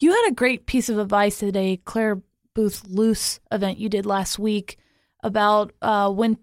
You 0.00 0.10
had 0.10 0.28
a 0.28 0.34
great 0.34 0.66
piece 0.66 0.88
of 0.88 0.98
advice 0.98 1.38
today, 1.38 1.80
Clare 1.84 2.20
Boothe 2.56 2.80
Luce 2.88 3.38
event 3.52 3.78
you 3.78 3.88
did 3.90 4.06
last 4.06 4.38
week 4.38 4.78
about 5.22 5.72
uh, 5.82 6.10
when 6.10 6.38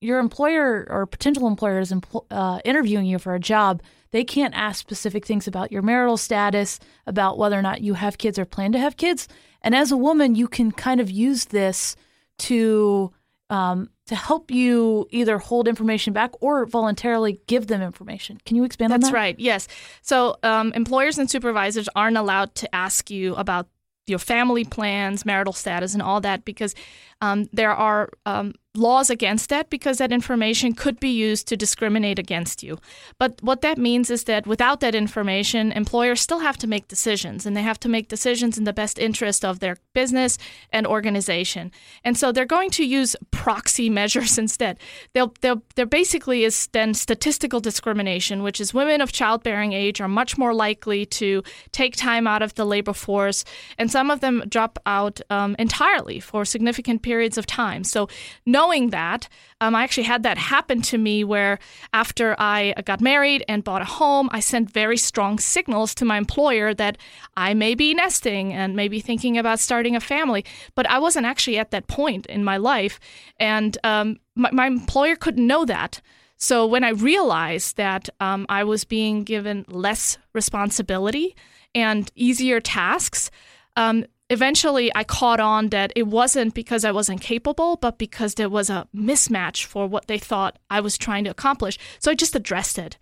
your 0.00 0.18
employer 0.18 0.86
or 0.88 1.06
potential 1.06 1.46
employer 1.46 1.78
is 1.78 1.92
empl- 1.92 2.24
uh, 2.30 2.60
interviewing 2.64 3.04
you 3.04 3.18
for 3.18 3.34
a 3.34 3.40
job, 3.40 3.82
they 4.10 4.24
can't 4.24 4.54
ask 4.54 4.80
specific 4.80 5.26
things 5.26 5.46
about 5.46 5.70
your 5.70 5.82
marital 5.82 6.16
status, 6.16 6.80
about 7.06 7.36
whether 7.36 7.58
or 7.58 7.62
not 7.62 7.82
you 7.82 7.94
have 7.94 8.16
kids 8.16 8.38
or 8.38 8.46
plan 8.46 8.72
to 8.72 8.78
have 8.78 8.96
kids. 8.96 9.28
And 9.60 9.74
as 9.74 9.92
a 9.92 9.96
woman, 9.96 10.34
you 10.34 10.48
can 10.48 10.72
kind 10.72 11.00
of 11.00 11.10
use 11.10 11.46
this 11.46 11.96
to 12.38 13.12
um, 13.50 13.90
to 14.06 14.14
help 14.14 14.50
you 14.50 15.06
either 15.10 15.38
hold 15.38 15.68
information 15.68 16.12
back 16.12 16.32
or 16.40 16.66
voluntarily 16.66 17.40
give 17.46 17.66
them 17.66 17.82
information. 17.82 18.38
Can 18.44 18.56
you 18.56 18.64
expand 18.64 18.92
That's 18.92 18.96
on 18.96 19.00
that? 19.00 19.06
That's 19.06 19.14
right. 19.14 19.38
Yes. 19.38 19.68
So 20.02 20.36
um, 20.42 20.72
employers 20.74 21.18
and 21.18 21.30
supervisors 21.30 21.88
aren't 21.96 22.18
allowed 22.18 22.54
to 22.56 22.74
ask 22.74 23.10
you 23.10 23.34
about 23.36 23.68
your 24.08 24.18
family 24.18 24.64
plans, 24.64 25.24
marital 25.24 25.52
status, 25.52 25.94
and 25.94 26.02
all 26.02 26.20
that 26.20 26.44
because 26.44 26.74
um, 27.20 27.48
there 27.52 27.72
are 27.72 28.10
um, 28.26 28.54
laws 28.78 29.10
against 29.10 29.50
that 29.50 29.68
because 29.70 29.98
that 29.98 30.12
information 30.12 30.72
could 30.72 31.00
be 31.00 31.10
used 31.10 31.46
to 31.48 31.56
discriminate 31.56 32.18
against 32.18 32.62
you. 32.62 32.78
But 33.18 33.42
what 33.42 33.60
that 33.62 33.78
means 33.78 34.10
is 34.10 34.24
that 34.24 34.46
without 34.46 34.80
that 34.80 34.94
information, 34.94 35.72
employers 35.72 36.20
still 36.20 36.38
have 36.38 36.56
to 36.58 36.66
make 36.66 36.88
decisions, 36.88 37.44
and 37.44 37.56
they 37.56 37.62
have 37.62 37.80
to 37.80 37.88
make 37.88 38.08
decisions 38.08 38.56
in 38.56 38.64
the 38.64 38.72
best 38.72 38.98
interest 38.98 39.44
of 39.44 39.58
their 39.58 39.76
business 39.94 40.38
and 40.72 40.86
organization. 40.86 41.72
And 42.04 42.16
so 42.16 42.32
they're 42.32 42.44
going 42.44 42.70
to 42.70 42.84
use 42.84 43.16
proxy 43.30 43.90
measures 44.00 44.38
instead. 44.38 44.78
They'll, 45.12 45.34
they'll, 45.40 45.62
there 45.74 45.86
basically 45.86 46.44
is 46.44 46.68
then 46.68 46.94
statistical 46.94 47.60
discrimination, 47.60 48.42
which 48.42 48.60
is 48.60 48.72
women 48.72 49.00
of 49.00 49.12
childbearing 49.12 49.72
age 49.72 50.00
are 50.00 50.08
much 50.08 50.38
more 50.38 50.54
likely 50.54 51.04
to 51.06 51.42
take 51.72 51.96
time 51.96 52.26
out 52.26 52.42
of 52.42 52.54
the 52.54 52.64
labor 52.64 52.92
force, 52.92 53.44
and 53.76 53.90
some 53.90 54.10
of 54.10 54.20
them 54.20 54.44
drop 54.48 54.78
out 54.86 55.20
um, 55.30 55.56
entirely 55.58 56.20
for 56.20 56.44
significant 56.44 57.02
periods 57.02 57.36
of 57.36 57.46
time. 57.46 57.82
So 57.84 58.08
no 58.46 58.67
knowing 58.68 58.90
that, 58.90 59.28
um, 59.62 59.74
I 59.74 59.82
actually 59.82 60.02
had 60.02 60.24
that 60.24 60.36
happen 60.36 60.82
to 60.82 60.98
me 60.98 61.24
where 61.24 61.58
after 61.94 62.36
I 62.38 62.74
got 62.84 63.00
married 63.00 63.42
and 63.48 63.64
bought 63.64 63.80
a 63.80 63.86
home, 63.86 64.28
I 64.30 64.40
sent 64.40 64.70
very 64.70 64.98
strong 64.98 65.38
signals 65.38 65.94
to 65.94 66.04
my 66.04 66.18
employer 66.18 66.74
that 66.74 66.98
I 67.34 67.54
may 67.54 67.74
be 67.74 67.94
nesting 67.94 68.52
and 68.52 68.76
maybe 68.76 69.00
thinking 69.00 69.38
about 69.38 69.58
starting 69.58 69.96
a 69.96 70.00
family. 70.00 70.44
But 70.74 70.86
I 70.90 70.98
wasn't 70.98 71.24
actually 71.24 71.56
at 71.56 71.70
that 71.70 71.86
point 71.86 72.26
in 72.26 72.44
my 72.44 72.58
life. 72.58 73.00
And 73.40 73.78
um, 73.84 74.18
my, 74.34 74.50
my, 74.50 74.66
employer 74.66 75.16
couldn't 75.16 75.46
know 75.46 75.64
that. 75.64 76.02
So 76.36 76.66
when 76.66 76.84
I 76.84 76.90
realized 76.90 77.78
that 77.78 78.10
um, 78.20 78.44
I 78.50 78.64
was 78.64 78.84
being 78.84 79.24
given 79.24 79.64
less 79.68 80.18
responsibility 80.34 81.34
and 81.74 82.10
easier 82.14 82.60
tasks, 82.60 83.30
um, 83.76 84.04
eventually 84.30 84.90
I 84.94 85.04
caught 85.04 85.40
on 85.40 85.68
that 85.68 85.92
it 85.96 86.06
wasn't 86.06 86.54
because 86.54 86.84
I 86.84 86.92
wasn't 86.92 87.20
capable, 87.20 87.76
but 87.76 87.98
because 87.98 88.34
there 88.34 88.48
was 88.48 88.70
a 88.70 88.86
mismatch 88.94 89.64
for 89.64 89.86
what 89.86 90.06
they 90.06 90.18
thought 90.18 90.58
I 90.70 90.80
was 90.80 90.98
trying 90.98 91.24
to 91.24 91.30
accomplish. 91.30 91.78
So 91.98 92.10
I 92.10 92.14
just 92.14 92.36
addressed 92.36 92.78
it. 92.78 92.98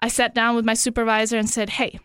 I 0.00 0.08
sat 0.08 0.34
down 0.34 0.56
with 0.56 0.64
my 0.64 0.74
supervisor 0.74 1.36
and 1.36 1.48
said, 1.48 1.70
hey, 1.70 1.98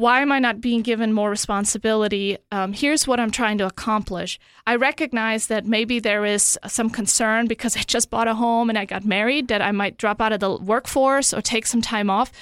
why 0.00 0.22
am 0.22 0.32
I 0.32 0.38
not 0.38 0.62
being 0.62 0.80
given 0.80 1.12
more 1.12 1.28
responsibility? 1.28 2.38
Um, 2.50 2.72
here's 2.72 3.06
what 3.06 3.20
I'm 3.20 3.30
trying 3.30 3.58
to 3.58 3.66
accomplish. 3.66 4.38
I 4.66 4.76
recognize 4.76 5.48
that 5.48 5.66
maybe 5.66 5.98
there 5.98 6.24
is 6.24 6.58
some 6.66 6.88
concern 6.88 7.48
because 7.48 7.76
I 7.76 7.82
just 7.82 8.08
bought 8.08 8.28
a 8.28 8.34
home 8.34 8.70
and 8.70 8.78
I 8.78 8.86
got 8.86 9.04
married 9.04 9.48
that 9.48 9.60
I 9.60 9.72
might 9.72 9.98
drop 9.98 10.22
out 10.22 10.32
of 10.32 10.40
the 10.40 10.56
workforce 10.56 11.34
or 11.34 11.42
take 11.42 11.66
some 11.66 11.82
time 11.82 12.08
off. 12.08 12.32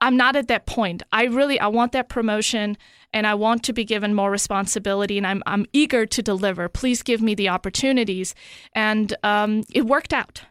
I'm 0.00 0.16
not 0.16 0.36
at 0.36 0.48
that 0.48 0.66
point. 0.66 1.02
I 1.12 1.24
really 1.24 1.58
I 1.58 1.66
want 1.68 1.92
that 1.92 2.08
promotion 2.08 2.76
and 3.12 3.26
I 3.26 3.34
want 3.34 3.62
to 3.64 3.72
be 3.72 3.84
given 3.84 4.14
more 4.14 4.30
responsibility 4.30 5.16
and 5.18 5.26
I'm, 5.26 5.42
I'm 5.46 5.66
eager 5.72 6.06
to 6.06 6.22
deliver. 6.22 6.68
Please 6.68 7.02
give 7.02 7.22
me 7.22 7.34
the 7.34 7.48
opportunities. 7.48 8.34
And 8.74 9.14
um, 9.22 9.64
it 9.72 9.86
worked 9.86 10.12
out. 10.12 10.42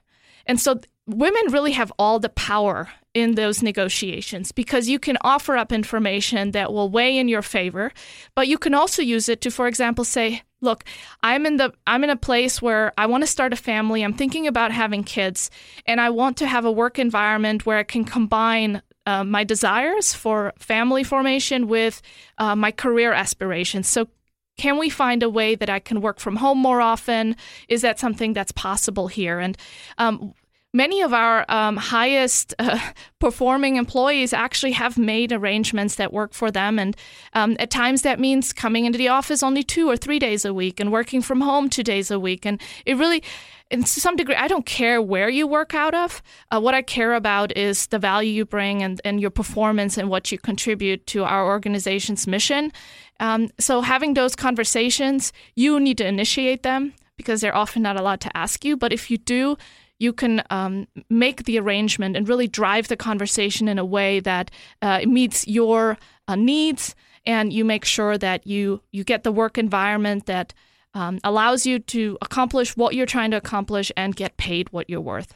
And 0.46 0.60
so 0.60 0.80
women 1.06 1.52
really 1.52 1.72
have 1.74 1.92
all 2.00 2.20
the 2.20 2.30
power 2.30 2.90
in 3.14 3.36
those 3.36 3.64
negotiations 3.64 4.52
because 4.52 4.88
you 4.88 5.00
can 5.00 5.18
offer 5.22 5.58
up 5.58 5.72
information 5.72 6.52
that 6.52 6.72
will 6.72 6.90
weigh 6.90 7.18
in 7.18 7.28
your 7.28 7.42
favor, 7.42 7.92
but 8.36 8.48
you 8.48 8.58
can 8.58 8.74
also 8.74 9.02
use 9.02 9.28
it 9.30 9.42
to, 9.42 9.52
for 9.52 9.68
example, 9.68 10.04
say, 10.04 10.44
look 10.60 10.84
i'm 11.22 11.46
in 11.46 11.58
the 11.58 11.72
i'm 11.86 12.04
in 12.04 12.10
a 12.10 12.16
place 12.16 12.64
where 12.64 12.92
i 12.98 13.06
want 13.06 13.22
to 13.22 13.28
start 13.28 13.54
a 13.54 13.56
family 13.56 14.02
i'm 14.02 14.14
thinking 14.14 14.48
about 14.48 14.72
having 14.72 15.04
kids 15.04 15.52
and 15.86 16.02
i 16.02 16.10
want 16.10 16.36
to 16.36 16.48
have 16.48 16.66
a 16.66 16.72
work 16.72 16.98
environment 16.98 17.64
where 17.64 17.78
i 17.78 17.84
can 17.84 18.04
combine 18.04 18.82
uh, 19.08 19.24
my 19.24 19.44
desires 19.44 20.14
for 20.14 20.54
family 20.60 21.04
formation 21.04 21.68
with 21.68 22.02
uh, 22.38 22.56
my 22.56 22.72
career 22.72 23.14
aspirations. 23.14 23.88
So, 23.88 24.10
can 24.58 24.78
we 24.78 24.90
find 24.90 25.22
a 25.22 25.30
way 25.30 25.54
that 25.56 25.70
I 25.70 25.80
can 25.80 26.02
work 26.02 26.20
from 26.20 26.38
home 26.38 26.58
more 26.58 26.82
often? 26.82 27.36
Is 27.70 27.84
that 27.84 28.00
something 28.00 28.34
that's 28.34 28.52
possible 28.52 29.08
here? 29.08 29.40
And 29.40 29.56
um, 30.00 30.34
many 30.78 31.02
of 31.02 31.12
our 31.12 31.44
um, 31.50 31.76
highest 31.76 32.54
uh, 32.60 32.80
performing 33.20 33.78
employees 33.78 34.32
actually 34.32 34.74
have 34.74 34.96
made 34.96 35.32
arrangements 35.32 35.96
that 35.96 36.14
work 36.14 36.34
for 36.34 36.52
them. 36.52 36.78
And 36.78 36.96
um, 37.34 37.58
at 37.60 37.72
times 37.72 38.04
that 38.04 38.20
means 38.20 38.54
coming 38.54 38.86
into 38.86 38.98
the 38.98 39.08
office 39.08 39.42
only 39.42 39.64
two 39.64 39.90
or 39.90 39.98
three 39.98 40.20
days 40.20 40.46
a 40.46 40.54
week 40.54 40.80
and 40.80 40.92
working 40.92 41.24
from 41.24 41.42
home 41.42 41.68
two 41.68 41.84
days 41.84 42.12
a 42.12 42.20
week. 42.20 42.46
And 42.46 42.62
it 42.86 42.96
really, 42.96 43.24
in 43.72 43.84
some 43.86 44.16
degree, 44.16 44.36
I 44.36 44.48
don't 44.48 44.68
care 44.68 45.02
where 45.02 45.30
you 45.30 45.48
work 45.48 45.74
out 45.74 45.96
of. 45.96 46.22
Uh, 46.52 46.62
what 46.62 46.76
I 46.76 46.84
care 46.84 47.16
about 47.16 47.58
is 47.58 47.88
the 47.88 48.00
value 48.00 48.32
you 48.32 48.46
bring 48.46 48.84
and, 48.84 49.02
and 49.04 49.20
your 49.20 49.32
performance 49.32 49.98
and 49.98 50.10
what 50.10 50.32
you 50.32 50.38
contribute 50.38 51.08
to 51.08 51.24
our 51.24 51.48
organization's 51.48 52.28
mission. 52.28 52.72
Um, 53.20 53.50
so, 53.60 53.82
having 53.82 54.14
those 54.14 54.36
conversations, 54.36 55.34
you 55.56 55.80
need 55.80 55.98
to 55.98 56.08
initiate 56.08 56.62
them 56.62 56.94
because 57.18 57.42
they're 57.42 57.56
often 57.56 57.82
not 57.82 58.00
allowed 58.00 58.22
to 58.22 58.38
ask 58.38 58.64
you. 58.64 58.78
But 58.78 58.94
if 58.94 59.10
you 59.10 59.18
do, 59.18 59.58
you 60.00 60.14
can 60.14 60.44
um, 60.50 60.88
make 61.10 61.44
the 61.46 61.60
arrangement 61.60 62.16
and 62.16 62.30
really 62.30 62.48
drive 62.48 62.88
the 62.88 62.98
conversation 62.98 63.68
in 63.68 63.80
a 63.80 63.86
way 63.86 64.20
that 64.20 64.52
uh, 64.82 65.02
meets 65.06 65.48
your 65.48 65.98
uh, 66.28 66.36
needs 66.36 66.96
and 67.26 67.52
you 67.52 67.66
make 67.66 67.86
sure 67.86 68.18
that 68.18 68.48
you 68.48 68.82
you 68.92 69.04
get 69.04 69.24
the 69.24 69.32
work 69.32 69.58
environment 69.58 70.26
that 70.26 70.54
um, 70.94 71.20
allows 71.24 71.66
you 71.66 71.78
to 71.80 72.18
accomplish 72.22 72.76
what 72.76 72.96
you're 72.96 73.06
trying 73.06 73.32
to 73.32 73.38
accomplish 73.38 73.92
and 73.96 74.16
get 74.16 74.38
paid 74.38 74.72
what 74.72 74.90
you're 74.90 75.02
worth. 75.02 75.36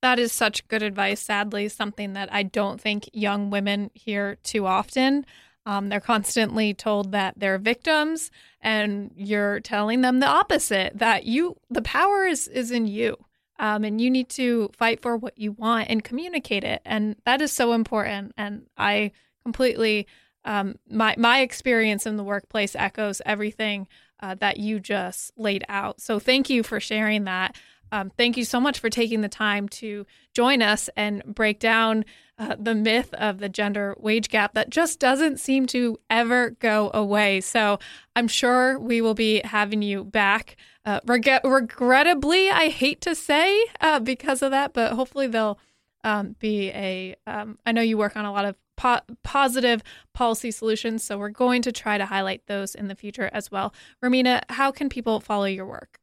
That 0.00 0.18
is 0.18 0.32
such 0.32 0.66
good 0.68 0.82
advice. 0.82 1.20
Sadly, 1.20 1.68
something 1.68 2.14
that 2.14 2.32
I 2.32 2.42
don't 2.42 2.80
think 2.80 3.08
young 3.12 3.50
women 3.50 3.90
hear 3.94 4.36
too 4.42 4.66
often. 4.66 5.26
Um, 5.64 5.90
they're 5.90 6.00
constantly 6.00 6.74
told 6.74 7.12
that 7.12 7.34
they're 7.36 7.58
victims, 7.58 8.32
and 8.60 9.12
you're 9.14 9.60
telling 9.60 10.00
them 10.00 10.18
the 10.18 10.26
opposite 10.26 10.98
that 10.98 11.24
you, 11.24 11.56
the 11.70 11.82
power 11.82 12.26
is, 12.26 12.48
is 12.48 12.72
in 12.72 12.86
you. 12.86 13.16
Um, 13.62 13.84
and 13.84 14.00
you 14.00 14.10
need 14.10 14.28
to 14.30 14.70
fight 14.76 15.00
for 15.00 15.16
what 15.16 15.38
you 15.38 15.52
want 15.52 15.88
and 15.88 16.02
communicate 16.02 16.64
it. 16.64 16.82
And 16.84 17.14
that 17.24 17.40
is 17.40 17.52
so 17.52 17.74
important. 17.74 18.32
And 18.36 18.66
I 18.76 19.12
completely, 19.44 20.08
um, 20.44 20.74
my, 20.90 21.14
my 21.16 21.42
experience 21.42 22.04
in 22.04 22.16
the 22.16 22.24
workplace 22.24 22.74
echoes 22.74 23.22
everything 23.24 23.86
uh, 24.18 24.34
that 24.40 24.56
you 24.56 24.80
just 24.80 25.30
laid 25.36 25.64
out. 25.68 26.00
So 26.00 26.18
thank 26.18 26.50
you 26.50 26.64
for 26.64 26.80
sharing 26.80 27.24
that. 27.24 27.54
Um, 27.92 28.10
thank 28.16 28.36
you 28.36 28.44
so 28.44 28.58
much 28.58 28.80
for 28.80 28.90
taking 28.90 29.20
the 29.20 29.28
time 29.28 29.68
to 29.68 30.06
join 30.34 30.60
us 30.60 30.90
and 30.96 31.22
break 31.24 31.60
down 31.60 32.04
uh, 32.38 32.56
the 32.58 32.74
myth 32.74 33.14
of 33.14 33.38
the 33.38 33.48
gender 33.48 33.94
wage 34.00 34.28
gap 34.28 34.54
that 34.54 34.70
just 34.70 34.98
doesn't 34.98 35.38
seem 35.38 35.66
to 35.66 36.00
ever 36.10 36.50
go 36.50 36.90
away. 36.94 37.40
So 37.42 37.78
I'm 38.16 38.26
sure 38.28 38.78
we 38.78 39.02
will 39.02 39.14
be 39.14 39.40
having 39.44 39.82
you 39.82 40.02
back. 40.02 40.56
Uh, 40.84 41.00
reg- 41.06 41.44
regrettably, 41.44 42.50
I 42.50 42.68
hate 42.68 43.00
to 43.02 43.14
say 43.14 43.64
uh, 43.80 44.00
because 44.00 44.42
of 44.42 44.50
that, 44.50 44.72
but 44.72 44.92
hopefully 44.92 45.26
they'll 45.26 45.58
um, 46.04 46.36
be 46.38 46.70
a. 46.70 47.16
Um, 47.26 47.58
I 47.64 47.72
know 47.72 47.82
you 47.82 47.96
work 47.96 48.16
on 48.16 48.24
a 48.24 48.32
lot 48.32 48.44
of 48.44 48.56
po- 48.76 49.00
positive 49.22 49.82
policy 50.12 50.50
solutions, 50.50 51.04
so 51.04 51.16
we're 51.16 51.28
going 51.28 51.62
to 51.62 51.72
try 51.72 51.98
to 51.98 52.06
highlight 52.06 52.46
those 52.46 52.74
in 52.74 52.88
the 52.88 52.96
future 52.96 53.30
as 53.32 53.50
well. 53.50 53.72
Romina, 54.02 54.40
how 54.48 54.72
can 54.72 54.88
people 54.88 55.20
follow 55.20 55.44
your 55.44 55.66
work? 55.66 55.98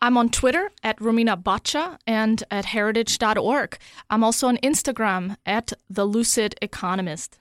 I'm 0.00 0.16
on 0.16 0.28
Twitter 0.28 0.70
at 0.82 0.98
Romina 0.98 1.42
Boccia 1.42 1.98
and 2.06 2.44
at 2.50 2.66
heritage.org. 2.66 3.78
I'm 4.10 4.22
also 4.22 4.46
on 4.48 4.58
Instagram 4.58 5.36
at 5.44 5.72
The 5.90 6.04
Lucid 6.04 6.54
Economist. 6.62 7.38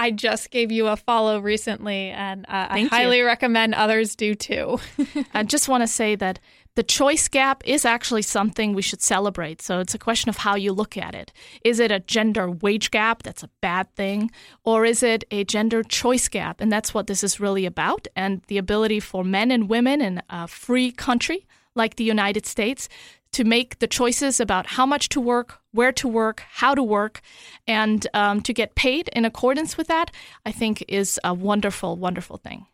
I 0.00 0.10
just 0.10 0.50
gave 0.50 0.72
you 0.72 0.86
a 0.86 0.96
follow 0.96 1.40
recently, 1.40 2.08
and 2.08 2.46
uh, 2.48 2.68
I 2.70 2.84
highly 2.84 3.18
you. 3.18 3.26
recommend 3.26 3.74
others 3.74 4.16
do 4.16 4.34
too. 4.34 4.80
I 5.34 5.42
just 5.42 5.68
want 5.68 5.82
to 5.82 5.86
say 5.86 6.16
that 6.16 6.38
the 6.74 6.82
choice 6.82 7.28
gap 7.28 7.62
is 7.66 7.84
actually 7.84 8.22
something 8.22 8.72
we 8.72 8.80
should 8.80 9.02
celebrate. 9.02 9.60
So 9.60 9.78
it's 9.78 9.94
a 9.94 9.98
question 9.98 10.30
of 10.30 10.38
how 10.38 10.54
you 10.54 10.72
look 10.72 10.96
at 10.96 11.14
it. 11.14 11.34
Is 11.64 11.80
it 11.80 11.92
a 11.92 12.00
gender 12.00 12.50
wage 12.50 12.90
gap? 12.90 13.24
That's 13.24 13.42
a 13.42 13.50
bad 13.60 13.94
thing. 13.94 14.30
Or 14.64 14.86
is 14.86 15.02
it 15.02 15.24
a 15.30 15.44
gender 15.44 15.82
choice 15.82 16.28
gap? 16.28 16.62
And 16.62 16.72
that's 16.72 16.94
what 16.94 17.06
this 17.06 17.22
is 17.22 17.38
really 17.38 17.66
about. 17.66 18.08
And 18.16 18.40
the 18.46 18.56
ability 18.56 19.00
for 19.00 19.22
men 19.22 19.50
and 19.50 19.68
women 19.68 20.00
in 20.00 20.22
a 20.30 20.48
free 20.48 20.92
country 20.92 21.46
like 21.74 21.96
the 21.96 22.04
United 22.04 22.46
States 22.46 22.88
to 23.32 23.44
make 23.44 23.78
the 23.78 23.86
choices 23.86 24.40
about 24.40 24.66
how 24.66 24.84
much 24.84 25.08
to 25.10 25.20
work, 25.20 25.60
where 25.72 25.92
to 25.92 26.08
work, 26.08 26.42
how 26.50 26.74
to 26.74 26.82
work, 26.82 27.20
and 27.66 28.06
um, 28.14 28.40
to 28.42 28.52
get 28.52 28.74
paid 28.74 29.08
in 29.12 29.24
accordance 29.24 29.76
with 29.76 29.86
that, 29.88 30.10
I 30.44 30.52
think 30.52 30.84
is 30.88 31.20
a 31.22 31.32
wonderful, 31.32 31.96
wonderful 31.96 32.38
thing. 32.38 32.66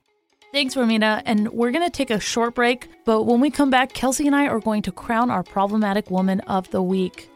Thanks, 0.53 0.75
Romina. 0.75 1.23
And 1.27 1.53
we're 1.53 1.73
going 1.73 1.85
to 1.85 1.91
take 1.91 2.11
a 2.11 2.21
short 2.21 2.55
break, 2.55 2.89
but 3.05 3.25
when 3.25 3.41
we 3.41 3.51
come 3.51 3.69
back, 3.69 3.93
Kelsey 3.93 4.27
and 4.27 4.35
I 4.35 4.47
are 4.47 4.61
going 4.61 4.83
to 4.83 4.93
crown 4.93 5.31
our 5.31 5.43
problematic 5.43 6.11
woman 6.11 6.41
of 6.41 6.71
the 6.71 6.83
week. 6.83 7.29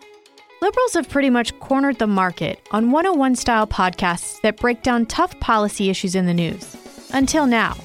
Liberals 0.62 0.94
have 0.94 1.08
pretty 1.08 1.30
much 1.30 1.58
cornered 1.58 1.98
the 1.98 2.06
market 2.06 2.60
on 2.70 2.90
101 2.90 3.36
style 3.36 3.66
podcasts 3.66 4.40
that 4.42 4.58
break 4.58 4.82
down 4.82 5.06
tough 5.06 5.38
policy 5.40 5.90
issues 5.90 6.14
in 6.14 6.26
the 6.26 6.34
news. 6.34 6.76
Until 7.12 7.46
now. 7.46 7.76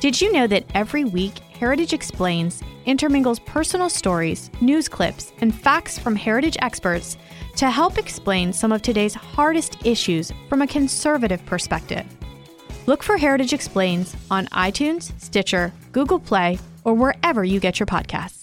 Did 0.00 0.20
you 0.20 0.30
know 0.32 0.46
that 0.46 0.64
every 0.74 1.04
week 1.04 1.34
Heritage 1.58 1.94
Explains 1.94 2.62
intermingles 2.84 3.38
personal 3.38 3.88
stories, 3.88 4.50
news 4.60 4.88
clips, 4.88 5.32
and 5.40 5.54
facts 5.54 5.98
from 5.98 6.14
heritage 6.14 6.58
experts 6.60 7.16
to 7.56 7.70
help 7.70 7.96
explain 7.96 8.52
some 8.52 8.72
of 8.72 8.82
today's 8.82 9.14
hardest 9.14 9.78
issues 9.86 10.32
from 10.50 10.60
a 10.60 10.66
conservative 10.66 11.44
perspective. 11.46 12.04
Look 12.84 13.02
for 13.02 13.16
Heritage 13.16 13.54
Explains 13.54 14.14
on 14.30 14.46
iTunes, 14.48 15.18
Stitcher, 15.18 15.72
Google 15.92 16.20
Play, 16.20 16.58
or 16.84 16.92
wherever 16.92 17.42
you 17.42 17.58
get 17.58 17.80
your 17.80 17.86
podcasts. 17.86 18.35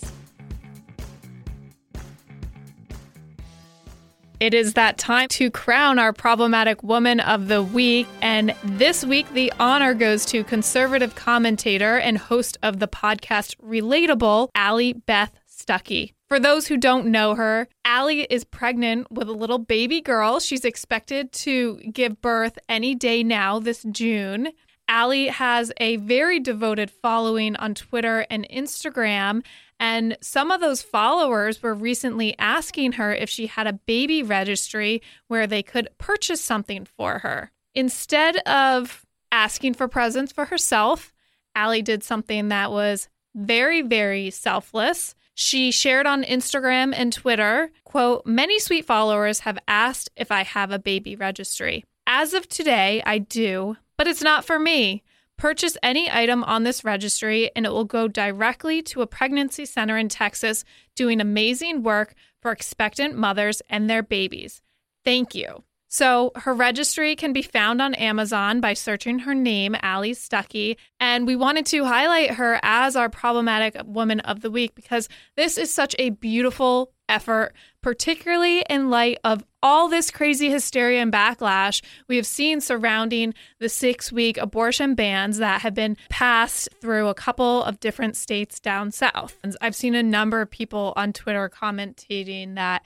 It 4.43 4.53
is 4.53 4.73
that 4.73 4.97
time 4.97 5.29
to 5.29 5.49
crown 5.49 5.99
our 5.99 6.11
problematic 6.11 6.83
woman 6.83 7.21
of 7.21 7.47
the 7.47 7.63
week. 7.63 8.07
And 8.21 8.53
this 8.61 9.05
week, 9.05 9.31
the 9.31 9.53
honor 9.57 9.93
goes 9.93 10.25
to 10.25 10.43
conservative 10.43 11.15
commentator 11.15 11.97
and 11.97 12.17
host 12.17 12.57
of 12.61 12.79
the 12.79 12.87
podcast 12.89 13.55
Relatable, 13.63 14.49
Allie 14.53 14.91
Beth 14.91 15.39
Stuckey. 15.49 16.11
For 16.27 16.41
those 16.41 16.67
who 16.67 16.75
don't 16.75 17.07
know 17.07 17.35
her, 17.35 17.69
Allie 17.85 18.23
is 18.23 18.43
pregnant 18.43 19.09
with 19.09 19.29
a 19.29 19.31
little 19.31 19.59
baby 19.59 20.01
girl. 20.01 20.41
She's 20.41 20.65
expected 20.65 21.31
to 21.31 21.77
give 21.77 22.21
birth 22.21 22.59
any 22.67 22.95
day 22.95 23.23
now, 23.23 23.59
this 23.59 23.83
June. 23.91 24.49
Allie 24.89 25.27
has 25.27 25.71
a 25.77 25.95
very 25.95 26.41
devoted 26.41 26.91
following 26.91 27.55
on 27.55 27.75
Twitter 27.75 28.25
and 28.29 28.45
Instagram, 28.49 29.41
and 29.79 30.17
some 30.21 30.51
of 30.51 30.61
those 30.61 30.81
followers 30.81 31.61
were 31.61 31.73
recently 31.73 32.35
asking 32.39 32.93
her 32.93 33.13
if 33.13 33.29
she 33.29 33.47
had 33.47 33.67
a 33.67 33.73
baby 33.73 34.23
registry 34.23 35.01
where 35.27 35.47
they 35.47 35.63
could 35.63 35.89
purchase 35.97 36.41
something 36.41 36.85
for 36.85 37.19
her. 37.19 37.51
Instead 37.75 38.37
of 38.47 39.05
asking 39.31 39.73
for 39.73 39.87
presents 39.87 40.31
for 40.31 40.45
herself, 40.45 41.11
Allie 41.55 41.81
did 41.81 42.03
something 42.03 42.49
that 42.49 42.71
was 42.71 43.09
very, 43.35 43.81
very 43.81 44.29
selfless. 44.29 45.15
She 45.35 45.71
shared 45.71 46.05
on 46.05 46.23
Instagram 46.23 46.93
and 46.95 47.11
Twitter, 47.11 47.71
quote, 47.83 48.25
many 48.25 48.59
sweet 48.59 48.85
followers 48.85 49.39
have 49.39 49.57
asked 49.67 50.09
if 50.15 50.31
I 50.31 50.43
have 50.43 50.71
a 50.71 50.79
baby 50.79 51.15
registry. 51.15 51.83
As 52.05 52.33
of 52.33 52.47
today, 52.47 53.01
I 53.05 53.17
do, 53.17 53.77
but 53.97 54.07
it's 54.07 54.21
not 54.21 54.45
for 54.45 54.59
me. 54.59 55.03
Purchase 55.37 55.77
any 55.83 56.09
item 56.11 56.43
on 56.43 56.63
this 56.63 56.83
registry 56.83 57.51
and 57.55 57.65
it 57.65 57.71
will 57.71 57.85
go 57.85 58.07
directly 58.07 58.81
to 58.83 59.01
a 59.01 59.07
pregnancy 59.07 59.65
center 59.65 59.97
in 59.97 60.09
Texas 60.09 60.63
doing 60.95 61.19
amazing 61.19 61.83
work 61.83 62.13
for 62.41 62.51
expectant 62.51 63.17
mothers 63.17 63.61
and 63.69 63.89
their 63.89 64.03
babies. 64.03 64.61
Thank 65.03 65.35
you. 65.35 65.63
So, 65.89 66.31
her 66.35 66.55
registry 66.55 67.15
can 67.15 67.33
be 67.33 67.43
found 67.43 67.79
on 67.79 67.93
Amazon 67.93 68.59
by 68.59 68.73
searching 68.73 69.19
her 69.19 69.35
name, 69.35 69.75
Allie 69.83 70.13
Stuckey. 70.13 70.77
And 70.99 71.27
we 71.27 71.35
wanted 71.35 71.67
to 71.67 71.85
highlight 71.85 72.31
her 72.31 72.59
as 72.63 72.95
our 72.95 73.09
problematic 73.09 73.79
woman 73.85 74.19
of 74.21 74.41
the 74.41 74.49
week 74.49 74.73
because 74.73 75.07
this 75.35 75.55
is 75.55 75.71
such 75.71 75.95
a 75.99 76.09
beautiful 76.09 76.92
effort, 77.09 77.53
particularly 77.81 78.63
in 78.69 78.89
light 78.89 79.17
of 79.23 79.43
all 79.61 79.87
this 79.87 80.11
crazy 80.11 80.49
hysteria 80.49 81.01
and 81.01 81.11
backlash 81.11 81.81
we 82.07 82.15
have 82.15 82.25
seen 82.25 82.59
surrounding 82.59 83.33
the 83.59 83.69
six 83.69 84.11
week 84.11 84.37
abortion 84.37 84.95
bans 84.95 85.37
that 85.37 85.61
have 85.61 85.73
been 85.73 85.97
passed 86.09 86.69
through 86.81 87.07
a 87.07 87.13
couple 87.13 87.63
of 87.63 87.79
different 87.79 88.15
states 88.15 88.59
down 88.59 88.91
south. 88.91 89.37
And 89.43 89.55
I've 89.61 89.75
seen 89.75 89.95
a 89.95 90.03
number 90.03 90.41
of 90.41 90.49
people 90.49 90.93
on 90.95 91.13
Twitter 91.13 91.49
commenting 91.49 92.55
that, 92.55 92.83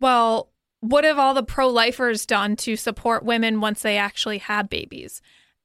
well, 0.00 0.50
what 0.80 1.04
have 1.04 1.18
all 1.18 1.34
the 1.34 1.42
pro 1.42 1.68
lifers 1.68 2.26
done 2.26 2.56
to 2.56 2.76
support 2.76 3.24
women 3.24 3.60
once 3.60 3.82
they 3.82 3.96
actually 3.96 4.38
have 4.38 4.68
babies? 4.68 5.20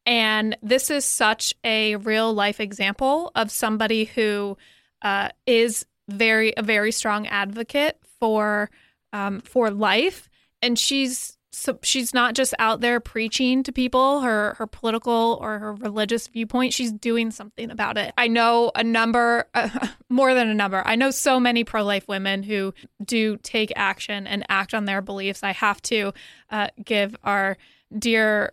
And 0.06 0.58
this 0.62 0.89
is 0.89 1.04
such 1.04 1.54
a 1.64 1.96
real 1.96 2.34
life 2.34 2.60
example 2.60 3.32
of 3.34 3.50
somebody 3.50 4.06
who 4.06 4.58
uh, 5.02 5.30
is 5.48 5.86
very 6.08 6.53
a 6.56 6.64
very 6.64 6.91
strong 6.91 7.28
advocate 7.28 7.99
for 8.20 8.70
um, 9.14 9.41
for 9.41 9.72
life, 9.72 10.30
and 10.62 10.78
she's 10.78 11.38
so 11.51 11.80
she's 11.84 12.14
not 12.14 12.36
just 12.36 12.53
out 12.60 12.82
there 12.82 12.99
preaching 12.99 13.64
to 13.64 13.72
people 13.72 14.22
her 14.22 14.56
her 14.56 14.68
political 14.68 15.38
or 15.41 15.58
her 15.60 15.74
religious 15.74 16.28
viewpoint. 16.28 16.74
She's 16.74 16.91
doing 16.91 17.32
something 17.32 17.72
about 17.72 17.97
it. 17.97 18.14
I 18.18 18.28
know 18.28 18.72
a 18.76 18.84
number 18.84 19.45
uh, 19.53 19.88
more 20.10 20.34
than 20.34 20.49
a 20.49 20.53
number. 20.53 20.84
I 20.86 20.95
know 20.95 21.12
so 21.12 21.39
many 21.39 21.64
pro-life 21.64 22.08
women 22.08 22.43
who 22.43 22.74
do 23.03 23.38
take 23.38 23.72
action 23.76 24.28
and 24.28 24.45
act 24.49 24.74
on 24.74 24.86
their 24.86 25.01
beliefs. 25.01 25.43
I 25.43 25.53
have 25.53 25.82
to 25.84 26.14
uh, 26.49 26.68
give 26.84 27.16
our 27.24 27.58
dear 27.97 28.51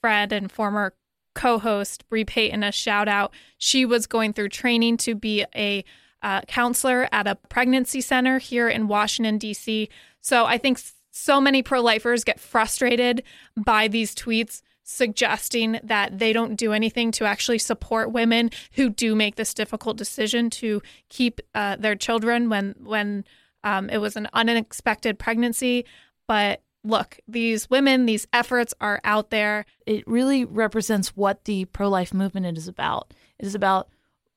friend 0.00 0.32
and 0.32 0.50
former 0.50 0.94
co-host 1.34 2.08
Bre 2.08 2.22
Payton 2.24 2.62
a 2.62 2.70
shout 2.70 3.08
out 3.08 3.32
she 3.58 3.84
was 3.84 4.06
going 4.06 4.32
through 4.32 4.50
training 4.50 4.96
to 4.98 5.16
be 5.16 5.44
a 5.56 5.84
uh, 6.24 6.40
counselor 6.48 7.08
at 7.12 7.28
a 7.28 7.36
pregnancy 7.48 8.00
center 8.00 8.38
here 8.38 8.68
in 8.68 8.88
washington 8.88 9.38
d.c 9.38 9.88
so 10.20 10.44
i 10.46 10.58
think 10.58 10.80
so 11.12 11.40
many 11.40 11.62
pro 11.62 11.80
lifers 11.80 12.24
get 12.24 12.40
frustrated 12.40 13.22
by 13.56 13.86
these 13.86 14.14
tweets 14.14 14.62
suggesting 14.84 15.80
that 15.82 16.18
they 16.18 16.32
don't 16.32 16.56
do 16.56 16.72
anything 16.72 17.10
to 17.10 17.24
actually 17.24 17.58
support 17.58 18.12
women 18.12 18.50
who 18.72 18.90
do 18.90 19.14
make 19.14 19.36
this 19.36 19.54
difficult 19.54 19.96
decision 19.96 20.50
to 20.50 20.82
keep 21.08 21.40
uh, 21.54 21.76
their 21.76 21.96
children 21.96 22.50
when 22.50 22.74
when 22.80 23.24
um, 23.64 23.88
it 23.88 23.98
was 23.98 24.14
an 24.14 24.28
unexpected 24.34 25.18
pregnancy. 25.18 25.86
But 26.28 26.62
look, 26.84 27.18
these 27.26 27.68
women, 27.70 28.06
these 28.06 28.26
efforts 28.32 28.74
are 28.80 29.00
out 29.04 29.30
there. 29.30 29.64
It 29.86 30.06
really 30.06 30.44
represents 30.44 31.16
what 31.16 31.44
the 31.46 31.64
pro 31.64 31.88
life 31.88 32.12
movement 32.12 32.58
is 32.58 32.68
about. 32.68 33.12
It 33.38 33.46
is 33.46 33.54
about 33.54 33.88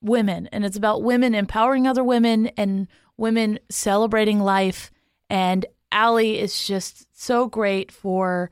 women, 0.02 0.48
and 0.52 0.66
it's 0.66 0.78
about 0.78 1.04
women 1.04 1.36
empowering 1.36 1.88
other 1.88 2.04
women 2.04 2.48
and 2.58 2.88
women 3.18 3.60
celebrating 3.70 4.40
life. 4.40 4.92
And 5.30 5.66
Allie 5.92 6.40
is 6.40 6.66
just 6.66 7.08
so 7.20 7.48
great 7.48 7.92
for 7.92 8.52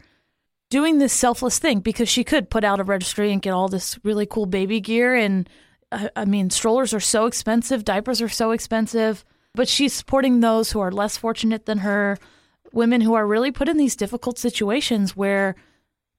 doing 0.70 0.98
this 0.98 1.14
selfless 1.14 1.60
thing 1.60 1.80
because 1.80 2.10
she 2.10 2.24
could 2.24 2.50
put 2.50 2.64
out 2.64 2.80
a 2.80 2.84
registry 2.84 3.32
and 3.32 3.41
get 3.41 3.54
all 3.54 3.68
this 3.68 4.00
really 4.04 4.26
cool 4.26 4.46
baby 4.46 4.80
gear. 4.80 5.16
And 5.16 5.48
I, 5.91 6.10
I 6.16 6.26
mean, 6.26 6.50
strollers 6.50 6.93
are 6.93 7.00
so 7.00 7.26
expensive, 7.26 7.86
diapers 7.86 8.22
are 8.22 8.30
so 8.30 8.52
expensive, 8.52 9.24
but 9.54 9.68
she's 9.68 9.93
supporting 9.93 10.39
those 10.39 10.72
who 10.72 10.80
are 10.80 10.91
less 10.91 11.18
fortunate 11.18 11.66
than 11.66 11.80
her, 11.80 12.18
women 12.74 13.02
who 13.02 13.14
are 13.14 13.28
really 13.28 13.52
put 13.52 13.70
in 13.70 13.78
these 13.78 13.96
difficult 13.96 14.38
situations 14.38 15.16
where 15.16 15.56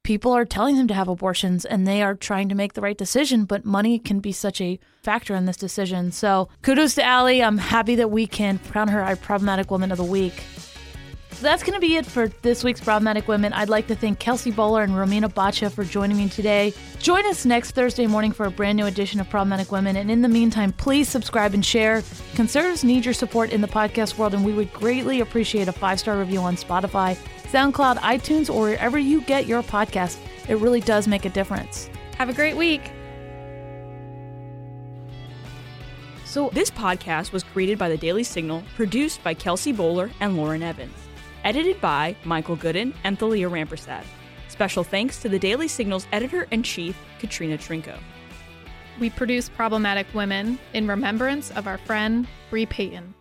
people 0.07 0.31
are 0.31 0.45
telling 0.45 0.77
them 0.77 0.87
to 0.87 0.95
have 0.95 1.09
abortions 1.09 1.65
and 1.65 1.85
they 1.85 2.01
are 2.01 2.15
trying 2.15 2.49
to 2.49 2.55
make 2.55 2.75
the 2.75 2.81
right 2.81 2.97
decision, 2.97 3.45
but 3.45 3.65
money 3.65 3.99
can 3.99 4.21
be 4.21 4.31
such 4.31 4.61
a 4.61 4.79
factor 5.03 5.35
in 5.35 5.47
this 5.47 5.57
decision. 5.57 6.13
So 6.13 6.49
kudos 6.63 6.95
to 6.95 7.03
Allie. 7.03 7.43
I'm 7.43 7.59
happy 7.59 7.97
that 7.97 8.09
we 8.09 8.29
can 8.29 8.61
crown 8.71 8.87
her 8.87 9.03
our 9.03 9.17
problematic 9.17 9.69
woman 9.69 9.91
of 9.91 9.99
the 9.99 10.05
week. 10.05 10.45
So 11.33 11.43
that's 11.43 11.65
going 11.65 11.75
to 11.75 11.81
be 11.81 11.97
it 11.97 12.07
for 12.07 12.29
this 12.29 12.65
week's 12.65 12.81
Problematic 12.81 13.29
Women. 13.29 13.53
I'd 13.53 13.69
like 13.69 13.89
to 13.89 13.95
thank 13.95 14.19
Kelsey 14.19 14.51
Bolar 14.51 14.85
and 14.85 14.95
Romina 14.95 15.31
Boccia 15.31 15.71
for 15.71 15.85
joining 15.85 16.17
me 16.17 16.31
today. 16.31 16.73
Join 16.99 17.27
us 17.27 17.45
next 17.45 17.73
Thursday 17.73 18.07
morning 18.07 18.33
for 18.33 18.47
a 18.47 18.51
brand 18.51 18.79
new 18.79 18.87
edition 18.87 19.21
of 19.21 19.29
Problematic 19.29 19.71
Women. 19.71 19.97
And 19.97 20.11
in 20.11 20.23
the 20.23 20.29
meantime, 20.29 20.73
please 20.73 21.11
subscribe 21.11 21.53
and 21.53 21.63
share. 21.63 22.03
Conservatives 22.37 22.85
need 22.85 23.05
your 23.05 23.13
support 23.13 23.51
in 23.51 23.61
the 23.61 23.69
podcast 23.69 24.17
world, 24.17 24.33
and 24.33 24.47
we 24.47 24.55
would 24.55 24.73
greatly 24.73 25.21
appreciate 25.21 25.69
a 25.69 25.73
five 25.73 26.01
star 26.01 26.17
review 26.19 26.41
on 26.41 26.57
Spotify, 26.57 27.19
SoundCloud, 27.51 27.99
iTunes, 27.99 28.53
or 28.53 28.63
wherever 28.63 28.99
you 28.99 29.21
get 29.23 29.47
your 29.47 29.63
podcast. 29.63 30.19
It 30.49 30.57
really 30.59 30.81
does 30.81 31.09
make 31.09 31.25
a 31.25 31.31
difference. 31.31 31.89
Have 32.19 32.29
a 32.29 32.33
great 32.33 32.57
week. 32.57 32.91
So, 36.25 36.51
this 36.51 36.71
podcast 36.71 37.33
was 37.33 37.43
created 37.43 37.79
by 37.79 37.89
the 37.89 37.97
Daily 37.97 38.25
Signal, 38.25 38.63
produced 38.75 39.23
by 39.25 39.33
Kelsey 39.33 39.73
Bolar 39.73 40.11
and 40.21 40.37
Lauren 40.37 40.63
Evans. 40.63 40.95
Edited 41.45 41.81
by 41.81 42.17
Michael 42.25 42.57
Gooden 42.57 42.95
and 43.05 43.19
Thalia 43.19 43.49
Rampersad. 43.49 44.05
Special 44.49 44.85
thanks 44.85 45.21
to 45.23 45.29
the 45.29 45.39
Daily 45.39 45.69
Signal's 45.69 46.07
editor 46.13 46.47
in 46.51 46.63
chief, 46.63 46.99
Katrina 47.19 47.57
Trinko. 47.57 47.99
We 48.99 49.11
produce 49.11 49.49
Problematic 49.49 50.07
Women 50.15 50.59
in 50.73 50.87
remembrance 50.87 51.51
of 51.53 51.67
our 51.67 51.79
friend 51.79 52.27
Bre 52.51 52.65
Payton. 52.65 53.16